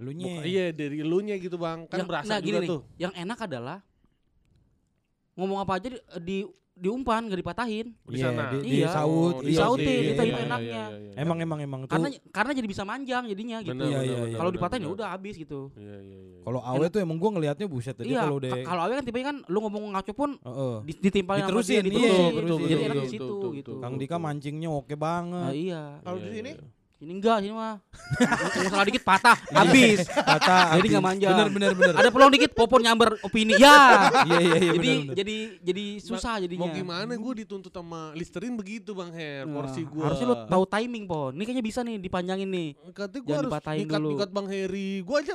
lu 0.00 0.16
nya. 0.16 0.40
iya 0.48 0.72
dari 0.72 1.04
elunya 1.04 1.36
gitu 1.36 1.60
Bang. 1.60 1.84
Kan 1.84 2.00
Yang- 2.00 2.08
berasa 2.08 2.32
nah, 2.32 2.40
juga 2.40 2.48
gini 2.48 2.58
nih, 2.64 2.70
tuh. 2.72 2.80
Yang 2.96 3.14
enak 3.20 3.38
adalah 3.44 3.78
ngomong 5.36 5.58
apa 5.60 5.72
aja 5.76 5.88
di, 5.92 5.98
di 6.24 6.38
diumpan 6.80 7.28
gak 7.28 7.36
dipatahin. 7.36 7.86
Di 8.02 8.16
Iya, 8.16 8.24
sana. 8.26 8.44
di- 8.50 8.64
Iya. 8.64 8.88
disaut, 8.88 9.34
Oh, 9.36 9.40
iya, 9.40 9.46
disautin, 9.46 9.84
iya, 9.86 10.00
itu 10.02 10.16
iya, 10.16 10.24
yang 10.24 10.32
iya. 10.32 10.46
enaknya. 10.46 10.84
Emang 11.14 11.38
emang 11.38 11.58
emang 11.60 11.80
tuh. 11.84 11.92
Karena 11.92 12.08
karena 12.26 12.52
jadi 12.56 12.66
bisa 12.66 12.82
manjang 12.82 13.24
jadinya 13.26 13.58
gitu. 13.60 13.76
Bener, 13.76 13.86
Iya, 13.86 14.00
iya, 14.02 14.18
iya. 14.26 14.36
Kalau 14.36 14.50
dipatahin 14.50 14.82
ya 14.82 14.90
udah 14.90 15.08
habis 15.10 15.34
gitu. 15.36 15.68
Iya, 15.74 15.96
iya, 16.00 16.18
iya. 16.26 16.40
Kalau 16.40 16.60
awe 16.60 16.86
tuh 16.88 16.98
emang 16.98 17.16
gua 17.16 17.30
ngelihatnya 17.30 17.66
buset 17.66 17.92
tadi 17.92 18.08
iya, 18.08 18.24
kalau 18.24 18.34
ka- 18.34 18.40
udah 18.40 18.52
kalau 18.64 18.80
awe 18.82 18.92
kan 18.92 19.04
tipenya 19.04 19.26
kan 19.28 19.36
lu 19.44 19.58
ngomong 19.60 19.82
ngaco 19.92 20.12
pun 20.12 20.30
Heeh. 20.34 20.74
di, 20.82 20.92
ditimpalin 20.98 21.40
sama 21.40 21.48
Diterusin, 21.52 21.74
dia, 21.76 21.84
iya, 21.84 21.92
diterusin. 21.92 22.32
betul, 22.32 22.56
Jadi 22.56 22.72
betul, 22.72 22.80
enak 22.80 22.94
di 22.94 22.98
betul, 22.98 23.12
situ 23.12 23.24
betul, 23.30 23.50
gitu. 23.52 23.70
betul. 23.70 23.76
Kang 23.78 23.94
Dika 23.94 24.16
mancingnya 24.16 24.68
oke 24.70 24.88
Nah, 24.88 24.98
banget. 24.98 25.52
iya. 25.54 25.82
Kalau 26.00 26.16
Iya, 26.16 26.24
di 26.24 26.26
iya, 26.26 26.34
sini 26.34 26.50
iya. 26.50 26.64
Ini 27.00 27.16
enggak, 27.16 27.40
ini 27.40 27.48
mah. 27.48 27.80
Salah 28.68 28.84
dikit 28.84 29.00
patah, 29.00 29.32
habis. 29.56 30.04
Kata 30.04 30.76
Jadi 30.76 30.86
nggak 30.92 31.00
manjang. 31.00 31.32
Bener 31.32 31.48
bener 31.48 31.72
bener. 31.72 31.94
Ada 31.96 32.12
peluang 32.12 32.28
dikit, 32.28 32.52
popon 32.52 32.84
nyamber 32.84 33.16
opini. 33.24 33.56
Ya. 33.56 34.12
Iya 34.28 34.36
iya 34.38 34.56
iya 34.60 34.72
jadi 34.76 34.76
bener, 34.76 35.00
bener. 35.00 35.16
jadi 35.16 35.36
jadi 35.64 35.84
susah 35.98 36.34
jadinya. 36.44 36.68
Mau 36.68 36.76
gimana 36.76 37.16
gue 37.16 37.32
dituntut 37.40 37.72
sama 37.72 38.12
Listerin 38.12 38.52
begitu 38.52 38.92
Bang 38.92 39.16
Her, 39.16 39.48
Nah, 39.48 39.54
porsi 39.56 39.80
gue. 39.80 40.04
Harusnya 40.04 40.26
lu 40.28 40.36
tahu 40.44 40.64
timing, 40.68 41.04
Pon. 41.08 41.32
Ini 41.32 41.42
kayaknya 41.42 41.64
bisa 41.64 41.80
nih 41.80 41.96
dipanjangin 41.96 42.48
nih. 42.52 42.68
Katanya 42.92 43.22
gue 43.24 43.32
Jangan 43.32 43.44
harus 43.48 43.88
dulu. 43.96 44.08
nikat 44.12 44.30
Bang 44.30 44.48
Heri. 44.52 44.90
Gue 45.00 45.16
aja 45.16 45.34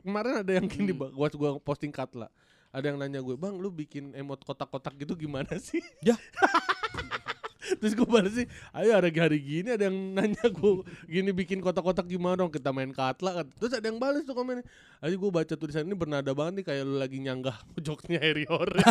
kemarin 0.00 0.32
ada 0.46 0.52
yang 0.54 0.66
gini 0.70 0.94
Hmm. 0.94 1.00
bang, 1.00 1.10
gua 1.10 1.26
gue 1.26 1.50
posting 1.60 1.90
cut 1.90 2.14
lah. 2.14 2.30
Ada 2.70 2.94
yang 2.94 3.02
nanya 3.02 3.18
gue, 3.18 3.34
bang 3.34 3.58
lu 3.58 3.66
bikin 3.66 4.14
emot 4.14 4.46
kotak-kotak 4.46 4.94
gitu 4.94 5.18
gimana 5.18 5.58
sih? 5.58 5.82
Ya. 6.06 6.14
Terus 7.78 7.92
gue 7.94 8.08
balas 8.08 8.32
sih, 8.34 8.46
ayo 8.74 8.90
ada 8.98 9.06
hari 9.06 9.38
gini 9.38 9.68
ada 9.70 9.86
yang 9.86 9.96
nanya 10.16 10.46
gue 10.50 10.82
gini 11.06 11.30
bikin 11.30 11.62
kotak-kotak 11.62 12.08
gimana 12.08 12.42
dong 12.42 12.50
kita 12.50 12.74
main 12.74 12.90
katla 12.90 13.42
kan. 13.42 13.46
Terus 13.60 13.72
ada 13.78 13.86
yang 13.86 14.00
balas 14.02 14.26
tuh 14.26 14.34
komennya, 14.34 14.66
ayo 15.04 15.14
gue 15.14 15.30
baca 15.30 15.54
tulisan 15.54 15.86
ini 15.86 15.94
bernada 15.94 16.34
banget 16.34 16.62
nih 16.62 16.64
kayak 16.66 16.82
lu 16.82 16.96
lagi 16.98 17.18
nyanggah 17.22 17.54
jokesnya 17.78 18.18
Harry 18.18 18.48
Hore. 18.50 18.74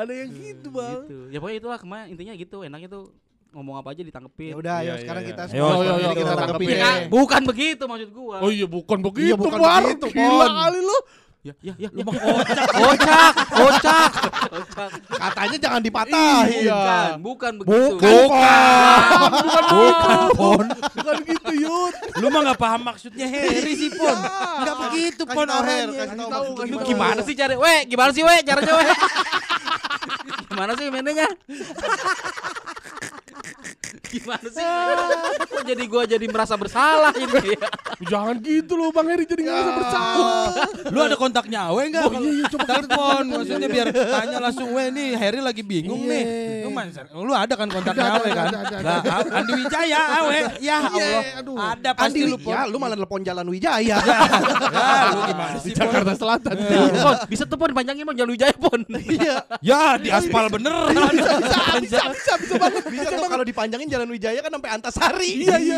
ada 0.00 0.12
yang 0.12 0.30
gitu 0.32 0.68
bang. 0.72 1.02
Gitu. 1.06 1.18
Ya 1.34 1.38
pokoknya 1.38 1.58
itulah 1.60 1.78
kemarin 1.78 2.06
intinya 2.14 2.34
gitu. 2.34 2.56
Enaknya 2.64 2.88
tuh 2.90 3.04
ngomong 3.50 3.82
apa 3.82 3.88
aja 3.94 4.02
ditangkepin. 4.06 4.52
Ya 4.54 4.56
udah, 4.58 4.76
Iya, 4.78 4.82
ayo 4.82 4.92
iya, 4.94 5.02
sekarang 5.02 5.22
iya. 5.22 5.30
kita 5.30 5.42
Ayo, 5.42 5.50
semua 5.50 5.66
ayo, 5.70 5.82
jadi 5.82 5.90
ayo, 6.06 6.14
kita 6.14 6.34
tangkepin. 6.38 6.76
Bukan 7.10 7.42
begitu 7.46 7.82
maksud 7.86 8.10
gua. 8.14 8.36
Oh 8.42 8.50
iya 8.50 8.66
bukan 8.66 8.98
begitu, 9.02 9.34
bukan 9.34 9.58
Bar. 9.58 9.82
begitu, 9.82 10.06
Gila 10.14 10.46
kali 10.46 10.80
lu. 10.82 10.98
Ya, 11.40 11.56
ya, 11.64 11.72
ya, 11.80 11.88
ya. 11.88 12.04
Kocak, 12.04 13.32
kocak, 13.48 14.12
kocak. 14.52 14.90
Katanya 15.08 15.56
jangan 15.56 15.80
dipatahin. 15.80 16.68
Bukan, 16.68 17.08
bukan 17.24 17.52
begitu. 17.64 17.96
Bukan, 17.96 18.12
Pon. 18.28 19.64
Bukan, 19.72 20.20
Pon. 20.36 20.66
Bukan 20.68 21.16
gitu, 21.24 21.52
Yud. 21.64 21.94
Lu 22.20 22.28
mah 22.28 22.52
gak 22.52 22.60
paham 22.60 22.80
maksudnya 22.92 23.24
Harry 23.24 23.72
sih, 23.72 23.88
Pon. 23.88 24.20
Gak 24.68 24.76
begitu, 24.84 25.24
Pon 25.24 25.48
orangnya. 25.48 26.12
kasih 26.12 26.16
tahu 26.20 26.28
tahu, 26.28 26.44
maksudnya 26.44 26.60
kasih 26.60 26.72
Lu 26.76 26.76
gimana 26.84 27.20
sih 27.24 27.32
cari? 27.32 27.54
Weh, 27.56 27.80
gimana 27.88 28.10
sih, 28.12 28.20
weh? 28.20 28.38
Caranya, 28.44 28.72
weh? 28.76 28.88
gimana 30.52 30.72
sih 30.76 30.86
mainnya? 30.92 31.28
Gimana 34.10 34.46
sih? 34.50 34.64
Kok 35.50 35.62
jadi 35.66 35.84
gua 35.86 36.02
jadi 36.06 36.26
merasa 36.26 36.54
bersalah 36.58 37.14
ini 37.14 37.54
ya? 37.54 37.68
Jangan 38.00 38.36
gitu 38.42 38.74
loh 38.74 38.90
Bang 38.90 39.06
Heri 39.06 39.28
jadi 39.28 39.40
nggak 39.44 39.56
bisa 39.56 39.72
bersalah. 39.76 40.46
Lu 40.88 41.00
ada 41.04 41.16
kontaknya 41.18 41.68
Awe 41.70 41.82
enggak? 41.86 42.08
Oh, 42.08 42.12
iya, 42.16 42.30
iya, 42.32 42.44
coba 42.48 42.64
telepon. 42.66 43.24
Maksudnya 43.28 43.68
biar 43.68 43.86
tanya 43.92 44.38
langsung, 44.40 44.68
"We 44.72 44.84
nih, 44.88 45.08
Harry 45.20 45.40
lagi 45.44 45.62
bingung 45.62 46.08
nih." 46.08 46.24
Lu 46.64 47.26
lu 47.26 47.34
ada 47.36 47.54
kan 47.54 47.68
kontaknya 47.68 48.18
Awe 48.18 48.28
ada, 48.30 48.34
kan? 48.34 48.46
ada, 48.50 48.58
ada, 48.62 48.78
Nah, 48.80 49.00
Andi 49.42 49.52
Wijaya 49.52 50.00
Awe. 50.22 50.40
Ya 50.58 50.76
Allah. 50.80 51.20
aduh. 51.40 51.56
Ada 51.60 51.90
pasti 51.94 52.20
lu 52.24 52.36
ya 52.40 52.64
lu 52.66 52.76
malah 52.80 52.96
telepon 52.96 53.20
Jalan 53.20 53.46
Wijaya. 53.52 53.96
Ya, 54.00 55.12
lu 55.12 55.20
gimana 55.28 55.56
Di 55.60 55.70
sih? 55.70 55.72
Jakarta 55.76 56.12
Selatan. 56.16 56.54
Pon, 57.00 57.16
bisa 57.28 57.44
tuh 57.44 57.56
pon 57.60 57.70
panjangin 57.74 58.02
pon 58.06 58.14
jangan 58.16 58.30
Wijaya 58.32 58.54
pon. 58.56 58.80
Iya. 58.90 59.36
Ya, 59.60 59.82
di 60.00 60.08
aspal 60.08 60.48
beneran. 60.48 60.94
Bisa, 61.80 62.00
bisa, 62.10 62.32
bisa 62.40 62.54
banget. 62.56 62.82
Bisa 62.88 63.08
kalau 63.28 63.44
dipanjangin 63.44 63.88
Jalan 63.90 64.08
Wijaya 64.08 64.40
kan 64.40 64.52
sampai 64.54 64.70
Antasari. 64.70 65.30
Iya, 65.44 65.56
iya, 65.60 65.76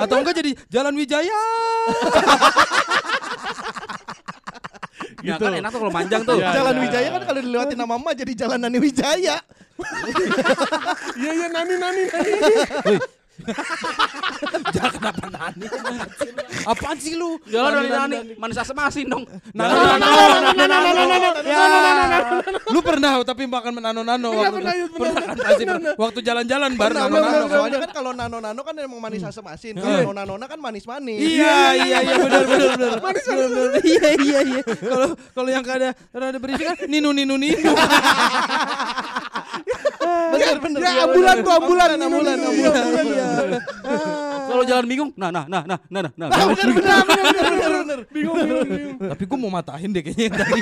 Atau 0.00 0.16
enggak 0.22 0.34
jadi 0.38 0.50
Jalan 0.70 0.94
Wijaya. 0.94 1.40
Ya 5.24 5.40
Gitu. 5.40 5.44
kan 5.48 5.56
enak 5.56 5.70
tuh 5.72 5.80
kalau 5.80 5.92
panjang 5.92 6.22
tuh. 6.24 6.36
Iya. 6.36 6.52
Jalan 6.52 6.76
Wijaya 6.84 7.08
kan 7.16 7.22
kalau 7.24 7.40
dilewatin 7.40 7.76
nama 7.80 7.96
Mama 7.96 8.10
jadi 8.12 8.32
Jalan 8.36 8.60
Nani 8.60 8.78
Wijaya. 8.78 9.36
Iya, 11.16 11.30
iya, 11.32 11.46
nani, 11.48 11.74
nani, 11.80 12.02
nani. 12.12 12.32
Jangan 14.74 14.92
kenapa 14.94 15.24
nani. 15.26 15.66
Apaan 16.64 16.96
sih 17.02 17.14
lu? 17.18 17.36
Jalan 17.50 17.70
dari 17.82 17.90
nani, 17.90 18.16
manis 18.38 18.56
asam 18.56 18.78
asin 18.78 19.10
dong. 19.10 19.26
Nano 19.52 19.74
nano 19.74 20.06
nano 20.54 20.64
nano 20.64 21.02
nano 21.04 21.28
Ya. 21.44 21.64
Lu 22.70 22.80
pernah 22.80 23.20
tapi 23.26 23.44
makan 23.44 23.82
nano 23.82 24.00
nano 24.06 24.28
waktu 24.38 24.62
kan 25.66 25.80
waktu 25.98 26.18
jalan-jalan 26.22 26.70
baru 26.78 26.94
nano 26.94 27.16
nano. 27.20 27.46
Soalnya 27.50 27.78
kan 27.84 27.90
kalau 27.92 28.10
nano-nano 28.14 28.60
kan 28.62 28.74
emang 28.78 29.00
manis 29.02 29.26
asam 29.26 29.44
asin. 29.50 29.76
Kalau 29.76 30.14
nona-nona 30.14 30.46
kan 30.46 30.58
manis-manis. 30.62 31.18
Iya 31.20 31.56
iya 31.84 31.98
iya 32.06 32.16
benar 32.22 32.42
benar 32.46 32.70
benar. 32.78 32.98
Benar, 33.02 33.48
benar. 33.50 33.82
Iya 33.84 34.08
iya 34.22 34.38
iya. 34.46 34.62
Kalau 34.64 35.08
kalau 35.34 35.48
yang 35.50 35.64
kada 35.66 35.92
rada 36.14 36.38
berisi 36.38 36.62
kan 36.64 36.76
ninu 36.86 37.10
ninu 37.12 37.34
ninu. 37.36 37.72
Bener 40.04 40.56
bener. 40.60 40.80
Ya, 40.82 40.90
Iya, 40.94 41.02
ambulan 41.08 41.36
tuh, 41.42 41.52
ambulan. 41.54 41.88
ambulan, 41.98 42.36
Iya, 42.38 42.70
ambulan. 42.70 43.23
Iya. 43.24 43.60
Kalau 44.44 44.62
jalan 44.62 44.84
bingung, 44.86 45.10
nah 45.16 45.30
nah 45.32 45.44
nah 45.48 45.62
nah 45.64 45.78
nah 45.88 46.00
nah. 46.04 46.12
nah. 46.14 46.28
Ah, 46.30 46.46
Bener 46.52 46.68
bener 46.70 47.00
bener 47.02 47.24
bener 47.34 47.72
bener. 47.80 47.98
Bingung, 48.12 48.36
bingung, 48.38 48.68
bingung. 48.68 48.96
Tapi 49.10 49.22
gua 49.24 49.38
mau 49.40 49.50
matahin 49.50 49.90
deh 49.90 50.02
kayaknya 50.04 50.28
tadi. 50.30 50.60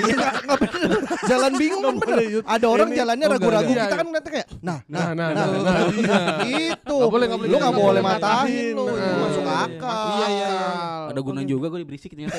Jalan 1.29 1.53
bingung 1.59 1.83
kan 1.83 1.95
bener. 1.99 2.21
Ada 2.47 2.67
orang 2.71 2.89
Ini- 2.89 2.99
jalannya 3.03 3.27
oh, 3.27 3.33
ragu-ragu. 3.37 3.73
Kita 3.73 3.97
kan 3.99 4.07
ngeliatnya 4.07 4.33
kayak, 4.33 4.47
nah, 4.63 4.79
Nah, 4.89 5.09
nah, 5.13 5.29
nah, 5.33 5.45
nah, 5.47 5.61
nah, 5.63 5.83
iya. 5.93 6.21
Gitu. 6.73 6.97
Lu 6.97 7.57
nggak 7.59 7.73
gitu. 7.75 7.83
boleh 7.83 8.01
matahin 8.03 8.73
lu. 8.77 8.85
Nah, 8.87 9.17
masuk 9.19 9.45
iya, 9.45 9.53
iya. 9.53 9.67
akal. 9.67 10.07
Iya, 10.13 10.27
iya, 10.29 10.47
iya. 10.49 10.71
Ada 11.13 11.21
gunanya 11.21 11.49
juga 11.49 11.67
gue 11.69 11.81
berisik 11.85 12.11
ternyata. 12.15 12.39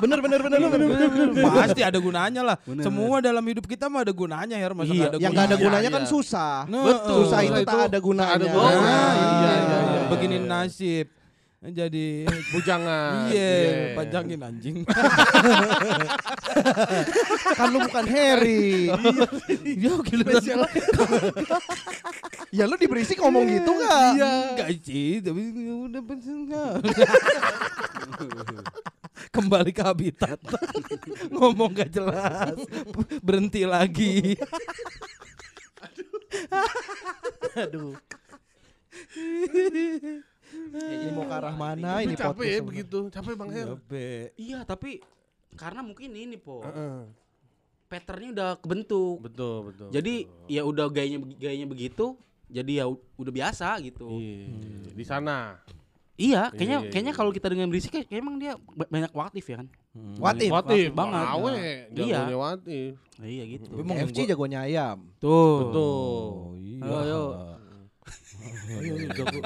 Bener 0.00 0.18
bener 0.20 0.40
bener 0.42 0.58
bener. 0.58 1.44
Pasti 1.50 1.80
ada 1.84 1.98
gunanya 1.98 2.42
lah. 2.44 2.56
Semua 2.80 3.22
dalam 3.22 3.44
hidup 3.46 3.64
kita 3.66 3.86
mah 3.86 4.04
ada 4.04 4.12
gunanya 4.12 4.56
ya, 4.58 4.66
masa 4.72 4.92
Iya, 4.92 5.06
ada 5.12 5.16
Yang 5.18 5.32
gak 5.32 5.44
ada 5.44 5.56
Iya, 5.56 5.64
gunanya 5.64 5.90
iya. 5.90 5.96
kan 5.96 6.04
susah. 6.06 6.54
Nah, 6.70 6.84
Betul. 6.86 7.16
Susah 7.24 7.40
itu 7.44 7.60
tak 7.64 7.80
ada 7.90 7.98
gunanya. 8.00 8.48
Nah, 8.80 9.12
iya, 9.12 9.28
Iya, 9.30 9.52
iya, 9.60 9.78
iya, 9.80 10.00
Begini 10.08 10.36
iya. 10.40 10.48
nasib. 10.48 11.06
Jadi 11.60 12.24
Bujangan. 12.56 13.28
Iya, 13.36 13.92
panjangin 13.92 14.40
anjing. 14.40 14.76
Kan 17.60 17.66
lu 17.68 17.84
bukan 17.84 18.06
Harry. 18.08 18.88
Ya 19.76 19.92
gila. 20.00 20.24
Ya 22.50 22.66
lu 22.66 22.74
diberisik 22.74 23.22
ngomong 23.22 23.46
gitu 23.46 23.70
gak? 23.78 24.18
Iya. 24.18 24.34
Enggak 24.58 24.70
sih, 24.82 25.22
tapi 25.22 25.40
udah 25.86 26.02
pensiun 26.02 26.50
Kembali 29.30 29.70
ke 29.70 29.82
habitat. 29.86 30.40
Ngomong 31.30 31.70
gak 31.78 31.94
jelas. 31.94 32.58
Berhenti 33.22 33.62
lagi. 33.62 34.34
Aduh. 37.54 37.94
Ini 40.70 41.10
mau 41.14 41.24
ke 41.26 41.34
arah 41.34 41.54
mana 41.54 42.02
ini 42.02 42.14
capek 42.18 42.26
ya 42.42 42.58
podcast 42.58 42.66
begitu. 42.66 42.98
Capek 43.10 43.34
Bang 43.38 43.50
Her. 43.54 43.68
Iya, 44.34 44.66
tapi 44.66 44.98
karena 45.54 45.80
mungkin 45.82 46.10
ini 46.14 46.36
po. 46.36 46.62
Heeh. 46.66 47.06
Patternnya 47.90 48.30
udah 48.34 48.50
kebentuk. 48.62 49.18
Betul, 49.22 49.56
betul. 49.70 49.88
Jadi 49.90 50.14
ya 50.46 50.62
udah 50.62 50.86
gayanya 50.90 51.26
gayanya 51.38 51.66
begitu. 51.66 52.14
Jadi 52.50 52.82
ya 52.82 52.86
udah 52.90 53.32
biasa 53.32 53.78
gitu. 53.82 54.10
Iya, 54.10 54.90
di 54.90 55.04
sana. 55.06 55.58
Iya, 56.20 56.52
kayaknya 56.52 56.78
iya, 56.84 56.90
kayaknya 56.92 57.12
iya. 57.16 57.18
kalau 57.18 57.30
kita 57.32 57.48
dengan 57.48 57.72
berisik 57.72 57.96
kayak 57.96 58.06
kayak 58.12 58.20
emang 58.20 58.36
dia 58.36 58.52
ba- 58.76 58.90
banyak 58.92 59.08
waktif 59.16 59.40
ya 59.48 59.64
kan. 59.64 59.68
What 60.20 60.36
if? 60.36 60.52
Watif 60.52 60.92
banget. 60.92 61.24
Awe, 61.32 61.52
Iya. 61.96 62.28
jagonya 62.28 62.36
Watif. 62.36 62.92
Nah, 63.16 63.26
iya 63.26 63.44
gitu. 63.48 63.68
KFC 63.80 64.18
jagonya 64.28 64.58
ayam. 64.68 64.98
Tuh. 65.16 65.56
Betul. 65.64 65.88
Oh 65.88 66.52
iya. 66.60 66.84
Ayo, 66.84 66.96
ayo. 67.00 67.22
Ayo, 68.40 68.92
ayo, 68.96 69.08
jago. 69.12 69.38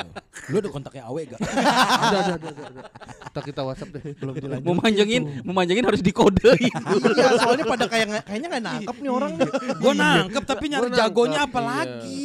Lu 0.53 0.57
ada 0.63 0.69
kontaknya 0.71 1.03
Awe 1.11 1.23
gak? 1.27 1.41
Ada, 1.43 2.19
ada, 2.19 2.35
ada, 2.39 2.63
ada. 2.71 2.83
Kita 3.31 3.41
kita 3.43 3.61
WhatsApp 3.67 3.91
deh. 3.99 4.03
Belum 4.15 4.35
dilanjut. 4.39 4.67
Mau 4.67 4.75
manjangin, 4.79 5.23
mau 5.43 5.55
manjangin 5.57 5.85
harus 5.85 6.03
dikodein. 6.05 6.75
iya, 7.19 7.27
soalnya 7.41 7.65
pada 7.67 7.85
kayak 7.91 8.23
kayaknya 8.29 8.49
nggak 8.55 8.65
nangkep 8.65 8.97
nih 9.03 9.11
orang 9.11 9.33
nih. 9.35 9.51
Gua 9.83 9.93
nangkep 9.97 10.43
tapi 10.47 10.65
nyari 10.71 10.89
jagonya 10.95 11.41
apa 11.49 11.61
iya. 11.61 11.67
lagi? 11.67 12.23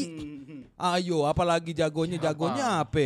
Ayo, 0.79 1.17
apalagi 1.25 1.71
jagonya? 1.73 2.17
Jagonya 2.21 2.65
apa? 2.85 3.05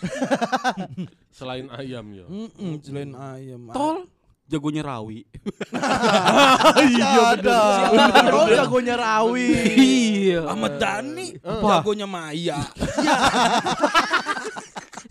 Selain 1.36 1.66
ayam 1.72 2.06
ya. 2.12 2.26
Mm-mm, 2.26 2.72
selain 2.82 3.12
ayam. 3.14 3.70
Tol. 3.70 4.08
Jagonya 4.50 4.82
Rawi. 4.82 5.22
Iya 6.90 7.38
benar. 7.38 8.32
Oh 8.34 8.46
jagonya 8.50 8.94
Rawi. 8.98 9.48
iya. 9.78 10.42
Ahmad 10.42 10.74
Dhani, 10.82 11.38
jagonya 11.38 12.06
Maya. 12.10 12.58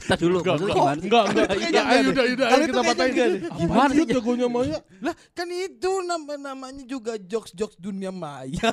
Kita 0.09 0.25
dulu, 0.25 0.41
maksudnya 0.41 0.73
gimana 0.73 0.97
sih? 0.97 1.05
Enggak, 1.05 1.23
enggak. 1.29 1.47
ayo 1.53 2.09
udah, 2.09 2.23
deh. 2.25 2.33
udah, 2.33 2.47
Kalau 2.49 2.57
ayo 2.57 2.65
kita 2.65 2.81
patahin. 2.81 3.13
Apaan 3.13 3.59
Gimana 3.61 3.91
sih 3.93 4.05
jagonya 4.09 4.47
Maya? 4.49 4.77
Lah 5.05 5.15
kan 5.37 5.47
itu 5.53 5.91
nama 6.01 6.33
namanya 6.33 6.83
juga 6.89 7.13
jokes-jokes 7.21 7.77
dunia 7.77 8.09
maya. 8.09 8.69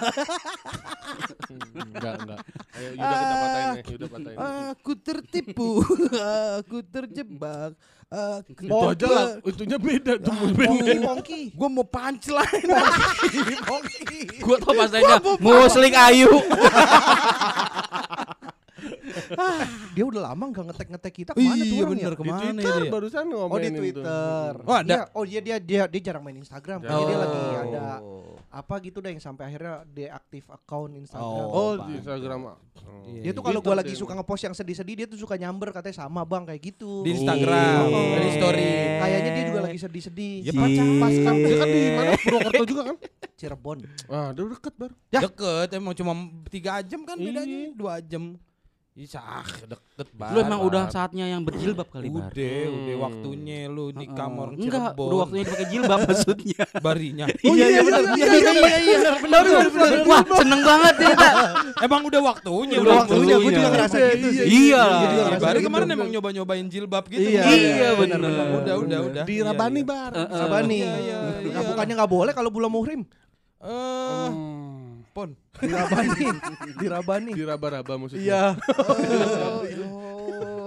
Enggak, 1.77 2.13
enggak. 2.25 2.41
Ayo 2.73 2.89
udah 2.97 3.17
kita 3.21 3.35
patahin 3.37 3.69
nih, 3.77 3.85
udah 4.01 4.09
patahin. 4.09 4.39
Aku 4.73 4.93
tertipu, 4.97 5.71
aku 6.65 6.77
terjebak. 6.89 7.77
Aku 8.07 8.55
Itu 8.55 8.71
aja 8.71 9.07
lah, 9.11 9.29
itunya 9.43 9.83
beda 9.83 10.15
tuh. 10.23 10.31
Pongki, 10.55 10.95
Pongki. 11.03 11.41
Gue 11.59 11.69
mau 11.75 11.83
punchline. 11.83 12.71
Gua 14.47 14.57
tau 14.63 14.79
pasanya 14.79 15.19
muslik 15.43 15.91
ayu. 15.91 16.31
Dia 19.93 20.05
udah 20.05 20.23
lama 20.27 20.45
nggak 20.47 20.65
ngetek-ngetek 20.69 21.13
kita 21.15 21.31
ke 21.33 21.41
mana 21.41 21.59
tuh 21.59 21.73
iya 21.73 21.83
orang 21.83 21.93
bener 21.97 22.05
ya? 22.05 22.11
Di 22.11 22.17
ke 22.17 22.25
mana 22.25 22.41
Twitter 22.43 22.77
dia? 22.79 22.93
barusan 22.93 23.25
Oh 23.29 23.57
di. 23.57 23.71
Twitter. 23.73 24.51
Oh, 24.63 24.77
ada? 24.77 24.93
Iya, 24.93 25.03
oh 25.13 25.25
dia 25.25 25.41
dia 25.41 25.57
dia 25.59 25.83
dia 25.87 26.01
jarang 26.03 26.23
main 26.23 26.37
Instagram. 26.37 26.79
Kayaknya 26.81 27.03
dia 27.03 27.17
Oh. 27.17 27.23
lagi 27.23 27.41
ada 27.57 27.85
apa 28.53 28.75
gitu 28.81 28.99
deh 28.99 29.11
yang 29.11 29.21
sampai 29.21 29.45
akhirnya 29.47 29.85
deaktif 29.87 30.45
account 30.49 30.93
Instagram. 30.95 31.47
Oh, 31.47 31.73
Pak. 31.75 31.87
di 31.87 31.93
Instagram. 31.99 32.41
Oh. 32.45 32.57
Iya, 33.07 33.21
Dia 33.21 33.33
tuh 33.33 33.43
iya. 33.43 33.47
kalau 33.47 33.61
gua 33.61 33.65
Twitter 33.67 33.81
lagi 33.83 33.95
suka 33.95 34.13
ngepost 34.15 34.43
yang 34.43 34.55
sedih-sedih 34.55 34.95
dia 34.95 35.07
tuh 35.07 35.19
suka 35.19 35.35
nyamber 35.35 35.69
katanya 35.71 35.97
sama 35.99 36.23
bang 36.23 36.45
kayak 36.45 36.63
gitu. 36.65 37.01
Di 37.03 37.11
Instagram, 37.15 37.83
Oh. 37.87 38.15
di 38.15 38.31
story. 38.33 38.69
Kayaknya 38.99 39.31
dia 39.31 39.45
juga 39.47 39.61
lagi 39.63 39.79
sedih-sedih. 39.79 40.35
Ya 40.43 40.53
pacar 40.53 40.87
pas 40.99 41.15
kan 41.15 41.35
Dia 41.37 41.57
kan 41.57 41.69
di 41.69 41.81
mana? 41.91 42.11
Purwokerto 42.25 42.65
juga 42.67 42.83
kan? 42.85 42.97
Cirebon. 43.37 43.79
Ah, 44.07 44.29
udah 44.33 44.45
deket 44.51 44.75
bar. 44.75 44.91
Deket 45.07 45.69
emang 45.73 45.93
cuma 45.93 46.13
tiga 46.49 46.81
jam 46.81 47.01
kan 47.03 47.17
bedanya 47.17 47.45
Iya. 47.47 47.73
dua 47.73 47.95
jam. 48.01 48.37
Bisa 48.97 49.21
ah, 49.21 49.45
deket 49.45 50.09
Lu 50.09 50.17
banget. 50.17 50.49
emang 50.49 50.61
udah 50.65 50.89
saatnya 50.89 51.29
yang 51.29 51.45
berjilbab 51.45 51.85
kali 51.87 52.09
Bar. 52.09 52.33
Udah, 52.33 52.65
udah 52.67 52.81
Hmm. 52.89 53.05
waktunya 53.05 53.59
lu 53.69 53.93
nikah 53.93 54.09
Heeh. 54.09 54.25
sama 54.25 54.39
orang 54.41 54.55
Enggak, 54.57 54.73
Cirebon. 54.89 55.05
udah 55.05 55.19
waktunya 55.21 55.43
dipakai 55.45 55.67
jilbab 55.69 55.99
maksudnya. 56.01 56.63
Barinya. 56.87 57.25
Oh 57.45 57.53
iya 57.53 57.67
iya 57.69 57.81
benar. 57.85 58.03
Iya 58.09 58.27
iya 58.27 58.51
iya 58.57 58.79
iya. 58.81 59.11
Benar 59.21 59.43
benar 59.45 59.69
benar. 59.69 60.01
Wah, 60.03 60.23
seneng 60.33 60.63
banget 60.65 60.95
ya. 60.97 61.09
Emang 61.85 62.03
udah 62.09 62.21
waktunya. 62.25 62.77
Udah 62.81 62.95
waktunya 62.99 63.35
gue 63.37 63.53
juga 63.53 63.69
ngerasa 63.71 63.97
Iya, 63.97 64.09
gitu 64.09 64.27
iya, 64.27 64.33
sih. 64.33 64.47
Iya. 64.49 64.81
Iya, 64.81 65.23
ngerasa 65.29 65.45
Bari 65.45 65.59
kemarin 65.61 65.89
emang 65.93 66.09
nyoba-nyobain 66.09 66.67
jilbab 66.67 67.05
gitu. 67.07 67.21
Iya, 67.23 67.43
Iya, 67.45 67.69
iya, 67.69 67.89
bener. 67.93 68.19
Udah, 68.57 68.75
udah, 68.81 68.99
udah. 69.05 69.25
Di 69.29 69.35
Iya, 69.37 69.45
Rabani 69.45 69.77
iya. 69.79 69.85
bar. 69.87 70.13
Sabani. 70.27 70.79
Iya, 70.81 70.95
iya, 70.97 71.19
Nah, 71.21 71.37
iya. 71.53 71.69
bukannya 71.69 71.95
nggak 71.95 72.11
boleh 72.11 72.33
kalau 72.33 72.49
bulan 72.49 72.73
muhrim. 72.73 73.01
Eh, 73.59 74.29
Hmm. 74.33 74.86
Pon. 75.17 75.33
Di 75.57 75.73
Rabani. 75.73 76.29
Di 76.77 76.87
Rabani. 76.93 77.31
Di 77.33 77.45
raba-raba 77.49 77.97
maksudnya. 77.97 78.21
Iya. 78.21 78.45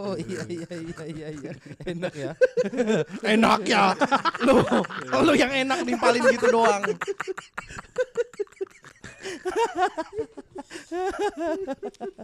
Oh, 0.10 0.18
iya 0.26 0.42
iya 0.50 0.72
iya 0.74 1.04
iya 1.06 1.28
iya. 1.38 1.52
Enak 1.86 2.14
ya. 2.18 2.32
Enak 3.22 3.62
ya. 3.70 3.94
Lu 4.42 4.66
lu 5.22 5.34
yang 5.38 5.54
enak 5.54 5.86
nimpalin 5.86 6.26
gitu 6.34 6.50
doang. 6.50 6.82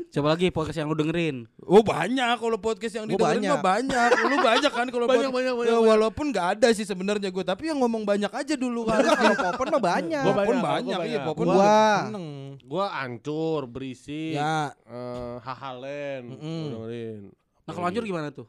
Coba 0.10 0.28
lagi 0.32 0.48
podcast 0.50 0.78
yang 0.78 0.88
lu 0.88 0.96
dengerin. 0.96 1.46
Oh 1.62 1.82
banyak 1.82 2.36
kalau 2.36 2.58
podcast 2.58 2.96
yang 2.96 3.06
Gua 3.06 3.36
didengerin 3.36 3.52
mah 3.52 3.62
banyak. 3.62 4.10
Lu 4.24 4.38
banyak 4.38 4.72
kan 4.72 4.88
kalau 4.88 5.06
Banyak, 5.12 5.30
banyak, 5.30 5.54
banyak, 5.54 5.68
Ya, 5.68 5.76
banyak. 5.76 5.88
walaupun 5.88 6.26
nggak 6.30 6.48
ada 6.56 6.68
sih 6.72 6.84
sebenarnya 6.84 7.30
gue, 7.30 7.44
tapi 7.44 7.68
yang 7.68 7.80
ngomong 7.80 8.04
banyak 8.04 8.30
aja 8.30 8.56
dulu 8.56 8.86
kan. 8.86 9.02
Kalau 9.16 9.36
popon 9.38 9.68
mah 9.72 9.84
banyak. 9.84 10.22
Gua 10.22 10.34
Popon 10.34 10.58
banyak, 10.58 10.64
banyak, 10.64 10.96
gua 10.96 11.06
iya 11.06 11.18
banyak. 11.18 11.22
Popon 11.26 11.46
Gua- 11.48 12.02
seneng. 12.02 12.28
Gua 12.66 12.86
ancur, 12.96 13.62
berisik, 13.66 14.34
Ya, 14.34 14.74
eh, 14.86 15.36
hahalen, 15.40 16.22
Mm-mm. 16.34 16.42
gua 16.42 16.70
dengerin. 16.82 17.22
Nah, 17.66 17.72
kalau 17.74 17.86
anjur 17.86 18.04
gimana 18.04 18.30
tuh? 18.30 18.48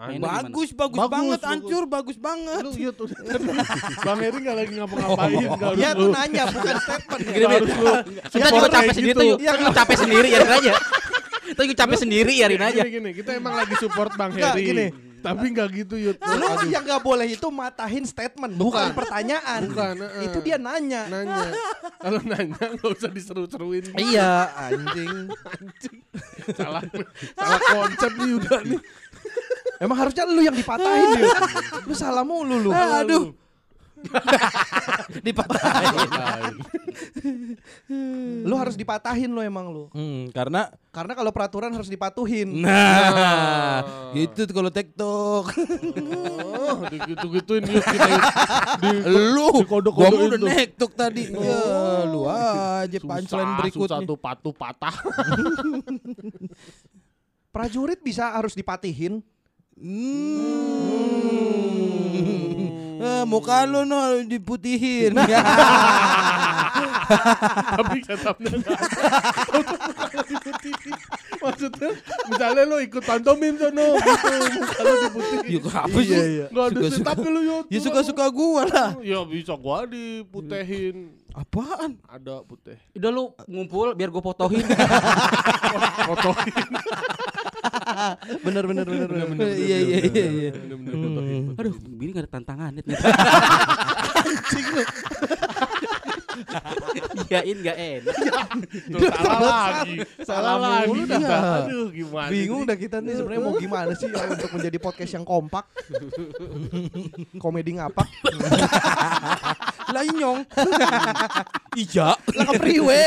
Bagus, 0.00 0.72
bagus, 0.72 0.96
Bagus, 0.96 1.12
banget, 1.12 1.36
bagus. 1.36 1.50
hancur, 1.52 1.82
bagus 1.84 2.16
banget. 2.16 2.60
Lu 2.64 2.72
iya 2.72 2.90
tuh. 2.90 3.04
Bang 4.08 4.20
Eri 4.24 4.38
nggak 4.40 4.56
lagi 4.56 4.72
ngapa-ngapain, 4.72 5.36
harus 5.44 5.76
Dia 5.76 5.90
lu. 5.92 6.00
tuh 6.00 6.08
nanya 6.16 6.44
bukan 6.48 6.76
statement. 6.80 7.20
Gini, 7.20 7.36
nggak 7.36 7.50
harus 7.52 7.70
lu. 7.70 7.92
Kita 8.32 8.48
juga 8.48 8.48
support 8.48 8.72
capek 8.72 8.80
kayak 8.80 8.96
sendiri 8.96 9.12
gitu. 9.12 9.20
tuh. 9.20 9.36
Kita 9.36 9.54
juga 9.60 9.72
capek 9.76 9.96
sendiri 10.00 10.26
yarin 10.32 10.52
aja. 10.56 10.72
Kita 11.50 11.60
juga 11.66 11.76
capek 11.76 11.98
sendiri 12.00 12.32
yarin 12.32 12.62
aja. 12.64 12.82
Gini, 12.82 12.92
gini, 12.96 13.10
kita 13.12 13.30
emang 13.36 13.54
lagi 13.60 13.74
support 13.76 14.10
Bang 14.16 14.32
Heri. 14.32 14.62
gini. 14.64 14.86
Tapi 15.20 15.52
nggak 15.52 15.68
gitu 15.76 15.94
Yud. 16.00 16.16
Lu 16.16 16.46
yang 16.64 16.80
nggak 16.80 17.02
boleh 17.04 17.28
itu 17.28 17.44
matahin 17.52 18.08
statement, 18.08 18.56
bukan, 18.56 18.96
pertanyaan. 18.96 19.68
Bukan, 19.68 20.00
eh. 20.00 20.24
Itu 20.24 20.40
dia 20.40 20.56
nanya. 20.56 21.12
nanya. 21.12 21.44
Kalau 22.00 22.24
nanya 22.24 22.56
nggak 22.56 22.88
usah 22.88 23.12
diseru-seruin. 23.12 23.92
Iya, 24.00 24.48
anjing. 24.56 25.28
salah 26.56 26.80
salah 27.36 27.60
konsep 27.68 28.12
nih 28.16 28.32
udah 28.40 28.60
nih. 28.64 28.80
Emang 29.80 29.96
harusnya 29.96 30.28
lu 30.28 30.44
yang 30.44 30.52
dipatahin 30.52 31.08
dia. 31.16 31.40
Lu 31.88 31.94
salah 31.96 32.20
mulu 32.20 32.68
lu. 32.68 32.70
Aduh. 32.70 33.32
Dipatahin. 35.26 35.94
Lu 38.44 38.54
harus 38.56 38.76
dipatahin 38.76 39.28
lu 39.28 39.40
emang 39.44 39.68
lu. 39.68 39.84
Hmm, 39.92 40.32
karena 40.32 40.72
Karena 40.90 41.12
kalau 41.12 41.30
peraturan 41.30 41.72
harus 41.72 41.88
dipatuhin. 41.88 42.64
nah, 42.64 43.84
gitu 44.16 44.48
tuh 44.48 44.54
kalau 44.56 44.70
TikTok. 44.72 45.44
Oh, 46.60 46.76
kita 46.88 47.24
Yud. 47.28 47.44
di 48.80 48.90
lu, 49.08 49.64
gua 49.68 49.80
udah 49.80 50.38
tuh. 50.40 50.48
nektok 50.48 50.92
tadi. 50.96 51.30
Ya, 51.30 51.60
lu 52.08 52.26
aja 52.26 52.98
punchline 53.00 53.28
Susah, 53.28 53.58
berikutnya. 53.60 54.00
Susah 54.00 54.08
tuh 54.08 54.18
patu 54.18 54.50
patah. 54.56 54.96
Prajurit 57.54 58.00
bisa 58.00 58.30
harus 58.34 58.54
dipatihin. 58.54 59.22
Hmm. 59.80 60.20
Eh, 63.00 63.24
muka 63.24 63.64
lu 63.64 63.88
no 63.88 63.96
diputihin. 64.28 65.16
Tapi 67.80 67.96
setupnya 68.04 68.60
nggak 68.60 68.76
ada. 68.76 69.08
Muka 69.56 70.04
lu 70.12 70.20
diputihin. 70.28 70.94
Maksudnya 71.40 71.90
misalnya 72.28 72.62
lo 72.68 72.76
ikut 72.76 73.00
pantomim 73.00 73.56
sono 73.56 73.96
gitu. 73.96 74.28
Muka 74.52 74.80
lu 74.84 74.94
diputihin. 75.00 75.48
Ya 75.48 75.80
apa 75.80 75.98
sih? 76.04 76.44
Nggak 76.52 76.64
ada 76.68 76.76
Suka-suka. 76.76 76.96
setupnya 77.00 77.30
lu 77.32 77.40
Yud. 77.40 77.64
Ya 77.72 77.78
suka-suka 77.80 78.24
gua 78.28 78.62
lah. 78.68 78.90
Ya 79.00 79.24
bisa 79.24 79.56
gua 79.56 79.88
diputehin. 79.88 81.16
Apaan? 81.30 81.96
Ada 82.04 82.42
putih. 82.44 82.76
Udah 82.92 83.08
lu 83.08 83.30
ngumpul 83.46 83.94
biar 83.94 84.10
gue 84.10 84.18
fotoin. 84.18 84.66
Fotoin. 86.10 86.66
Bener 88.46 88.64
bener 88.66 88.86
bener 88.86 89.08
bener. 89.08 89.46
Iya 89.56 89.78
iya 89.78 89.98
iya 90.06 90.24
iya. 90.26 90.50
Aduh, 91.58 91.74
ini 92.00 92.10
gak 92.14 92.24
ada 92.26 92.30
tantangan 92.30 92.70
nih. 92.76 92.84
Iyain 97.30 97.58
gak 97.62 97.78
enak. 97.78 98.16
Tuh, 98.90 99.00
salah 99.12 99.40
lagi. 99.40 99.96
Salah 100.24 100.56
lagi. 100.58 101.00
dah. 101.06 101.64
Aduh 101.64 101.88
gimana 101.92 102.28
Bingung 102.32 102.62
dah 102.66 102.76
kita 102.78 102.98
nih 103.02 103.14
sebenarnya 103.18 103.42
mau 103.42 103.54
gimana 103.56 103.92
sih 103.94 104.08
ya 104.08 104.24
untuk 104.26 104.50
menjadi 104.54 104.78
podcast 104.80 105.12
yang 105.14 105.26
kompak. 105.26 105.64
Komedi 107.38 107.76
ngapak. 107.78 108.08
Lah 109.90 110.02
inyong. 110.06 110.38
Iya. 111.76 112.18
Lah 112.18 112.44
kepriwe. 112.50 113.02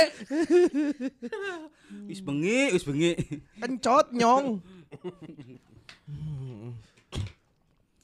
Wis 2.10 2.20
bengi, 2.24 2.72
wis 2.74 2.84
bengi. 2.84 3.12
Kencot 3.60 4.12
nyong. 4.16 4.64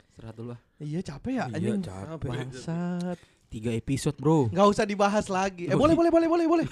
Istirahat 0.09 0.35
dulu 0.35 0.51
ah. 0.51 0.59
Iya 0.77 0.99
capek 1.01 1.31
ya 1.31 1.45
Iya, 1.47 1.55
anjing. 1.55 1.81
capek. 1.83 2.29
Bangsat. 2.29 3.17
Tiga 3.49 3.73
episode 3.73 4.13
bro. 4.15 4.45
Nggak 4.47 4.67
usah 4.69 4.85
dibahas 4.85 5.25
lagi. 5.25 5.65
Eh 5.65 5.73
boleh 5.73 5.97
boleh 5.97 6.11
boleh 6.13 6.27
boleh 6.27 6.45
boleh. 6.45 6.65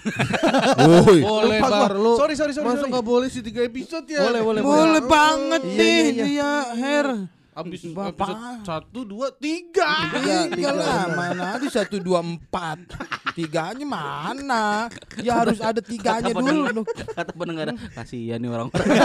Woi. 1.01 1.20
Boleh 1.20 1.57
bar 1.59 1.91
lu. 1.91 2.13
Sorry 2.15 2.38
sorry 2.38 2.53
sorry. 2.53 2.70
Masa 2.70 2.80
sorry. 2.80 2.91
nggak 2.93 3.01
boleh 3.03 3.28
sih 3.28 3.41
tiga 3.41 3.65
episode 3.65 4.05
ya? 4.05 4.22
Boleh 4.22 4.41
boleh 4.45 4.61
Boleh 4.61 5.01
banget 5.01 5.61
Iya, 5.65 5.74
nih 5.74 5.97
iya, 6.05 6.13
dia 6.22 6.51
Her. 6.76 7.07
Abis 7.58 7.89
Bapak. 7.89 8.14
episode 8.14 8.41
satu, 8.62 8.99
dua, 9.01 9.28
tiga. 9.34 9.89
Tiga, 10.14 10.38
Tiga, 10.45 10.53
tiga 10.53 10.70
lah, 10.72 11.01
bener. 11.10 11.18
mana 11.18 11.43
ada 11.58 11.68
satu 11.68 11.97
dua 11.97 12.22
empat, 12.22 12.78
tiganya 13.34 13.82
mana? 13.82 14.86
Ya 15.18 15.41
harus 15.41 15.58
ada 15.58 15.82
tiganya 15.82 16.30
Kata 16.30 16.45
dulu. 16.45 16.86
Kata 16.86 17.32
pendengar, 17.34 17.74
kasihan 17.97 18.38
nih 18.38 18.49
orang-orang. 18.53 18.86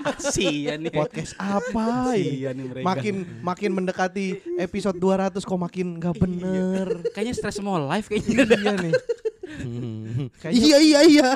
Kasihan 0.00 0.78
nih. 0.80 0.90
Podcast 0.90 1.36
apa 1.38 2.10
nih 2.50 2.66
mereka. 2.66 2.82
Makin 2.84 3.14
makin 3.46 3.70
mendekati 3.70 4.26
episode 4.58 4.96
200 4.98 5.38
kok 5.38 5.60
makin 5.60 5.86
nggak 6.00 6.14
bener. 6.18 6.86
Kayaknya 7.12 7.34
stress 7.36 7.60
semua 7.60 7.78
live 7.84 8.06
kayaknya. 8.08 8.42
iya 8.48 8.72
nih. 8.74 8.92
Kayaknya 10.40 10.56
Iya 10.58 10.78
iya 10.80 11.00
iya. 11.04 11.30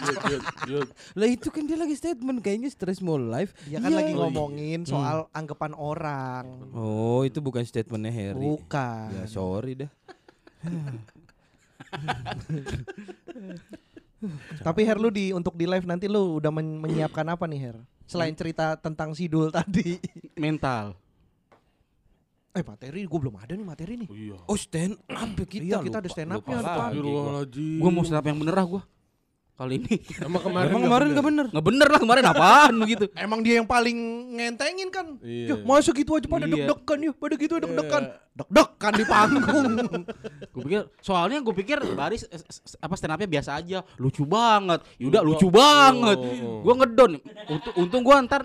Lah 1.20 1.28
itu 1.28 1.48
kan 1.48 1.62
dia 1.62 1.76
lagi 1.76 1.92
statement 1.92 2.40
kayaknya 2.40 2.68
stress 2.68 2.98
mau 2.98 3.14
live. 3.14 3.52
dia 3.62 3.76
kan 3.76 3.88
Iya. 3.88 3.98
lagi 4.00 4.12
ngomongin 4.14 4.80
soal 4.82 5.28
anggapan 5.30 5.72
orang. 5.72 6.44
Oh 6.72 7.20
itu 7.22 7.38
bukan 7.38 7.60
statementnya 7.62 8.08
Harry. 8.10 8.40
Bukan. 8.40 9.08
Ya 9.12 9.24
sorry 9.26 9.72
dah. 9.78 9.90
Tapi 14.60 14.80
Her 14.82 14.96
lu 14.96 15.08
di 15.08 15.32
untuk 15.32 15.56
di 15.56 15.64
live 15.64 15.84
nanti 15.84 16.04
lu 16.04 16.36
udah 16.36 16.48
men- 16.50 16.76
menyiapkan 16.78 17.24
apa 17.26 17.44
nih 17.44 17.60
Her? 17.62 17.76
Selain 18.04 18.34
cerita 18.34 18.76
tentang 18.76 19.14
Sidul 19.14 19.48
tadi. 19.50 19.96
Mental. 20.36 20.92
Eh 22.50 22.62
materi 22.62 23.06
gue 23.06 23.18
belum 23.20 23.36
ada 23.36 23.52
nih 23.52 23.62
materi 23.62 23.94
nih. 23.96 24.08
Oh 24.08 24.16
iya. 24.16 24.36
Oh 24.44 24.58
stand 24.58 24.98
up 25.06 25.30
ya 25.30 25.46
kita. 25.46 25.62
Iya, 25.62 25.78
kita 25.78 25.86
lupa- 25.88 26.00
ada 26.00 26.08
stand 26.08 26.30
up-nya 26.30 26.56
depan. 26.56 26.66
gua. 26.66 26.82
Astagfirullahaladzim. 26.82 27.78
Gue 27.78 27.90
mau 27.90 28.02
stand 28.02 28.18
up 28.18 28.26
yang 28.26 28.38
bener 28.38 28.54
lah 28.54 28.66
gue. 28.66 28.82
Kali 29.54 29.76
ini. 29.76 29.94
Emang 30.18 30.40
kemarin 30.40 30.66
Emang 30.66 30.80
nggak 30.80 30.88
kemarin 30.88 31.04
bener? 31.04 31.14
gak 31.14 31.26
bener. 31.28 31.46
Nggak 31.46 31.66
bener 31.68 31.88
lah 31.92 32.00
kemarin 32.00 32.24
apaan 32.26 32.74
begitu. 32.80 33.04
Emang 33.12 33.40
dia 33.44 33.54
yang 33.54 33.68
paling 33.68 33.98
ngentengin 34.34 34.88
kan? 34.88 35.06
Iya. 35.20 35.46
Ya, 35.46 35.54
masa 35.60 35.92
gitu 35.92 36.10
aja 36.10 36.26
pada 36.26 36.48
Iya. 36.48 36.54
deg-degan 36.64 36.98
ya, 36.98 37.12
pada 37.12 37.34
gitu 37.36 37.54
deg-degan. 37.54 38.04
Deg-degan 38.32 38.92
di 38.96 39.04
panggung. 39.04 39.68
Gue 40.56 40.62
pikir 40.64 40.80
soalnya 40.98 41.38
gue 41.38 41.54
pikir 41.54 41.76
Baris 41.92 42.24
apa 42.80 42.94
stand 42.96 43.14
upnya 43.14 43.28
biasa 43.30 43.50
aja, 43.54 43.84
lucu 43.94 44.24
banget. 44.24 44.80
Yuda 44.96 45.20
lucu 45.20 45.46
banget. 45.46 46.18
Oh. 46.18 46.64
Gue 46.64 46.74
ngedon. 46.74 47.12
Untung, 47.46 47.74
untung 47.76 48.02
gue 48.02 48.16
ntar 48.26 48.42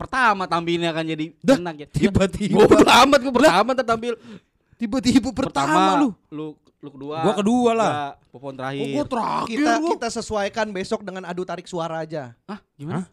pertama 0.00 0.48
tampilnya 0.48 0.88
akan 0.96 1.04
jadi 1.04 1.24
Dah, 1.44 1.56
enak 1.60 1.74
ya. 1.76 1.86
tiba-tiba. 1.92 2.56
Bodo 2.56 2.80
amat 2.80 3.18
gue 3.20 3.34
pertama 3.36 3.70
tampil. 3.76 4.14
Tiba-tiba 4.80 5.28
pertama, 5.36 6.00
lu. 6.00 6.08
Lu 6.32 6.46
lu 6.80 6.88
kedua. 6.88 7.16
Gua 7.20 7.34
kedua 7.36 7.70
lah. 7.76 7.92
Ya, 7.92 8.04
Popon 8.32 8.54
terakhir. 8.56 8.80
Oh, 8.80 8.88
gua 8.96 9.04
terakhir 9.04 9.56
kita 9.60 9.72
gua. 9.76 9.90
kita 9.92 10.08
sesuaikan 10.08 10.66
besok 10.72 11.00
dengan 11.04 11.22
adu 11.28 11.44
tarik 11.44 11.68
suara 11.68 12.00
aja. 12.00 12.32
Hah, 12.48 12.60
gimana? 12.80 13.04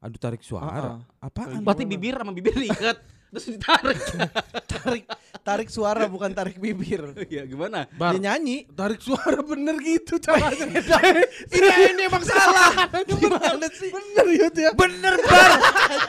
Aduh 0.00 0.16
tarik 0.16 0.40
suara. 0.40 0.96
Ah, 0.96 1.20
ah. 1.20 1.28
Apaan? 1.28 1.60
Berarti 1.60 1.84
bibir 1.84 2.16
sama 2.16 2.32
bibir 2.32 2.56
diikat. 2.64 2.96
Terus 3.30 3.46
ditarik. 3.46 3.98
tarik 4.74 5.04
tarik 5.40 5.68
suara 5.68 6.04
bukan 6.04 6.30
tarik 6.30 6.58
bibir. 6.58 7.14
Iya, 7.26 7.46
gimana? 7.46 7.86
Bar, 7.94 8.12
Dia 8.12 8.34
nyanyi. 8.34 8.66
tarik 8.70 8.98
suara 8.98 9.38
bener 9.40 9.78
gitu 9.78 10.18
caranya. 10.18 10.66
ini 11.56 11.68
ini 11.90 12.02
emang 12.04 12.22
salah. 12.22 12.90
Gimana 13.10 13.66
sih? 13.70 13.90
bener 13.90 14.26
Yud 14.30 14.54
ya. 14.54 14.70
Bener 14.74 15.14
bar. 15.20 15.50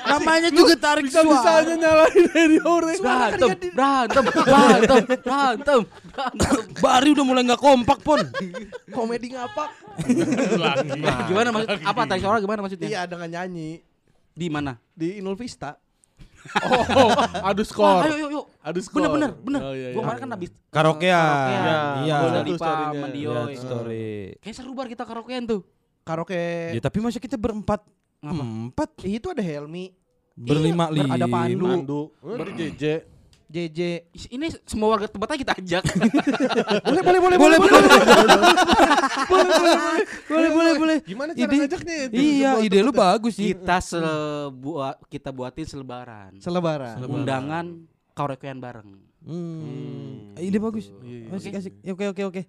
Namanya 0.09 0.49
juga 0.49 0.73
tarik 0.75 1.05
Bisa 1.07 1.21
suara. 1.21 1.61
bisanya 1.61 1.75
nyalain 1.77 2.23
dari 2.27 2.57
orang. 2.59 2.97
Berantem, 2.97 3.49
berantem, 3.69 4.23
berantem, 4.25 5.01
berantem. 5.05 5.81
Bari 6.77 7.07
udah 7.11 7.25
mulai 7.25 7.41
nggak 7.45 7.61
kompak 7.61 7.99
pun. 8.01 8.19
Komedi 8.89 9.31
ngapak. 9.31 9.69
Gimana 11.27 11.47
maksud 11.51 11.69
apa 11.81 12.01
tarik 12.03 12.21
suara 12.21 12.37
gimana 12.39 12.59
maksudnya? 12.61 12.87
Iya 12.89 13.01
dengan 13.05 13.29
nyanyi 13.29 13.81
Di 14.31 14.47
mana? 14.47 14.73
di 14.91 15.19
Inul 15.19 15.35
Vista. 15.35 15.77
Oh, 16.41 17.09
adu 17.43 17.61
skor. 17.61 17.85
Wah, 18.01 18.05
ayo 18.05 18.15
yuk 18.17 18.31
yuk. 18.31 18.45
Adu 18.59 18.79
skor. 18.79 18.97
Bener 18.99 19.11
bener 19.11 19.31
bener. 19.37 19.61
Oh, 19.61 19.73
iya, 19.73 19.87
Gua 19.87 19.93
iya. 19.93 20.01
kemarin 20.01 20.19
kan 20.19 20.29
habis 20.31 20.49
Karaokean. 20.67 21.17
karaokean. 21.21 21.93
Iya. 22.01 22.15
Gua 22.15 22.27
Lihat 22.27 22.35
dari 22.35 22.51
Pak. 22.55 22.75
Mandio. 22.95 23.31
Story. 23.55 24.09
Kayak 24.37 24.55
seru 24.55 24.71
bar 24.71 24.87
kita 24.87 25.03
karaokean 25.03 25.43
tuh. 25.45 25.61
Karaoke. 26.01 26.43
Ya 26.71 26.81
tapi 26.81 26.97
masa 26.97 27.17
kita 27.17 27.35
berempat? 27.35 27.85
Ngapa? 28.19 28.41
Empat. 28.41 28.89
Itu 29.01 29.29
ada 29.29 29.41
Helmi, 29.41 29.93
Berlima 30.31 30.85
ber- 30.87 30.93
lima. 30.95 31.13
ada 31.13 31.25
Pandu. 31.25 31.65
Mandu. 31.65 32.01
Oh, 32.17 32.37
di 32.37 32.53
JJ. 32.53 32.83
JJ. 33.51 33.79
Ini 34.31 34.47
semua 34.63 34.95
warga 34.95 35.11
tempatnya 35.11 35.37
kita 35.37 35.53
ajak. 35.59 35.83
Boleh 36.87 37.03
boleh 37.03 37.19
boleh 37.19 37.37
Boleh 37.37 37.59
boleh. 37.59 37.83
Boleh 40.31 40.49
boleh 40.49 40.73
boleh. 40.79 40.97
Gimana 41.03 41.29
cara 41.35 41.43
Ide- 41.43 41.59
ngajaknya 41.59 41.95
itu? 42.07 42.13
Iya, 42.15 42.51
ide 42.63 42.79
lu 42.79 42.95
bagus 42.95 43.35
sih. 43.35 43.51
kita 43.51 43.83
sebuat 43.83 45.03
kita 45.11 45.29
buatin 45.35 45.67
selebaran. 45.67 46.31
Selebaran. 46.39 46.95
Undangan 47.03 47.65
karaokean 48.15 48.57
bareng. 48.57 48.89
Hmm. 49.21 50.33
Ide 50.39 50.57
bagus. 50.57 50.87
Iya, 51.03 51.27
iya. 51.27 51.35
Asik 51.35 51.53
asik. 51.53 51.73
Ya, 51.83 51.91
Oke 51.91 52.07
oke 52.07 52.23
oke. 52.23 52.41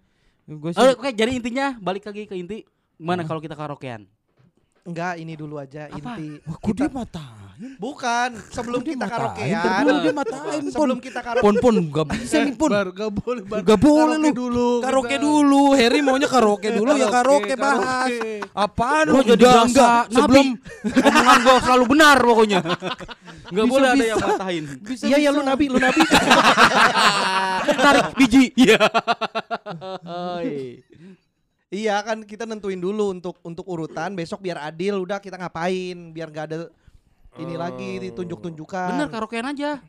Oh, 0.75 0.87
Oke, 0.99 1.15
jadi 1.15 1.31
intinya 1.35 1.79
balik 1.79 2.03
lagi 2.03 2.27
ke 2.27 2.35
inti. 2.35 2.67
Gimana 2.99 3.23
kalau 3.23 3.39
kita 3.39 3.55
karaokean? 3.55 4.07
Enggak, 4.83 5.15
ini 5.15 5.39
dulu 5.39 5.63
aja 5.63 5.87
inti. 5.91 6.43
Wah, 6.43 6.59
kok 6.59 6.75
dia 6.75 6.91
matain? 6.91 7.52
Bukan, 7.63 8.29
sebelum 8.51 8.83
Dia 8.83 8.91
kita 8.99 9.07
karaokean. 9.07 9.83
Dulu 9.87 9.99
dia 10.03 10.15
matain. 10.15 10.63
Sebelum 10.67 10.99
kita 10.99 11.21
karaokean. 11.23 11.55
Pon 11.55 11.55
pon 11.63 11.77
gak 11.95 12.07
bisa 12.11 12.43
nih 12.43 12.55
pon. 12.59 12.71
Gak 12.75 13.11
boleh. 13.15 13.43
Gak 13.63 13.79
boleh 13.79 14.17
Karaoke 14.19 14.35
lu. 14.35 14.35
dulu. 14.35 14.69
Karaoke 14.83 15.15
kita. 15.15 15.23
dulu. 15.23 15.63
Harry 15.79 16.01
maunya 16.03 16.27
karaoke 16.27 16.69
dulu 16.75 16.91
ya 16.99 17.07
karaoke 17.07 17.55
bahas. 17.55 18.11
karaoke. 18.11 18.43
Apaan 18.51 19.05
lu? 19.07 19.19
jadi 19.23 19.45
enggak. 19.47 20.03
Sebelum 20.11 20.47
omongan 20.91 21.39
gua 21.47 21.57
selalu 21.63 21.85
benar 21.87 22.17
pokoknya. 22.19 22.61
Enggak 23.55 23.67
boleh 23.71 23.89
ada 23.95 24.05
yang 24.11 24.19
matahin. 24.19 24.65
Iya 24.83 25.17
ya 25.23 25.31
lu 25.31 25.43
nabi, 25.47 25.65
lu 25.71 25.79
nabi. 25.79 26.01
Tarik 27.87 28.07
biji. 28.19 28.45
Iya. 28.59 28.81
iya 31.73 31.97
kan 32.03 32.27
kita 32.27 32.43
nentuin 32.45 32.83
dulu 32.83 33.15
untuk 33.15 33.39
untuk 33.47 33.65
urutan 33.71 34.13
besok 34.19 34.43
biar 34.43 34.61
adil 34.67 34.99
udah 35.01 35.23
kita 35.23 35.41
ngapain 35.41 36.13
biar 36.13 36.29
gak 36.29 36.45
ada 36.53 36.59
ini 37.41 37.55
lagi 37.57 37.91
ditunjuk-tunjukkan. 38.03 38.89
Bener 38.93 39.07
karaokean 39.09 39.49
aja. 39.49 39.81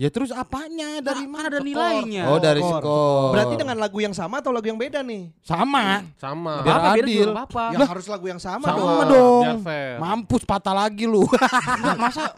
Ya 0.00 0.08
terus 0.08 0.32
apanya 0.32 1.04
dari 1.04 1.24
Dari 1.24 1.28
mana? 1.28 1.52
ada 1.52 1.60
nilainya? 1.60 2.24
Oh 2.32 2.40
dari 2.40 2.64
Skor. 2.64 2.80
skor. 2.80 3.28
Berarti 3.36 3.54
dengan 3.60 3.76
lagu 3.76 4.00
yang 4.00 4.16
sama 4.16 4.40
atau 4.40 4.48
lagu 4.48 4.64
yang 4.64 4.80
beda 4.80 5.04
nih? 5.04 5.28
sama. 5.44 6.08
Sama. 6.16 6.64
Biar 6.64 6.76
apa, 6.80 6.90
adil. 6.96 7.28
Ya 7.76 7.84
harus 7.84 8.06
lagu 8.08 8.24
yang 8.24 8.40
sama, 8.40 8.64
Sama 8.64 8.80
dong. 9.04 9.12
dong. 9.12 9.44
Biar 9.44 9.58
fair. 9.60 9.94
Mampus 10.00 10.42
patah 10.48 10.72
lagi 10.72 11.04
lu. 11.04 11.28
Enggak, 11.28 11.96
masa 12.00 12.32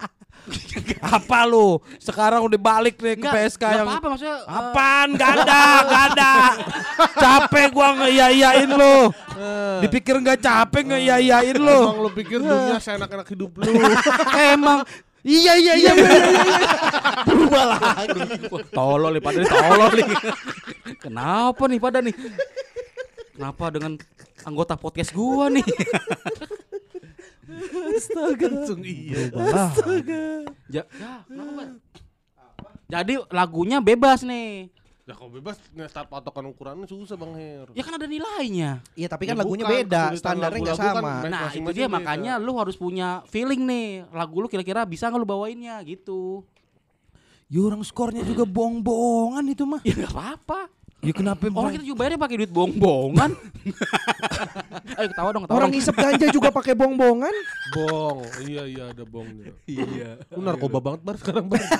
Apa 1.02 1.46
lu? 1.46 1.78
Sekarang 2.02 2.42
udah 2.42 2.58
balik 2.58 2.98
nih 2.98 3.14
ke 3.14 3.22
enggak, 3.22 3.34
PSK 3.46 3.62
yang 3.62 3.86
apa-apa 3.86 4.08
maksudnya. 4.10 4.36
eh, 4.42 4.58
Apaan? 4.58 5.08
Gak 5.14 5.30
ada, 5.38 5.62
gak 5.86 6.04
ada. 6.14 6.32
Capek 7.14 7.66
gua 7.70 7.88
ngeiya-iyain 8.02 8.70
lu. 8.70 8.96
Dipikir 9.86 10.14
nggak 10.18 10.38
capek 10.42 10.82
ngeiya-iyain 10.90 11.56
lu. 11.56 11.80
Emang 11.86 12.00
lu 12.02 12.10
pikir 12.10 12.38
dunia 12.42 12.78
seenak-enak 12.78 13.26
hidup 13.30 13.54
lu. 13.58 13.70
emang 14.54 14.82
Iya 15.22 15.54
iya 15.54 15.74
iya. 15.78 15.92
iya, 15.94 16.10
iya. 16.10 16.66
berubah 17.30 17.64
lagi. 17.78 18.20
tolol 18.74 19.14
nih 19.14 19.22
pada 19.22 19.38
nih 19.38 19.46
tolol 19.46 19.90
nih. 19.94 20.06
Kenapa 20.98 21.62
nih 21.70 21.78
pada 21.78 21.98
nih? 22.02 22.14
Kenapa 23.38 23.64
dengan 23.70 23.92
anggota 24.42 24.74
podcast 24.74 25.14
gua 25.14 25.46
nih? 25.46 25.62
Langsung 28.52 28.80
iya. 28.82 29.20
Ja, 30.70 30.82
ya, 30.90 31.12
kenapa? 31.26 31.62
Jadi 32.88 33.14
lagunya 33.28 33.78
bebas 33.80 34.20
nih. 34.22 34.68
Ya 35.02 35.18
kalau 35.18 35.34
bebas 35.34 35.58
nih 35.74 35.90
start 35.90 36.06
patokan 36.06 36.46
ukurannya 36.46 36.86
susah 36.86 37.18
Bang 37.18 37.34
Her. 37.34 37.74
Ya 37.74 37.82
kan 37.82 37.98
ada 37.98 38.06
nilainya. 38.06 38.78
Iya 38.94 39.08
tapi 39.10 39.26
kan 39.26 39.34
Ya 39.34 39.42
lagunya 39.42 39.66
bukan, 39.66 39.76
beda, 39.82 40.02
standarnya 40.14 40.60
nggak 40.62 40.76
lagu-lagu 40.78 40.78
kan 40.78 40.94
sama. 40.94 41.10
Mas- 41.10 41.32
Nah, 41.32 41.50
itu 41.50 41.70
dia 41.74 41.86
beda. 41.88 41.94
makanya 41.98 42.32
lu 42.38 42.52
harus 42.54 42.76
punya 42.78 43.08
feeling 43.26 43.66
nih. 43.66 44.06
Lagu 44.14 44.36
lu 44.38 44.46
kira-kira 44.46 44.86
bisa 44.86 45.10
nggak 45.10 45.18
lu 45.18 45.26
bawainnya 45.26 45.82
gitu. 45.82 46.46
Ya 47.50 47.60
orang 47.60 47.82
skornya 47.82 48.22
juga 48.22 48.46
bohong-bohongan 48.46 49.44
itu 49.50 49.64
mah. 49.66 49.82
Ya 49.82 49.92
nggak 49.92 50.12
apa-apa. 50.14 50.70
Ya 51.02 51.10
kenapa 51.10 51.50
Orang 51.50 51.74
kita 51.74 51.82
juga 51.82 51.98
bayarnya 52.06 52.20
pakai 52.22 52.36
duit 52.38 52.52
bohong-bohongan. 52.54 53.30
Ayo 54.94 55.06
ketawa 55.10 55.28
dong, 55.34 55.42
ketawa 55.42 55.58
Orang 55.58 55.70
ngisep 55.74 55.94
ganja 55.98 56.26
juga 56.30 56.48
pakai 56.54 56.78
bong-bongan. 56.78 57.34
Bong. 57.74 58.22
Iya 58.46 58.62
iya 58.70 58.84
ada 58.94 59.02
bongnya. 59.02 59.50
Iya. 59.66 60.22
Lu 60.30 60.46
narkoba 60.46 60.78
banget 60.78 61.00
bar 61.02 61.16
sekarang 61.18 61.50
bar. 61.50 61.58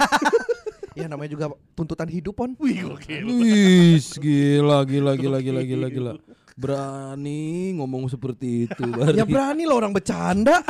Ya 0.93 1.09
namanya 1.09 1.33
juga 1.33 1.47
tuntutan 1.73 2.05
hidup 2.05 2.37
pon. 2.37 2.53
Wih 2.61 2.85
gokil. 2.85 3.25
Wih, 3.25 3.97
gila 3.97 4.85
gila 4.85 5.17
gila 5.17 5.39
gila 5.41 5.61
gila 5.65 5.87
gila. 5.89 6.13
Berani 6.53 7.73
ngomong 7.81 8.13
seperti 8.13 8.69
itu. 8.69 8.85
Ya 9.17 9.25
Bari. 9.25 9.33
berani 9.33 9.65
lah 9.65 9.81
orang 9.81 9.97
bercanda. 9.97 10.61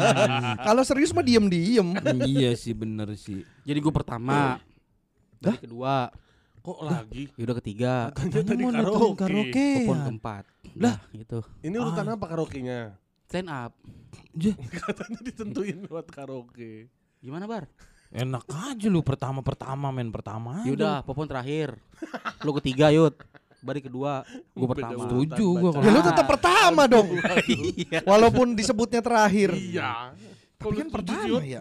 Kalau 0.72 0.80
serius 0.88 1.12
mah 1.12 1.20
diem-diem. 1.20 1.84
iya 2.24 2.56
sih 2.56 2.72
bener 2.72 3.12
sih. 3.20 3.44
Jadi 3.68 3.76
gue 3.76 3.92
pertama. 3.92 4.56
Dari 5.36 5.60
kedua, 5.60 6.08
Kok 6.58 6.78
lagi? 6.82 7.24
ya 7.32 7.42
udah 7.42 7.56
ketiga, 7.58 7.92
Kan 8.10 8.28
tadi 8.28 8.54
mau 8.56 8.70
karaoke. 8.70 9.16
karaoke. 9.16 9.68
popon 9.82 9.98
keempat. 10.04 10.44
Lah, 10.74 10.96
gitu. 11.10 11.38
Ini 11.60 11.76
urutan 11.76 12.06
apa 12.08 12.24
karaoke-nya? 12.24 12.94
Stand 13.24 13.48
up. 13.48 13.72
Katanya 14.80 15.20
ditentuin 15.20 15.84
buat 15.84 16.06
karaoke. 16.06 16.88
Gimana, 17.18 17.44
Bar? 17.44 17.68
Enak 18.08 18.48
aja 18.48 18.86
lu 18.86 19.00
pertama-pertama 19.00 19.90
main 19.90 20.08
pertama. 20.08 20.60
aja. 20.60 20.66
Yaudah, 20.66 20.96
popon 21.02 21.28
terakhir. 21.28 21.76
Lu 22.40 22.56
ketiga, 22.56 22.88
Yud. 22.88 23.12
Bari 23.58 23.82
kedua, 23.82 24.22
gue 24.54 24.68
pertama. 24.70 25.02
Setuju 25.02 25.46
gua 25.52 25.70
baca. 25.74 25.82
Ya 25.82 25.90
lu 25.90 26.00
tetap 26.00 26.26
pertama 26.26 26.82
dong. 26.86 27.08
Iya. 27.50 28.06
Walaupun 28.06 28.54
disebutnya 28.54 29.02
terakhir. 29.02 29.50
Iya. 29.50 30.14
Kalau 30.56 30.72
Tapi 30.72 30.80
kan 30.80 30.88
pertama 30.90 31.38
ya. 31.42 31.60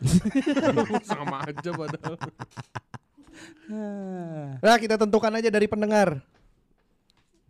sama 1.10 1.42
aja 1.44 1.70
padahal. 1.70 2.18
Nah 4.64 4.78
kita 4.80 4.96
tentukan 4.96 5.34
aja 5.34 5.50
dari 5.52 5.68
pendengar. 5.68 6.24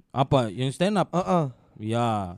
Apa? 0.10 0.50
Yang 0.50 0.80
stand 0.82 0.98
up? 0.98 1.14
Heeh. 1.14 1.46
Ya. 1.78 2.38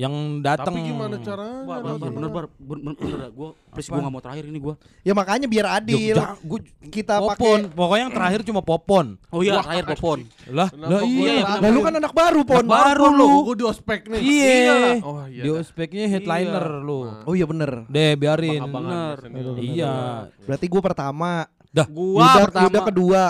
Yang 0.00 0.40
datang. 0.40 0.72
Tapi 0.72 0.88
gimana 0.88 1.20
caranya? 1.20 1.60
Bar, 1.68 1.80
bar, 1.84 1.94
bar, 2.00 2.08
bener, 2.08 2.30
bar, 2.32 2.46
bener, 2.56 2.92
bener, 2.96 3.20
gue, 3.36 3.48
please 3.68 3.92
gue 3.92 4.00
gak 4.00 4.08
mau 4.08 4.22
terakhir 4.24 4.48
ini 4.48 4.56
gue. 4.56 4.74
Ya 5.04 5.12
makanya 5.12 5.44
biar 5.44 5.66
adil. 5.76 6.16
Kita 6.88 7.20
popon. 7.20 7.68
pakai 7.68 7.76
Pokoknya 7.76 8.02
yang 8.08 8.14
terakhir 8.16 8.40
cuma 8.48 8.64
popon. 8.64 9.20
Oh 9.28 9.44
iya, 9.44 9.60
Wah, 9.60 9.68
terakhir 9.68 9.84
popon. 9.92 10.18
Lah, 10.48 10.72
lah 10.72 10.88
gua 10.88 11.04
iya. 11.04 11.44
Nah, 11.60 11.68
lu 11.68 11.80
kan 11.84 11.94
anak 12.00 12.12
baru 12.16 12.40
pon. 12.48 12.64
Anak 12.64 12.72
baru 12.72 13.06
lu. 13.12 13.28
Gue 13.52 13.56
di 13.60 13.66
ospek 13.68 14.08
nih. 14.08 14.20
Iya. 14.24 14.76
Oh 15.04 15.20
iya. 15.28 15.42
Di 15.44 15.50
ospeknya 15.52 16.08
headliner 16.08 16.66
lu. 16.80 17.04
Oh 17.28 17.36
iya 17.36 17.44
bener. 17.44 17.84
Deh, 17.92 18.16
biarin. 18.16 18.64
Bener. 18.72 19.16
Iya. 19.60 19.94
Berarti 20.48 20.64
gue 20.64 20.80
pertama. 20.80 21.44
Gua 21.90 22.26
Yuda, 22.26 22.42
pertama. 22.46 22.64
Yuda 22.66 22.80
kedua. 22.86 23.22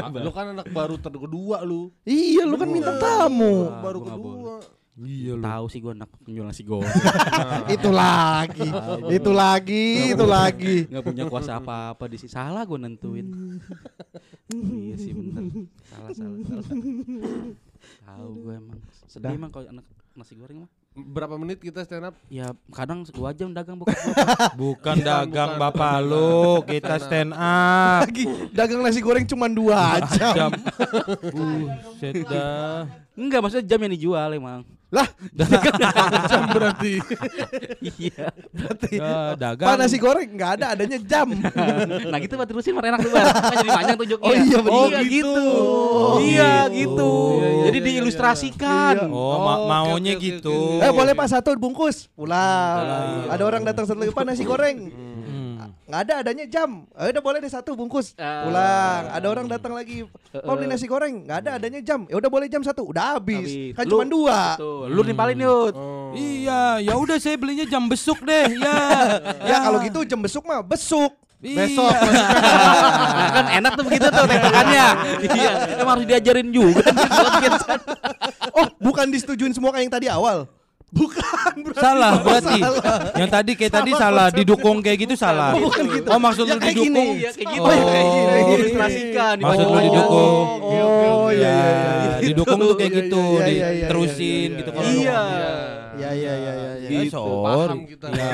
Ah, 0.00 0.08
Lu 0.08 0.30
kan 0.32 0.56
anak 0.56 0.66
baru 0.72 0.96
ter 0.96 1.12
kedua 1.12 1.60
lu. 1.60 1.92
Iya 2.02 2.48
lu 2.48 2.56
kan 2.56 2.68
minta 2.68 2.96
tamu. 2.96 3.68
Baru 3.84 4.00
gua 4.00 4.08
nggak 4.08 4.18
kedua. 4.18 4.54
Iya 4.96 5.32
lu. 5.36 5.44
Tahu 5.44 5.64
sih 5.68 5.78
gue 5.84 5.92
anak 5.92 6.08
penjual 6.24 6.48
nasi 6.48 6.64
goreng. 6.64 6.88
Itu 7.76 7.92
lagi. 7.92 8.64
Itu 9.12 9.30
lagi. 9.36 9.86
Itu 10.16 10.24
lagi. 10.24 10.76
Gak 10.88 11.04
punya 11.04 11.28
kuasa 11.28 11.60
apa-apa 11.60 12.08
di 12.08 12.16
sini. 12.16 12.32
Salah 12.32 12.64
gue 12.64 12.80
nentuin. 12.80 13.28
iya 14.48 14.96
sih 14.96 15.12
bener. 15.12 15.68
Salah, 15.92 16.10
salah, 16.16 16.40
salah. 16.48 16.64
Tahu 18.08 18.28
gue 18.40 18.54
emang. 18.56 18.78
Sedih 19.04 19.36
emang 19.36 19.52
kalau 19.52 19.68
anak 19.68 19.84
nasi 20.16 20.32
goreng 20.32 20.64
mah. 20.64 20.70
Berapa 20.96 21.36
menit 21.36 21.60
kita 21.60 21.84
stand 21.84 22.08
up? 22.08 22.16
Ya 22.32 22.56
kadang 22.72 23.04
dua 23.12 23.36
jam 23.36 23.52
dagang 23.52 23.76
bukan 23.80 23.92
Bukan 23.92 24.56
Bukan, 24.56 24.96
dagang 25.04 25.60
bukan, 25.60 25.60
bapak 25.60 25.96
bukan. 26.00 26.08
lu, 26.08 26.64
kita 26.64 26.94
stand 26.96 27.32
up. 27.36 28.08
Lagi 28.08 28.24
dagang 28.56 28.80
nasi 28.80 29.04
goreng 29.04 29.28
cuma 29.28 29.44
dua 29.52 30.00
jam. 30.16 30.32
Jam. 30.32 30.50
Buset 31.36 32.24
dah. 32.24 32.88
Enggak 33.12 33.40
maksudnya 33.44 33.68
jam 33.68 33.80
yang 33.84 33.92
dijual 33.92 34.28
emang. 34.32 34.64
Jam 36.30 36.42
berarti. 36.54 36.94
Iya. 37.82 38.26
Ya, 38.86 39.12
dagang. 39.36 39.66
Pak 39.68 39.76
nasi 39.76 39.96
goreng 39.98 40.30
nggak 40.32 40.50
ada 40.60 40.66
adanya 40.72 40.98
jam. 41.02 41.28
nah 42.12 42.18
gitu 42.22 42.38
buat 42.38 42.48
terusin 42.48 42.72
mah 42.76 42.86
enak 42.86 43.00
tuh. 43.04 43.10
Kan 43.12 43.56
jadi 43.60 43.70
panjang 43.72 43.96
tuh 43.98 44.06
joknya. 44.08 44.26
Oh 44.26 44.34
iya, 44.34 44.58
betul. 44.62 44.72
Oh, 44.72 44.86
gitu. 44.88 45.04
gitu. 45.10 45.44
Oh, 45.96 46.18
iya 46.22 46.52
gitu. 46.70 47.12
Iya, 47.36 47.48
iya, 47.50 47.62
Jadi 47.68 47.78
iya, 47.78 47.86
diilustrasikan. 47.90 48.94
iya. 48.96 49.08
Oh, 49.10 49.38
ma- 49.42 49.64
maunya 49.66 50.14
gitu. 50.16 50.80
Eh 50.80 50.92
boleh 50.92 51.12
pak 51.12 51.28
satu 51.28 51.52
bungkus 51.58 52.08
pulang. 52.14 52.78
Pulang. 52.80 53.32
Ada 53.32 53.42
orang 53.42 53.62
datang 53.66 53.84
satu 53.84 53.98
lagi 54.00 54.12
pak 54.14 54.24
nasi 54.24 54.42
goreng. 54.46 55.05
Nggak 55.86 56.00
ada 56.02 56.14
adanya 56.18 56.44
jam. 56.44 56.82
Eh, 56.92 57.14
udah 57.14 57.22
boleh 57.22 57.38
deh 57.38 57.46
satu 57.46 57.72
bungkus 57.72 58.10
Ah. 58.16 58.42
pulang. 58.42 59.02
Ada 59.14 59.26
orang 59.30 59.46
datang 59.46 59.70
lagi. 59.70 60.02
Pak 60.28 60.50
beli 60.50 60.66
nasi 60.66 60.84
goreng. 60.84 61.22
Nggak 61.22 61.38
ada 61.40 61.50
adanya 61.56 61.80
jam. 61.80 62.02
Ya 62.06 62.18
udah 62.18 62.26
boleh 62.26 62.50
jam 62.50 62.58
satu. 62.60 62.82
Udah 62.84 63.14
habis. 63.14 63.46
Habis. 63.46 63.72
Kan 63.72 63.84
cuma 63.86 64.02
dua. 64.02 64.58
Lu 64.84 65.00
nimpalin 65.00 65.38
yuk. 65.38 65.72
Oh. 65.72 66.10
Iya, 66.12 66.82
ya 66.82 66.94
udah 66.94 67.16
saya 67.16 67.38
belinya 67.38 67.62
jam 67.64 67.86
besuk 67.86 68.18
deh. 68.20 68.50
Ya. 68.52 68.78
Ya 69.46 69.56
kalau 69.62 69.78
gitu 69.78 70.02
jam 70.02 70.18
besuk 70.18 70.42
mah 70.42 70.58
besuk. 70.58 71.14
Iya. 71.38 71.70
Besok. 71.70 71.92
Nah, 73.16 73.30
kan 73.32 73.46
enak 73.48 73.72
tuh 73.74 73.84
begitu 73.86 74.06
tuh 74.06 74.24
tektokannya. 74.24 74.86
iya, 75.24 75.50
emang 75.76 75.92
harus 75.96 76.06
diajarin 76.06 76.48
juga. 76.50 76.82
Oh 78.56 78.66
bukan 78.80 79.12
disetujuin 79.12 79.52
semua 79.52 79.68
kayak 79.68 79.84
yang 79.84 79.92
tadi 79.92 80.08
awal. 80.08 80.48
Salah 81.76 82.12
berarti. 82.20 82.60
Yang 83.16 83.30
tadi 83.30 83.52
kayak 83.54 83.72
tadi 83.72 83.90
salah, 83.92 84.26
didukung 84.32 84.80
kayak 84.80 84.98
gitu 85.04 85.14
salah. 85.14 85.52
Oh, 85.52 85.68
bukan 85.68 85.84
gitu. 85.92 86.08
Oh, 86.08 86.20
maksud 86.20 86.44
Ya 86.48 86.54
lu 86.56 86.60
didukung. 86.60 86.84
gini. 86.88 87.06
Iya, 87.20 87.30
kayak 87.36 87.48
gitu. 87.52 87.62
Oh, 87.64 87.70
kayak 87.72 88.06
gini. 88.08 88.38
Diilustrasikan. 88.46 89.36
Maksud 89.40 89.66
lu 89.66 89.78
didukung. 89.84 90.34
Oh 90.66 91.28
iya 91.30 91.52
iya 91.52 91.52
iya. 91.52 92.12
Ya, 92.16 92.18
didukung 92.32 92.60
tuh 92.60 92.76
kayak 92.76 92.92
gitu, 93.04 93.22
Iya, 93.26 93.44
iya, 93.44 93.46
iya, 93.46 93.68
iya, 93.68 93.86
diterusin 93.86 94.48
iya, 94.48 94.58
gitu 94.60 94.70
iya. 94.70 94.76
kalau 94.76 94.90
Iya. 94.90 95.20
Iya 95.96 96.10
iya 96.12 96.32
iya 96.36 96.52
iya. 96.86 96.94
Ya, 96.96 97.02
Gitu, 97.02 97.12
sorry. 97.12 97.44
paham 97.44 97.80
kita. 97.84 98.06
Ya, 98.08 98.30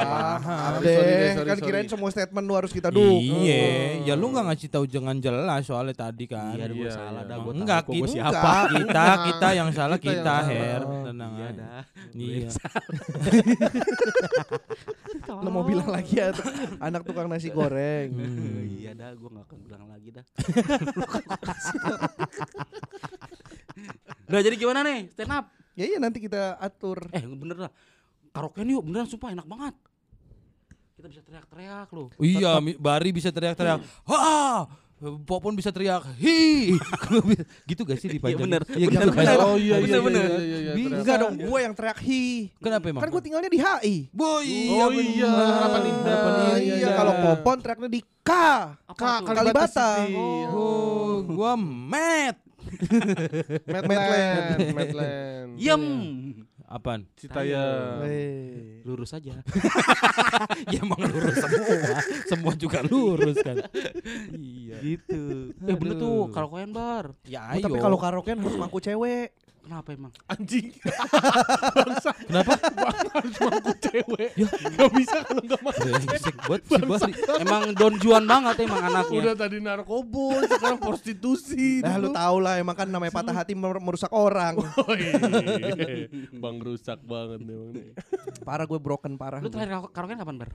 paham. 0.00 0.72
deh, 0.76 0.90
Sorry, 0.90 1.14
sorry, 1.30 1.46
kan 1.46 1.54
sorry. 1.54 1.66
kirain 1.66 1.86
semua 1.86 2.08
statement 2.08 2.42
lu 2.42 2.54
harus 2.54 2.70
kita 2.70 2.88
dukung. 2.88 3.20
Iya, 3.20 3.62
ya 4.02 4.14
lu 4.14 4.26
nggak 4.28 4.44
ngasih 4.46 4.68
tahu 4.68 4.84
jangan 4.84 5.16
jelas 5.16 5.62
soalnya 5.62 5.94
tadi 5.94 6.24
kan. 6.24 6.54
Iya, 6.54 6.66
gue 6.68 6.80
Iya, 6.80 6.92
salah 6.92 7.22
iya. 7.22 7.30
dah. 7.30 7.36
Gue 7.38 7.52
Enggak, 7.52 7.82
kita, 7.84 7.96
gua 7.96 8.08
siapa. 8.08 8.52
Kita, 8.70 9.04
kita 9.26 9.48
yang 9.52 9.68
salah 9.70 9.98
Kita 9.98 10.10
kita. 10.12 10.36
Her. 10.42 10.80
Oh, 10.82 11.02
Tenang 11.02 11.32
Iya 11.32 11.46
aja. 11.46 11.60
dah. 11.60 11.82
Iya. 12.10 12.48
Lu 15.40 15.48
mau 15.48 15.62
bilang 15.62 15.88
lagi 15.88 16.16
ya 16.16 16.30
tuh, 16.30 16.46
anak 16.78 17.02
tukang 17.02 17.26
nasi 17.26 17.48
goreng. 17.48 18.10
Hmm. 18.10 18.66
Iya 18.72 18.92
dah, 18.92 19.10
gue 19.12 19.28
gak 19.28 19.44
akan 19.44 19.58
bilang 19.60 19.84
lagi 19.86 20.08
dah. 20.10 20.24
Udah 24.26 24.40
jadi 24.40 24.54
gimana 24.54 24.80
nih 24.82 25.10
stand 25.10 25.32
up? 25.32 25.46
Ya 25.72 25.84
iya 25.84 25.98
nanti 25.98 26.18
kita 26.18 26.56
atur. 26.56 27.06
Eh 27.10 27.22
bener 27.22 27.68
dah. 27.68 27.72
Karaokean 28.30 28.68
yuk 28.68 28.82
beneran 28.82 29.06
sumpah 29.06 29.30
enak 29.30 29.44
banget. 29.44 29.74
Kita 30.94 31.06
bisa 31.08 31.22
teriak-teriak 31.22 31.88
loh. 31.90 32.08
Oh 32.10 32.22
iya, 32.22 32.60
Bari 32.76 33.10
bisa 33.10 33.28
teriak-teriak. 33.28 33.80
Ha! 34.06 34.68
Popon 35.00 35.56
bisa 35.56 35.72
teriak, 35.72 36.04
hi, 36.20 36.76
gitu 37.72 37.88
gak 37.88 37.96
sih 37.96 38.12
di 38.12 38.20
Iya 38.20 38.36
panjang? 38.36 38.40
bener. 38.44 38.62
Iya 38.68 38.84
bener, 38.84 39.00
gitu 39.00 39.08
kan? 39.08 39.24
bener. 39.24 39.38
Oh 39.40 39.56
iya 39.56 39.56
iya 39.56 39.76
Bener, 39.80 39.88
iya, 39.88 40.00
bener. 40.04 40.20
iya, 40.20 40.28
iya, 40.28 40.58
iya, 40.60 40.72
Bisa. 40.76 40.76
ternyata. 40.76 41.00
Enggak 41.00 41.16
dong, 41.16 41.34
gua 41.40 41.58
yang 41.64 41.72
teriak 41.72 41.98
hi. 42.04 42.24
Kenapa 42.60 42.84
emang? 42.84 43.00
Kan 43.00 43.08
gua 43.08 43.22
tinggalnya 43.24 43.48
di 43.48 43.60
HI. 43.64 43.96
Boy, 44.12 44.48
Oh 44.68 44.92
iya, 44.92 45.30
Harapan 45.32 45.82
Indah. 45.88 46.04
Nah, 46.20 46.36
Iya, 46.36 46.56
iya, 46.60 46.74
iya. 46.76 46.88
kalau 46.92 47.12
Popon 47.16 47.56
teriaknya 47.64 47.88
di 47.88 48.00
K. 48.20 48.30
Apa 48.76 48.92
tuh? 49.24 49.32
Kalibata. 49.32 49.90
Oh, 50.52 51.24
gua 51.24 51.52
met. 51.56 52.36
Madland, 53.66 54.58
Madland. 54.72 55.50
Yem. 55.60 55.84
Apaan? 56.70 57.02
Citayam. 57.18 57.98
Lurus 58.86 59.10
aja. 59.10 59.42
ya 60.74 60.78
emang 60.78 61.02
lurus 61.02 61.42
semua. 61.42 61.98
semua 62.30 62.52
juga 62.54 62.78
lurus 62.86 63.42
kan. 63.42 63.58
iya. 64.38 64.78
gitu. 64.78 65.50
Eh 65.66 65.74
bener 65.74 65.98
tuh 65.98 66.30
karaokean 66.30 66.70
bar. 66.70 67.18
Ya 67.26 67.42
Oh, 67.42 67.58
ayo. 67.58 67.66
tapi 67.66 67.78
kalau 67.82 67.98
karaokean 67.98 68.38
harus 68.38 68.54
mangku 68.54 68.78
cewek. 68.78 69.34
Kenapa 69.70 69.94
emang? 69.94 70.10
Anjing. 70.26 70.74
Kenapa? 72.26 72.58
Harus 73.14 73.36
mampu 73.38 73.70
cewek. 73.78 74.30
Gak 74.74 74.90
bisa 74.98 75.16
kalau 75.22 75.42
gak 75.46 75.60
Bari. 75.62 77.12
emang 77.38 77.62
Don 77.78 77.94
Juan 78.02 78.26
banget 78.26 78.66
emang 78.66 78.82
anaknya. 78.82 79.20
Udah 79.22 79.34
tadi 79.38 79.62
narkoba, 79.62 80.42
sekarang 80.50 80.82
prostitusi. 80.82 81.86
Nah, 81.86 82.02
lu 82.02 82.10
tau 82.10 82.42
lah 82.42 82.58
emang 82.58 82.74
kan 82.74 82.90
namanya 82.90 83.14
patah 83.14 83.30
hati 83.30 83.54
mer- 83.54 83.78
merusak 83.78 84.10
orang. 84.10 84.58
Oh 84.80 84.90
iya. 84.98 85.14
Bang 86.34 86.58
rusak 86.58 86.98
banget 87.06 87.38
emang 87.46 87.70
nih. 87.70 87.94
Parah 88.42 88.66
gue 88.66 88.80
broken 88.82 89.14
parah. 89.14 89.38
Lu 89.38 89.54
terakhir 89.54 89.86
karaoke- 89.94 90.18
kapan 90.18 90.34
bar? 90.34 90.50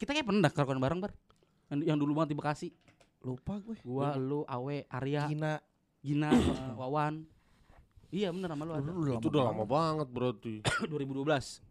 Kita 0.00 0.16
kayak 0.16 0.24
pernah 0.24 0.48
dah 0.48 0.52
karaokean 0.56 0.80
bareng 0.80 1.00
bar. 1.04 1.12
Yang, 1.68 1.80
yang 1.84 1.98
dulu 2.00 2.16
banget 2.16 2.32
di 2.32 2.36
Bekasi. 2.40 2.68
Lupa 3.20 3.60
gue. 3.60 3.76
Gua, 3.84 4.16
lu, 4.16 4.40
Awe, 4.48 4.88
Arya, 4.88 5.28
Gina. 5.28 5.60
Gina, 6.02 6.34
Wawan. 6.74 7.22
Iya 8.12 8.28
bener 8.28 8.52
sama 8.52 8.62
lu 8.62 8.72
ada. 8.76 8.90
Itu 9.16 9.26
udah 9.32 9.42
lama 9.48 9.64
banget 9.64 10.08
berarti. 10.12 10.54
2012. 10.92 11.64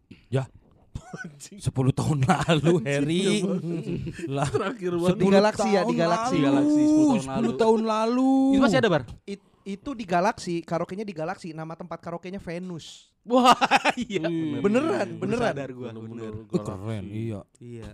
10 0.92 1.72
tahun 1.94 2.18
lalu, 2.24 2.74
Harry. 2.84 3.44
lah. 4.36 4.48
Terakhir 4.48 4.92
Di 4.92 5.00
banget. 5.00 5.32
Galaxy 5.32 5.70
ya, 5.70 5.82
di 5.84 5.96
Galaxy. 5.96 6.38
lalu. 6.38 6.48
Galaxy, 6.48 6.82
10 6.84 6.92
tahun 6.92 7.22
lalu. 7.24 7.48
10 7.48 7.62
tahun 7.62 7.82
lalu. 7.86 8.32
Itu 8.52 8.62
masih 8.62 8.78
ada 8.80 8.90
bar? 8.90 9.04
It- 9.26 9.50
itu 9.62 9.94
di 9.94 10.04
Galaxy, 10.04 10.66
karaoke-nya 10.66 11.06
di 11.06 11.14
Galaxy, 11.14 11.54
nama 11.54 11.78
tempat 11.78 12.02
karaoke-nya 12.02 12.42
Venus. 12.42 13.14
Wah 13.22 13.54
iya. 13.94 14.26
Wih. 14.26 14.58
Beneran, 14.58 15.06
Baru 15.14 15.22
beneran. 15.22 15.54
sadar 15.54 15.70
gua. 15.70 15.94
Bener-bener 15.94 16.34
Bener. 16.42 16.58
Oh, 16.58 16.66
keren, 16.66 17.04
iya. 17.06 17.40
Iya. 17.62 17.90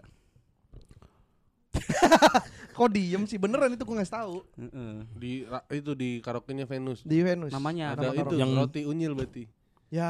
Kok 2.78 2.90
diem 2.90 3.24
sih? 3.24 3.36
Beneran 3.36 3.70
itu 3.70 3.82
gue 3.82 3.96
nggak 3.96 4.12
tahu. 4.12 4.46
Heeh. 4.56 4.94
Di 5.14 5.32
ra- 5.44 5.66
itu 5.68 5.92
di 5.94 6.20
karaoke-nya 6.20 6.64
Venus. 6.64 7.02
Di 7.02 7.20
Venus. 7.20 7.50
Namanya 7.50 7.94
Ada 7.94 8.12
Nama 8.12 8.22
itu. 8.22 8.36
Yang- 8.36 8.54
roti 8.54 8.82
unyil 8.84 9.14
berarti. 9.14 9.44
Ya, 9.88 10.10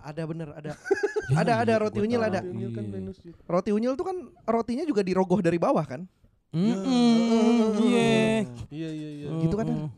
ada 0.00 0.22
bener, 0.24 0.50
ada. 0.50 0.72
ada, 1.40 1.52
ada 1.60 1.74
roti 1.78 2.00
unyil 2.00 2.18
ada. 2.18 2.40
Roti 2.40 2.50
unyil 2.50 2.70
kan 2.72 2.82
Iya. 2.82 2.92
Venus. 2.92 3.16
itu. 3.20 3.38
Roti 3.44 3.70
unyil 3.70 3.92
tuh 3.94 4.02
kan 4.04 4.16
rotinya 4.44 4.82
juga 4.82 5.00
dirogoh 5.00 5.38
dari 5.38 5.56
bawah 5.56 5.84
kan? 5.84 6.02
Mm-mm, 6.50 7.76
Iya. 7.78 8.48
Iya 8.66 8.88
iya 8.90 9.10
iya. 9.12 9.28
Gitu 9.38 9.54
kan? 9.54 9.92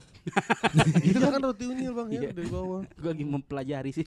Itu 1.03 1.18
kan 1.18 1.41
roti 1.41 1.64
unyil 1.66 1.93
Bang 1.97 2.09
ya 2.11 2.20
Iya. 2.20 2.31
dari 2.33 2.49
bawah. 2.49 2.81
Gua 2.85 3.11
lagi 3.12 3.24
mempelajari 3.24 3.91
sih. 3.93 4.05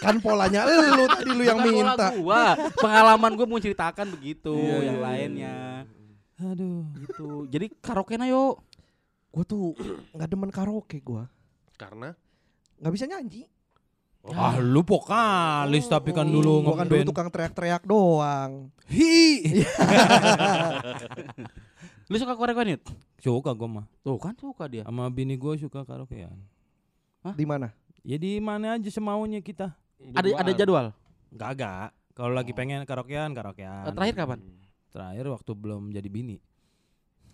Kan 0.00 0.20
polanya 0.20 0.68
lu 0.68 1.04
tadi 1.08 1.30
lu 1.32 1.42
yang 1.42 1.60
minta. 1.60 2.12
Gua. 2.16 2.54
Pengalaman 2.76 3.32
gua 3.34 3.46
mau 3.46 3.58
ceritakan 3.58 4.06
begitu, 4.16 4.54
Iya, 4.54 4.92
yang 4.92 4.98
iya, 4.98 5.04
lainnya. 5.04 5.56
Aduh. 6.36 6.84
Gitu. 7.00 7.48
Jadi 7.48 7.66
karaokean 7.80 8.28
ayo. 8.28 8.60
Gue 9.32 9.44
tuh 9.44 9.76
nggak 10.16 10.28
demen 10.32 10.48
karaoke 10.48 11.00
gua. 11.00 11.28
Karena 11.76 12.16
nggak 12.80 12.92
bisa 12.92 13.04
nyanyi. 13.04 13.44
Ah, 14.26 14.58
lu 14.58 14.82
vokalis 14.82 15.86
tapi 15.86 16.10
kan 16.10 16.26
dulu 16.26 16.58
Gua 16.66 16.82
kan 16.82 16.90
dulu 16.90 17.06
tukang 17.06 17.30
teriak-teriak 17.30 17.86
doang. 17.86 18.74
Hi. 18.90 19.46
Lu 22.06 22.16
suka 22.16 22.38
karaokean 22.38 22.78
Yud? 22.78 22.82
Suka 23.18 23.50
gua 23.50 23.68
mah. 23.68 23.86
Tuh 24.00 24.14
kan 24.16 24.34
suka 24.38 24.70
dia. 24.70 24.86
Sama 24.86 25.10
bini 25.10 25.34
gua 25.34 25.58
suka 25.58 25.82
karaokean. 25.82 26.38
Di 27.34 27.42
mana? 27.42 27.74
Ya 28.06 28.14
di 28.14 28.38
mana 28.38 28.78
aja 28.78 28.86
semaunya 28.86 29.42
kita. 29.42 29.74
Ada 30.14 30.28
ada 30.38 30.52
jadwal. 30.54 30.86
Gagak. 31.34 31.90
Kalau 32.14 32.32
lagi 32.32 32.54
Oh. 32.54 32.56
pengen 32.56 32.86
karaokean, 32.86 33.28
Eh, 33.28 33.36
karaokean. 33.36 33.90
Terakhir 33.90 34.14
kapan? 34.14 34.38
Terakhir 34.88 35.24
waktu 35.28 35.50
belum 35.52 35.82
jadi 35.90 36.06
bini. 36.06 36.38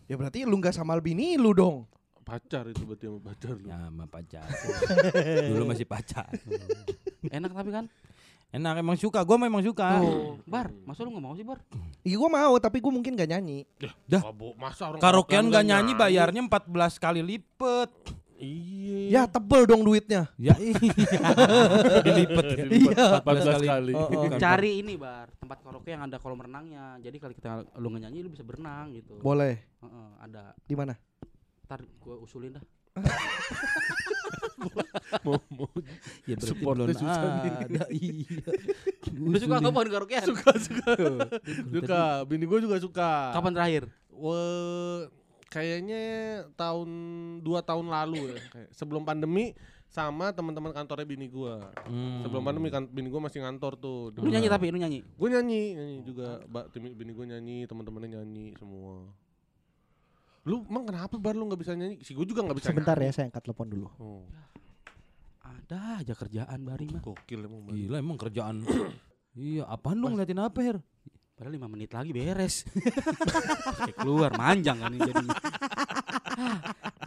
Ya 0.08 0.16
berarti 0.16 0.42
lu 0.42 0.56
nggak 0.56 0.72
sama 0.72 0.96
bini 0.98 1.36
lu 1.36 1.52
dong. 1.52 1.84
pacar 2.22 2.70
itu 2.70 2.86
berarti 2.86 3.10
sama 3.10 3.20
pacar 3.20 3.52
lu. 3.52 3.66
Ya 3.66 3.76
sama 3.82 4.04
pacar. 4.06 4.46
dulu 5.52 5.64
masih 5.68 5.84
pacar. 5.84 6.30
Enak 7.28 7.50
tapi 7.50 7.70
kan? 7.70 7.84
Enak 8.52 8.84
emang 8.84 9.00
suka, 9.00 9.24
gua 9.24 9.40
memang 9.40 9.64
suka. 9.64 9.96
Tuh, 9.96 10.36
Bar, 10.44 10.68
masa 10.84 11.08
lu 11.08 11.16
gak 11.16 11.24
mau 11.24 11.32
sih, 11.32 11.40
Bar? 11.40 11.64
Iya 12.04 12.20
gua 12.20 12.28
mau 12.28 12.54
tapi 12.60 12.84
gua 12.84 12.92
mungkin 12.92 13.16
gak 13.16 13.32
nyanyi. 13.32 13.64
Dah. 14.04 14.20
Masa 14.60 14.92
orang 14.92 15.00
Karaokean 15.00 15.48
gak 15.48 15.64
nyanyi 15.64 15.96
bayarnya 15.96 16.44
14 16.44 17.00
kali 17.00 17.24
lipet. 17.24 17.88
Iya. 18.36 18.98
Ya 19.08 19.22
tebel 19.24 19.64
dong 19.64 19.80
duitnya. 19.80 20.28
Ya 20.36 20.52
iya. 20.60 20.74
Dilipet. 22.04 22.44
Iya. 22.68 23.24
14 23.24 23.72
kali. 23.72 23.92
Oh, 23.96 24.04
oh. 24.04 24.22
Bukan, 24.28 24.36
Cari 24.36 24.84
ini, 24.84 25.00
Bar, 25.00 25.32
tempat 25.40 25.64
karaoke 25.64 25.88
yang 25.88 26.04
ada 26.04 26.20
kolam 26.20 26.44
renangnya. 26.44 27.00
Jadi 27.00 27.16
kalau 27.16 27.32
kita 27.32 27.64
lu 27.80 27.88
nggak 27.88 28.04
nyanyi 28.04 28.20
lu 28.20 28.28
bisa 28.36 28.44
berenang 28.44 28.92
gitu. 28.92 29.16
Boleh. 29.24 29.64
Heeh, 29.80 30.08
ada. 30.28 30.52
Di 30.68 30.76
mana? 30.76 30.92
Ntar 31.64 31.88
gua 32.04 32.20
usulin 32.20 32.60
dah. 32.60 32.64
mau 35.26 35.38
mau 35.52 35.68
Ya 36.26 36.34
berarti 36.38 36.50
Supportnya 36.50 36.86
belum 36.92 37.06
ada. 37.08 37.82
Iya. 38.02 38.40
Lu 39.12 39.36
suka 39.38 39.56
nggak 39.60 39.72
pohon 39.74 39.88
karaokean? 39.90 40.26
suka 40.26 40.50
suka 40.58 40.90
suka 41.74 42.00
bini 42.26 42.44
gue 42.46 42.58
juga 42.62 42.76
suka 42.78 43.10
Kapan 43.34 43.52
terakhir? 43.52 43.82
Wah, 44.12 45.10
kayaknya 45.50 46.02
tahun 46.54 46.88
dua 47.42 47.60
tahun 47.60 47.90
lalu 47.90 48.32
ya 48.32 48.38
sebelum 48.70 49.02
pandemi 49.02 49.52
sama 49.92 50.32
teman-teman 50.32 50.72
kantornya 50.72 51.04
bini 51.04 51.28
gua. 51.28 51.68
Hmm. 51.84 52.24
Sebelum 52.24 52.40
pandemi 52.40 52.72
kan 52.72 52.88
bini 52.88 53.12
gua 53.12 53.28
masih 53.28 53.44
ngantor 53.44 53.76
tuh. 53.76 54.08
Lu 54.16 54.32
nyanyi 54.32 54.48
tapi 54.48 54.72
lu 54.72 54.80
nyanyi. 54.80 55.04
Gue 55.04 55.28
nyanyi, 55.28 55.76
nyanyi 55.76 55.96
juga. 56.00 56.40
Bini 56.72 57.12
gue 57.12 57.26
nyanyi, 57.28 57.68
teman-temannya 57.68 58.16
nyanyi 58.16 58.56
semua. 58.56 59.12
Lu 60.42 60.66
emang 60.66 60.84
kenapa 60.84 61.14
bar 61.16 61.34
lu 61.34 61.46
nggak 61.46 61.60
bisa 61.60 61.72
nyanyi? 61.72 62.02
Si 62.02 62.12
gue 62.12 62.26
juga 62.26 62.42
nggak 62.42 62.56
bisa. 62.58 62.68
Sebentar 62.70 62.94
ya 62.94 63.02
nyanyi. 63.04 63.14
saya 63.14 63.24
angkat 63.30 63.42
telepon 63.42 63.66
dulu. 63.68 63.86
Oh, 63.96 64.22
Ada 65.40 66.02
aja 66.02 66.14
kerjaan 66.14 66.58
Bari 66.62 66.86
mah. 66.88 67.00
gokil 67.00 67.40
emang. 67.42 67.60
Bar. 67.62 67.70
Gila 67.72 67.96
emang 67.96 68.18
kerjaan. 68.18 68.56
iya, 69.32 69.62
apaan 69.64 69.96
lu 69.96 70.10
ngeliatin 70.10 70.38
apa, 70.38 70.58
Her? 70.60 70.78
Padahal 71.32 71.54
5 71.56 71.66
menit 71.68 71.90
lagi 71.90 72.10
beres. 72.10 72.66
Kayak 73.78 73.96
keluar 73.96 74.30
manjang 74.34 74.78
kan 74.78 74.90
ini 74.90 75.00
jadinya. 75.00 75.38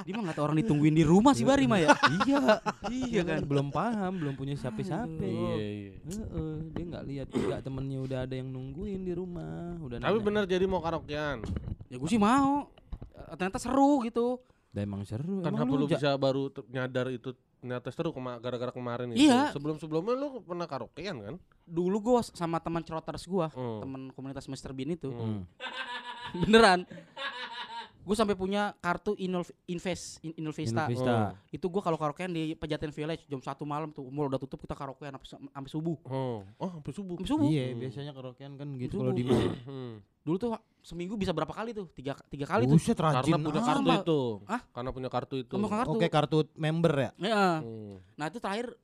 Dia 0.06 0.14
mah 0.14 0.24
nggak 0.24 0.36
tahu 0.36 0.46
orang 0.46 0.60
ditungguin 0.62 0.94
di 0.94 1.04
rumah 1.04 1.34
sih 1.34 1.44
Bari 1.44 1.66
mah 1.66 1.80
ya. 1.82 1.92
iya. 2.24 2.42
Iya 2.90 3.22
kan. 3.26 3.40
belum 3.44 3.68
paham, 3.70 4.18
belum 4.18 4.34
punya 4.34 4.56
siapa-siapa. 4.56 5.12
Iya, 5.20 5.56
iya. 5.60 5.92
Heeh, 6.00 6.56
dia 6.72 6.84
nggak 6.86 7.04
lihat 7.06 7.28
juga 7.30 7.56
temennya 7.60 8.00
udah 8.00 8.20
ada 8.24 8.34
yang 8.34 8.48
nungguin 8.48 9.02
di 9.02 9.14
rumah, 9.14 9.76
udah 9.82 9.98
Tapi 9.98 10.08
nanya. 10.10 10.24
bener 10.24 10.44
jadi 10.48 10.66
mau 10.66 10.80
karaokean. 10.80 11.44
Ya 11.88 11.96
gue 11.98 12.10
sih 12.10 12.20
mau. 12.20 12.70
Eh, 13.16 13.36
Ternyata 13.36 13.58
seru 13.58 14.02
gitu. 14.02 14.44
Dah 14.70 14.82
emang 14.82 15.02
seru. 15.02 15.40
Kenapa 15.40 15.64
emang 15.64 15.78
lu 15.78 15.88
bisa 15.88 16.12
baru 16.16 16.44
nyadar 16.68 17.08
itu 17.08 17.32
ternyata 17.56 17.88
seru 17.90 18.12
kema- 18.12 18.38
gara-gara 18.38 18.70
kemarin 18.70 19.10
itu? 19.10 19.24
Iya. 19.24 19.50
Sebelum-sebelumnya 19.52 20.14
lu 20.14 20.28
pernah 20.40 20.66
karaokean 20.66 21.16
kan? 21.18 21.36
Dulu 21.64 21.98
gue 21.98 22.20
sama 22.30 22.60
teman 22.60 22.82
ceroters 22.82 23.24
gue, 23.24 23.48
Hmm. 23.50 23.80
teman 23.80 24.02
komunitas 24.12 24.46
Mr. 24.46 24.70
Bean 24.70 24.92
itu. 24.92 25.10
Hmm. 25.10 25.48
Beneran. 26.42 26.84
Gue 28.06 28.14
sampai 28.14 28.38
punya 28.38 28.78
kartu 28.78 29.18
Inul 29.18 29.42
Invest 29.66 30.22
In- 30.22 30.38
Inulvista. 30.38 30.86
Inulvista. 30.86 31.34
Itu 31.50 31.66
gue 31.66 31.82
kalau 31.82 31.98
karaokean 31.98 32.30
di 32.30 32.54
Pejaten 32.54 32.94
Village 32.94 33.26
jam 33.26 33.42
satu 33.42 33.66
malam 33.66 33.90
tuh 33.90 34.06
mall 34.06 34.30
udah 34.30 34.38
tutup 34.38 34.62
kita 34.62 34.78
karaokean 34.78 35.18
sampai 35.18 35.50
sampai 35.50 35.72
subuh. 35.72 35.98
Oh, 36.06 36.46
oh 36.60 36.70
sampai 36.72 36.94
subuh. 36.94 37.16
Sampai 37.18 37.32
subuh. 37.32 37.50
Iya, 37.50 37.74
biasanya 37.74 38.14
karaokean 38.14 38.54
kan 38.56 38.78
gitu 38.78 39.00
kalau 39.00 39.10
di 39.10 39.26
mall. 39.26 39.50
Hmm. 39.66 39.94
Dulu 40.22 40.38
tuh 40.38 40.52
seminggu 40.86 41.18
bisa 41.18 41.34
berapa 41.34 41.50
kali 41.50 41.74
tuh? 41.74 41.90
Tiga 41.92 42.14
tiga 42.30 42.46
kali 42.46 42.70
tuh. 42.70 42.78
Buset 42.78 42.94
Karena 42.94 43.26
rajin. 43.26 43.42
punya 43.42 43.58
ah. 43.58 43.66
kartu 43.66 43.90
itu. 43.98 44.20
Hah? 44.46 44.62
Karena 44.70 44.90
punya 44.94 45.10
kartu 45.10 45.36
itu. 45.42 45.50
Kamu 45.50 45.66
kartu. 45.66 45.92
Oke, 45.98 46.08
kartu 46.08 46.38
member 46.54 46.94
ya? 46.94 47.10
Ya. 47.18 47.46
Hmm. 47.66 47.98
Nah 48.14 48.26
itu 48.30 48.38
terakhir 48.38 48.78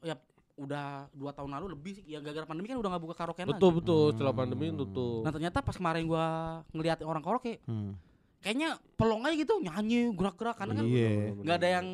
ya 0.00 0.16
udah 0.56 1.12
dua 1.12 1.36
tahun 1.36 1.52
lalu 1.52 1.76
lebih 1.76 1.92
sih 2.00 2.04
ya 2.08 2.16
gara-gara 2.24 2.48
pandemi 2.48 2.72
kan 2.72 2.80
udah 2.80 2.96
nggak 2.96 3.02
buka 3.04 3.14
karaokean 3.14 3.44
Betul 3.52 3.68
lagi. 3.68 3.78
betul 3.84 4.04
setelah 4.16 4.32
pandemi 4.32 4.66
tutup. 4.72 5.20
Nah 5.20 5.32
ternyata 5.36 5.58
pas 5.60 5.76
kemarin 5.76 6.08
gua 6.08 6.26
ngelihat 6.72 7.04
orang 7.04 7.20
karaoke 7.20 7.60
Hmm. 7.68 7.92
kayaknya 8.40 8.80
pelong 8.96 9.20
aja 9.20 9.36
gitu 9.36 9.60
nyanyi 9.60 10.16
gerak-gerak 10.16 10.56
karena 10.56 10.72
kan 10.72 10.84
Iya. 10.88 11.10
nggak 11.36 11.56
ada 11.60 11.68
yang 11.76 11.86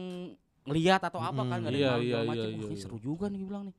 ngelihat 0.63 1.01
atau 1.03 1.19
apa 1.19 1.43
kan 1.43 1.59
nggak 1.59 1.73
ada 1.75 1.79
Iya, 1.79 1.83
yang 1.83 1.99
malu 1.99 2.07
iya, 2.07 2.15
iya, 2.15 2.23
macam. 2.23 2.47
iya, 2.47 2.59
kayak 2.63 2.71
iya. 2.71 2.83
seru 2.87 2.99
juga 3.03 3.27
nih 3.27 3.43
bilang 3.43 3.63
nih. 3.67 3.75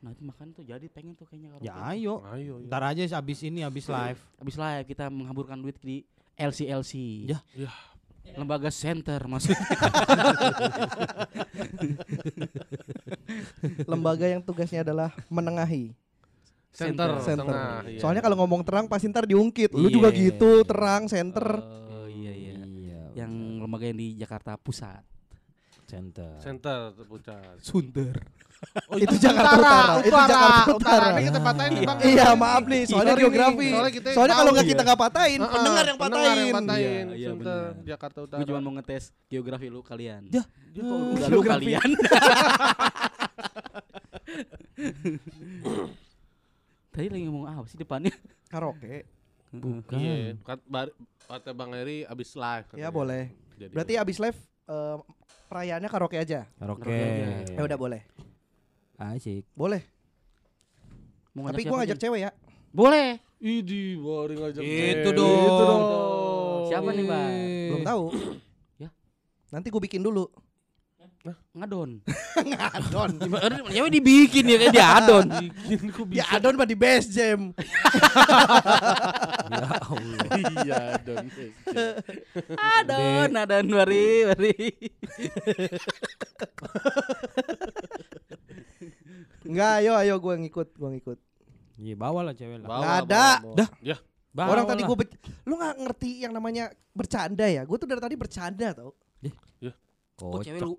Nah 0.00 0.10
itu 0.12 0.22
makanya 0.22 0.52
tuh 0.54 0.64
jadi 0.64 0.86
pengen 0.88 1.14
tuh 1.14 1.26
kayaknya 1.26 1.48
karaoke. 1.56 1.66
Ya 1.66 1.74
ayo. 1.90 2.14
Ayo, 2.30 2.54
ya. 2.60 2.66
Ntar 2.68 2.82
aja 2.84 3.02
abis 3.16 3.38
ini 3.42 3.60
abis 3.62 3.86
live. 3.86 4.20
Abis 4.38 4.56
live 4.56 4.84
kita 4.86 5.08
menghamburkan 5.08 5.58
duit 5.58 5.76
di 5.80 6.04
LCLC. 6.36 6.92
Ya. 7.28 7.40
Ya. 7.56 7.72
Lembaga 8.34 8.68
center 8.68 9.22
maksudnya. 9.24 9.56
Lembaga 13.86 14.26
yang 14.26 14.42
tugasnya 14.42 14.82
adalah 14.82 15.10
menengahi. 15.28 15.94
Center, 16.76 17.24
Center. 17.24 17.48
tengah. 17.48 17.88
iya. 17.88 18.00
Soalnya 18.04 18.20
kalau 18.20 18.36
ngomong 18.44 18.60
terang 18.60 18.84
pasti 18.84 19.08
ntar 19.08 19.24
diungkit. 19.24 19.72
Lu 19.72 19.88
juga 19.88 20.12
Iya. 20.12 20.28
gitu, 20.28 20.60
terang, 20.68 21.08
center. 21.08 21.64
Oh 21.64 22.04
iya 22.04 22.32
iya. 22.36 22.52
Iya. 22.60 23.00
Yang 23.24 23.32
lembaga 23.64 23.88
yang 23.88 23.96
di 23.96 24.08
Jakarta 24.20 24.60
Pusat. 24.60 25.15
Center. 25.86 26.32
center 26.38 26.92
terpucat. 26.92 27.56
Sunter. 27.58 28.14
Oh, 28.88 28.96
Itu 28.96 29.12
Jakarta 29.20 29.52
Utara, 29.52 30.00
itu 30.00 30.16
Jakarta 30.16 30.72
Utara. 30.72 31.06
Ini 31.12 31.28
kita 31.28 31.40
patahin 31.40 31.70
nih, 31.70 31.82
Bang. 31.84 31.98
Iya, 32.00 32.28
maaf 32.32 32.64
nih, 32.64 32.82
soalnya 32.84 33.12
Sorry 33.12 33.22
geografi. 33.22 33.68
soalnya 33.68 33.92
kita 33.92 34.08
Soalnya 34.16 34.34
kalau 34.34 34.50
nggak 34.50 34.64
ya. 34.64 34.70
kita 34.72 34.82
nggak 34.82 35.00
patahin, 35.02 35.38
Heeh, 35.38 35.52
pendengar 35.52 35.84
yang 35.84 35.98
pendengar 35.98 36.24
patahin. 36.26 36.40
yang 36.42 36.56
patahin. 36.56 37.04
Iya, 37.06 37.14
iya, 37.14 37.30
benar. 37.30 37.70
Jakarta 37.84 38.18
Utara. 38.22 38.38
Gue 38.40 38.46
cuma 38.48 38.60
mau 38.60 38.72
ngetes 38.74 39.04
geografi 39.28 39.66
lu 39.68 39.80
kalian. 39.80 40.22
Ya. 40.32 40.42
Kok 40.72 40.88
udah 41.14 41.28
lu 41.28 41.36
Geografi. 41.36 41.64
kalian. 41.68 41.90
Tadi 46.90 47.06
lagi 47.06 47.24
ngomong 47.28 47.44
apa 47.46 47.66
sih 47.68 47.76
depannya? 47.76 48.12
Karaoke. 48.48 49.04
Bukan. 49.52 49.96
Iya, 49.96 50.36
kata 51.28 51.50
Bang 51.52 51.72
Eri 51.72 52.04
abis 52.04 52.32
live. 52.34 52.66
Ya 52.72 52.88
katanya. 52.88 52.90
boleh. 52.90 53.24
Jadi 53.56 53.72
Berarti 53.72 53.94
abis 53.96 54.16
live 54.18 54.38
eh, 54.66 54.96
perayaannya 55.46 55.88
karaoke 55.90 56.18
aja. 56.18 56.46
Karaoke. 56.58 56.86
Karaoke 56.86 57.22
aja. 57.46 57.54
Ya 57.54 57.62
udah 57.62 57.78
boleh. 57.78 58.02
Asik. 58.96 59.44
Boleh. 59.52 59.82
Mau 61.36 61.52
Tapi 61.52 61.62
ngajak 61.62 61.68
gua 61.68 61.76
siapa, 61.76 61.80
ngajak 61.84 61.98
cewek 62.00 62.20
ya. 62.24 62.30
Boleh. 62.72 63.08
Idi, 63.36 64.00
boring 64.00 64.40
aja. 64.40 64.60
Itu 64.64 65.10
cewek. 65.12 65.16
dong. 65.16 65.44
Itu 65.44 65.62
dong. 65.68 65.82
Siapa 66.66 66.88
nih, 66.96 67.04
Bang? 67.04 67.32
Belum 67.70 67.82
tahu. 67.84 68.04
Ya. 68.80 68.88
Nanti 69.52 69.68
gue 69.68 69.82
bikin 69.84 70.02
dulu. 70.02 70.26
Ngadon. 71.56 71.90
Ngadon. 72.52 73.10
Gimana? 73.16 73.54
Cewek 73.72 73.90
dibikin 73.90 74.44
ya 74.46 74.56
kayak 74.60 74.74
dia 74.76 74.86
adon. 75.00 75.26
Bikin 75.66 75.88
kok 75.90 76.06
Ya 76.12 76.24
adon 76.36 76.54
mah 76.60 76.68
di 76.68 76.76
best 76.76 77.16
jam. 77.16 77.50
ya 79.50 79.68
Allah. 79.80 80.20
Iya, 80.36 80.80
don. 81.00 81.26
Adon, 82.54 83.30
adon 83.34 83.66
mari, 83.72 84.06
mari. 84.28 84.54
Enggak, 89.46 89.72
ayo 89.80 89.92
ayo 89.96 90.14
gue 90.18 90.34
ngikut, 90.46 90.68
gue 90.76 90.88
ngikut. 90.98 91.18
Iya, 91.80 91.94
bawa 91.96 92.20
lah 92.26 92.34
cewek 92.34 92.58
lah. 92.64 92.68
Bawa, 92.68 92.82
Nggak 92.82 92.92
bawa, 92.92 93.06
ada. 93.06 93.26
Dah. 93.56 93.68
Ya. 93.80 93.96
Bawa 94.36 94.52
Orang 94.52 94.66
tadi 94.68 94.84
gue 94.84 94.96
lu 95.48 95.54
nggak 95.56 95.74
ngerti 95.80 96.10
yang 96.20 96.32
namanya 96.36 96.68
bercanda 96.92 97.48
ya? 97.48 97.64
Gue 97.64 97.80
tuh 97.80 97.88
dari 97.88 98.04
tadi 98.04 98.16
bercanda 98.20 98.76
tau. 98.76 98.92
Kok 100.16 100.44
cewek 100.44 100.60
lu 100.60 100.76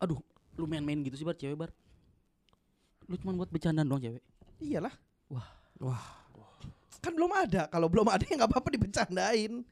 aduh, 0.00 0.18
lu 0.56 0.64
main-main 0.64 0.98
gitu 1.04 1.14
sih 1.14 1.26
bar 1.26 1.36
cewek 1.36 1.54
bar. 1.54 1.70
Lu 3.06 3.14
cuma 3.16 3.36
buat 3.36 3.50
bercandaan 3.50 3.86
doang 3.86 4.00
cewek. 4.00 4.22
Iyalah. 4.58 4.94
Wah. 5.28 5.48
Wah. 5.78 6.02
Kan 7.00 7.16
belum 7.16 7.32
ada. 7.32 7.64
Kalau 7.68 7.88
belum 7.88 8.08
ada 8.08 8.20
ya 8.22 8.36
nggak 8.36 8.50
apa-apa 8.50 8.68
dibercandain. 8.72 9.64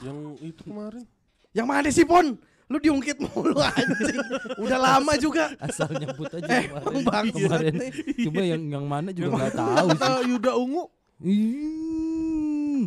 Yang 0.00 0.18
itu 0.40 0.60
kemarin. 0.62 1.04
Yang 1.52 1.66
mana 1.66 1.88
sih 1.90 2.06
Pon? 2.06 2.38
Lu 2.70 2.80
diungkit 2.80 3.20
mulu 3.20 3.58
anjing. 3.60 4.16
Udah 4.56 4.78
lama 4.80 5.12
juga. 5.18 5.52
Asal 5.60 5.92
nyebut 5.92 6.30
aja 6.32 6.48
Eh, 6.48 6.64
kemarin. 6.70 7.02
Bang 7.04 7.26
Kemarin. 7.28 7.72
nih. 7.76 7.90
Coba 8.24 8.40
yang 8.40 8.62
yang 8.70 8.84
mana 8.88 9.08
juga 9.12 9.28
nggak 9.36 9.52
tahu 9.52 9.88
sih. 9.92 10.12
Yuda 10.32 10.52
Ungu. 10.56 10.84
Hmm. 11.20 12.80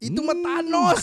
Itu 0.00 0.20
mah 0.24 0.38
Thanos. 0.40 1.02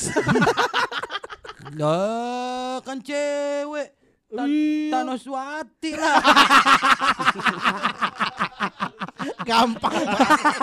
Lah, 1.78 2.80
kan 2.82 2.97
cewek. 3.03 3.93
Tan 4.28 4.51
Thanos 4.91 5.23
Wati 5.23 5.95
lah. 5.95 6.19
Gampang 9.47 10.03
banget. 10.03 10.59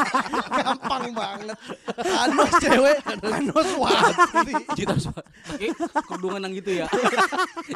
Gampang 0.52 1.04
banget. 1.16 1.56
Thanos 1.96 2.52
cewek, 2.60 2.96
Thanos 3.00 3.70
wati. 3.80 4.52
Kita 4.76 4.92
harus 4.92 5.08
pakai 5.08 5.72
kerudungan 6.04 6.44
yang 6.44 6.52
gitu 6.60 6.84
ya. 6.84 6.86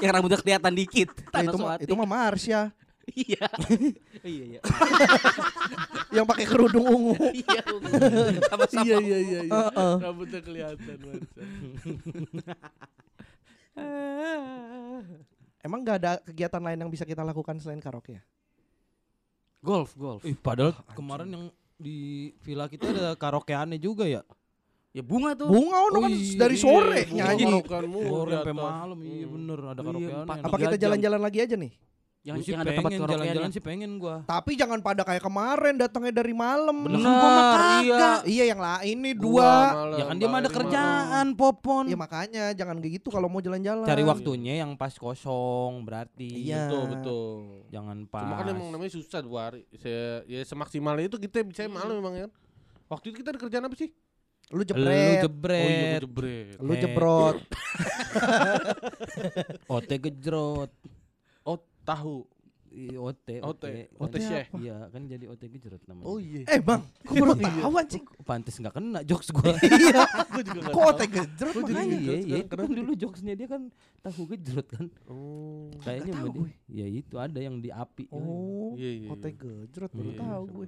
yang 0.04 0.12
rambutnya 0.12 0.36
kelihatan 0.36 0.76
dikit. 0.76 1.08
Ya, 1.08 1.48
itu 1.48 1.56
Thanos 1.56 1.56
mah 1.56 1.68
Wati. 1.72 1.88
itu 1.88 1.92
mah 1.96 2.08
Marsha 2.08 2.62
Iya. 3.08 3.48
iya 4.28 4.44
iya. 4.44 4.60
yang 6.12 6.28
pakai 6.28 6.44
kerudung 6.44 6.84
ungu. 6.84 7.16
Iya. 7.32 7.64
Sama-sama. 8.52 8.84
Iya, 8.84 9.00
iya, 9.00 9.18
iya. 9.24 9.40
iya. 9.48 9.64
Rambutnya 9.96 10.44
kelihatan. 10.44 11.00
Emang 15.58 15.82
nggak 15.82 15.96
ada 15.98 16.12
kegiatan 16.22 16.62
lain 16.62 16.78
yang 16.78 16.90
bisa 16.90 17.02
kita 17.02 17.20
lakukan 17.20 17.58
selain 17.58 17.78
karaoke 17.78 18.14
ya? 18.14 18.22
Golf, 19.58 19.90
golf. 19.94 20.22
Ih, 20.22 20.34
padahal 20.34 20.70
kemarin 20.94 21.28
yang 21.28 21.44
di 21.74 21.96
villa 22.40 22.66
kita 22.66 22.86
ada 22.86 23.06
karaokeannya 23.14 23.76
juga 23.76 24.06
ya. 24.06 24.22
Ya 24.90 25.02
bunga 25.02 25.34
tuh. 25.34 25.50
Bunga 25.50 25.78
ono 25.84 25.98
Oh 25.98 26.02
kan 26.06 26.10
iya, 26.10 26.38
dari 26.38 26.56
sore 26.56 27.06
Bunga 27.06 27.34
nyanyi. 27.34 27.44
karaokeanmu 27.44 27.98
Sore 28.00 28.30
sampai 28.32 28.54
malam, 28.54 28.98
iya 29.02 29.26
Hmm. 29.26 29.34
bener 29.34 29.58
ada 29.60 29.70
Iya, 29.74 29.84
karaokeannya. 29.84 30.42
Apa 30.46 30.56
kita 30.56 30.76
jalan-jalan 30.78 31.20
lagi 31.20 31.38
aja 31.42 31.54
nih? 31.54 31.72
Yang, 32.18 32.36
sih 32.42 32.50
yang 32.50 32.60
ada 32.60 32.74
tempat 32.74 32.90
jalan-jalan 32.92 33.50
sih 33.50 33.62
pengen 33.62 33.96
gua. 33.96 34.20
Tapi 34.22 34.52
jangan 34.52 34.78
pada 34.78 35.00
kayak 35.00 35.22
kemarin 35.22 35.78
datangnya 35.78 36.12
dari 36.12 36.34
malam. 36.34 36.76
Bener, 36.84 36.98
Kan 36.98 37.08
mah 37.08 37.44
kagak. 37.54 37.80
iya. 37.80 38.10
Iya 38.26 38.44
yang 38.52 38.60
lain 38.60 38.96
nih 39.00 39.14
Gua 39.14 39.24
dua. 39.24 39.50
malam, 39.72 39.96
Ya 39.96 40.04
kan 40.04 40.16
dia 40.18 40.28
mah 40.28 40.38
ada 40.38 40.50
kerjaan, 40.50 41.26
Popon. 41.32 41.84
Ya 41.86 41.96
makanya 41.96 42.44
jangan 42.52 42.76
kayak 42.78 43.00
gitu 43.00 43.08
kalau 43.08 43.26
mau 43.26 43.38
jalan-jalan. 43.38 43.86
Cari 43.86 44.02
waktunya 44.02 44.58
yang 44.58 44.74
pas 44.74 44.92
kosong 44.92 45.82
berarti. 45.82 46.28
Iya. 46.44 46.66
Betul, 46.66 46.82
betul. 46.90 47.36
Jangan 47.70 47.96
pas. 48.04 48.22
Cuma 48.22 48.34
kan 48.36 48.46
emang 48.50 48.68
namanya 48.70 48.92
susah 48.92 49.20
dua 49.20 49.40
hari. 49.48 49.62
Saya, 49.74 50.26
ya 50.26 50.42
semaksimalnya 50.42 51.06
itu 51.06 51.16
kita 51.16 51.40
bisa 51.42 51.64
malam 51.64 51.96
memang 51.96 52.14
ya. 52.14 52.26
Waktu 52.88 53.10
itu 53.10 53.22
kita 53.22 53.30
ada 53.30 53.40
kerjaan 53.40 53.64
apa 53.64 53.76
sih? 53.76 53.88
Lu 54.48 54.58
Lu 54.58 54.64
jebret, 54.64 54.88
Oh 54.88 54.92
iya, 55.12 55.20
jebret, 55.22 56.00
jebret. 56.00 56.56
lu 56.58 56.72
jebrot. 56.74 57.36
ote 59.68 59.94
gejrot. 59.98 60.72
Tahu. 61.88 62.16
I- 62.68 63.00
OT, 63.00 63.40
OT, 63.40 63.64
OT, 63.64 63.64
OT 63.96 64.12
Kan- 64.12 64.28
Syekh. 64.28 64.48
Iya, 64.60 64.92
kan 64.92 65.08
jadi 65.08 65.24
OT 65.24 65.40
gejrot 65.48 65.80
namanya. 65.88 66.04
Oh 66.04 66.20
iya. 66.20 66.44
Eh 66.44 66.60
bang, 66.60 66.84
kok 67.00 67.14
baru 67.16 67.32
tahu 67.32 67.72
anjing? 67.74 68.04
Pantes 68.22 68.60
nggak 68.60 68.74
kena 68.76 69.00
jokes 69.02 69.32
gua. 69.32 69.56
Iya, 69.64 70.04
Gue 70.28 70.42
juga 70.44 70.60
nggak 70.60 70.68
kok 70.68 70.76
tahu. 70.76 70.92
otek 70.92 71.08
gejrot 71.08 71.54
makanya. 71.64 71.96
iya, 71.96 72.14
iya, 72.20 72.38
kan 72.44 72.68
dulu 72.68 72.92
jokesnya 72.92 73.34
dia 73.34 73.48
kan 73.48 73.72
tahu 74.04 74.20
gejrot 74.28 74.68
kan. 74.68 74.84
Oh. 75.08 75.72
Kayaknya 75.80 76.12
dia. 76.28 76.44
Ya 76.68 76.86
itu 76.92 77.14
ada 77.16 77.40
yang 77.40 77.56
di 77.56 77.72
api. 77.72 78.04
Oh, 78.12 78.76
Iya, 78.76 78.90
iya, 79.00 79.08
iya. 79.08 79.30
gejrot 79.32 79.92
baru 79.96 80.10
Iya, 80.12 80.20
tahu 80.20 80.42
gue. 80.52 80.66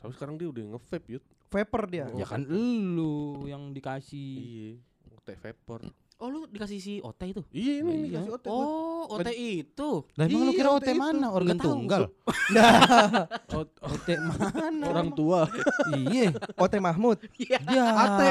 Tapi 0.00 0.12
sekarang 0.16 0.34
dia 0.40 0.48
udah 0.48 0.62
nge-vape 0.72 1.08
yut. 1.12 1.24
Vapor 1.52 1.82
dia. 1.84 2.08
Ya 2.16 2.24
kan 2.24 2.48
lu 2.48 3.44
yang 3.44 3.76
dikasih. 3.76 4.32
Iya. 4.40 4.72
Otek 5.20 5.36
vapor. 5.36 5.84
Oh 6.22 6.30
lu 6.30 6.46
dikasih 6.46 6.78
si 6.78 6.94
OT 7.02 7.34
itu? 7.34 7.42
Iya 7.50 7.82
ini 7.82 8.06
Iya. 8.06 8.22
dikasih. 8.22 8.46
Oh, 8.46 9.10
OT 9.10 9.26
itu. 9.34 10.06
Lah 10.14 10.24
emang 10.24 10.46
lu 10.46 10.52
Iya, 10.54 10.54
kira 10.54 10.70
OT 10.70 10.78
OT 10.78 10.88
itu. 10.88 11.02
mana? 11.02 11.26
Organ 11.28 11.56
Nggak 11.58 11.66
tunggal. 11.66 12.02
Ot- 13.58 13.78
OT 13.82 14.08
mana? 14.22 14.84
orang 14.86 15.08
tua. 15.10 15.50
Iya. 15.90 16.30
OT 16.54 16.74
Mahmud. 16.78 17.18
Ya. 17.34 17.58
Ate. 17.90 18.30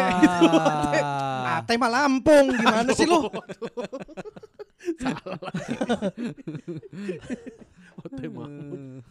Ate 1.59 1.73
mah 1.75 1.91
Lampung. 1.91 2.47
Gimana 2.55 2.95
sih 2.95 3.03
lu? 3.03 3.27
Otek 8.01 8.31
Mahmud. 8.31 9.03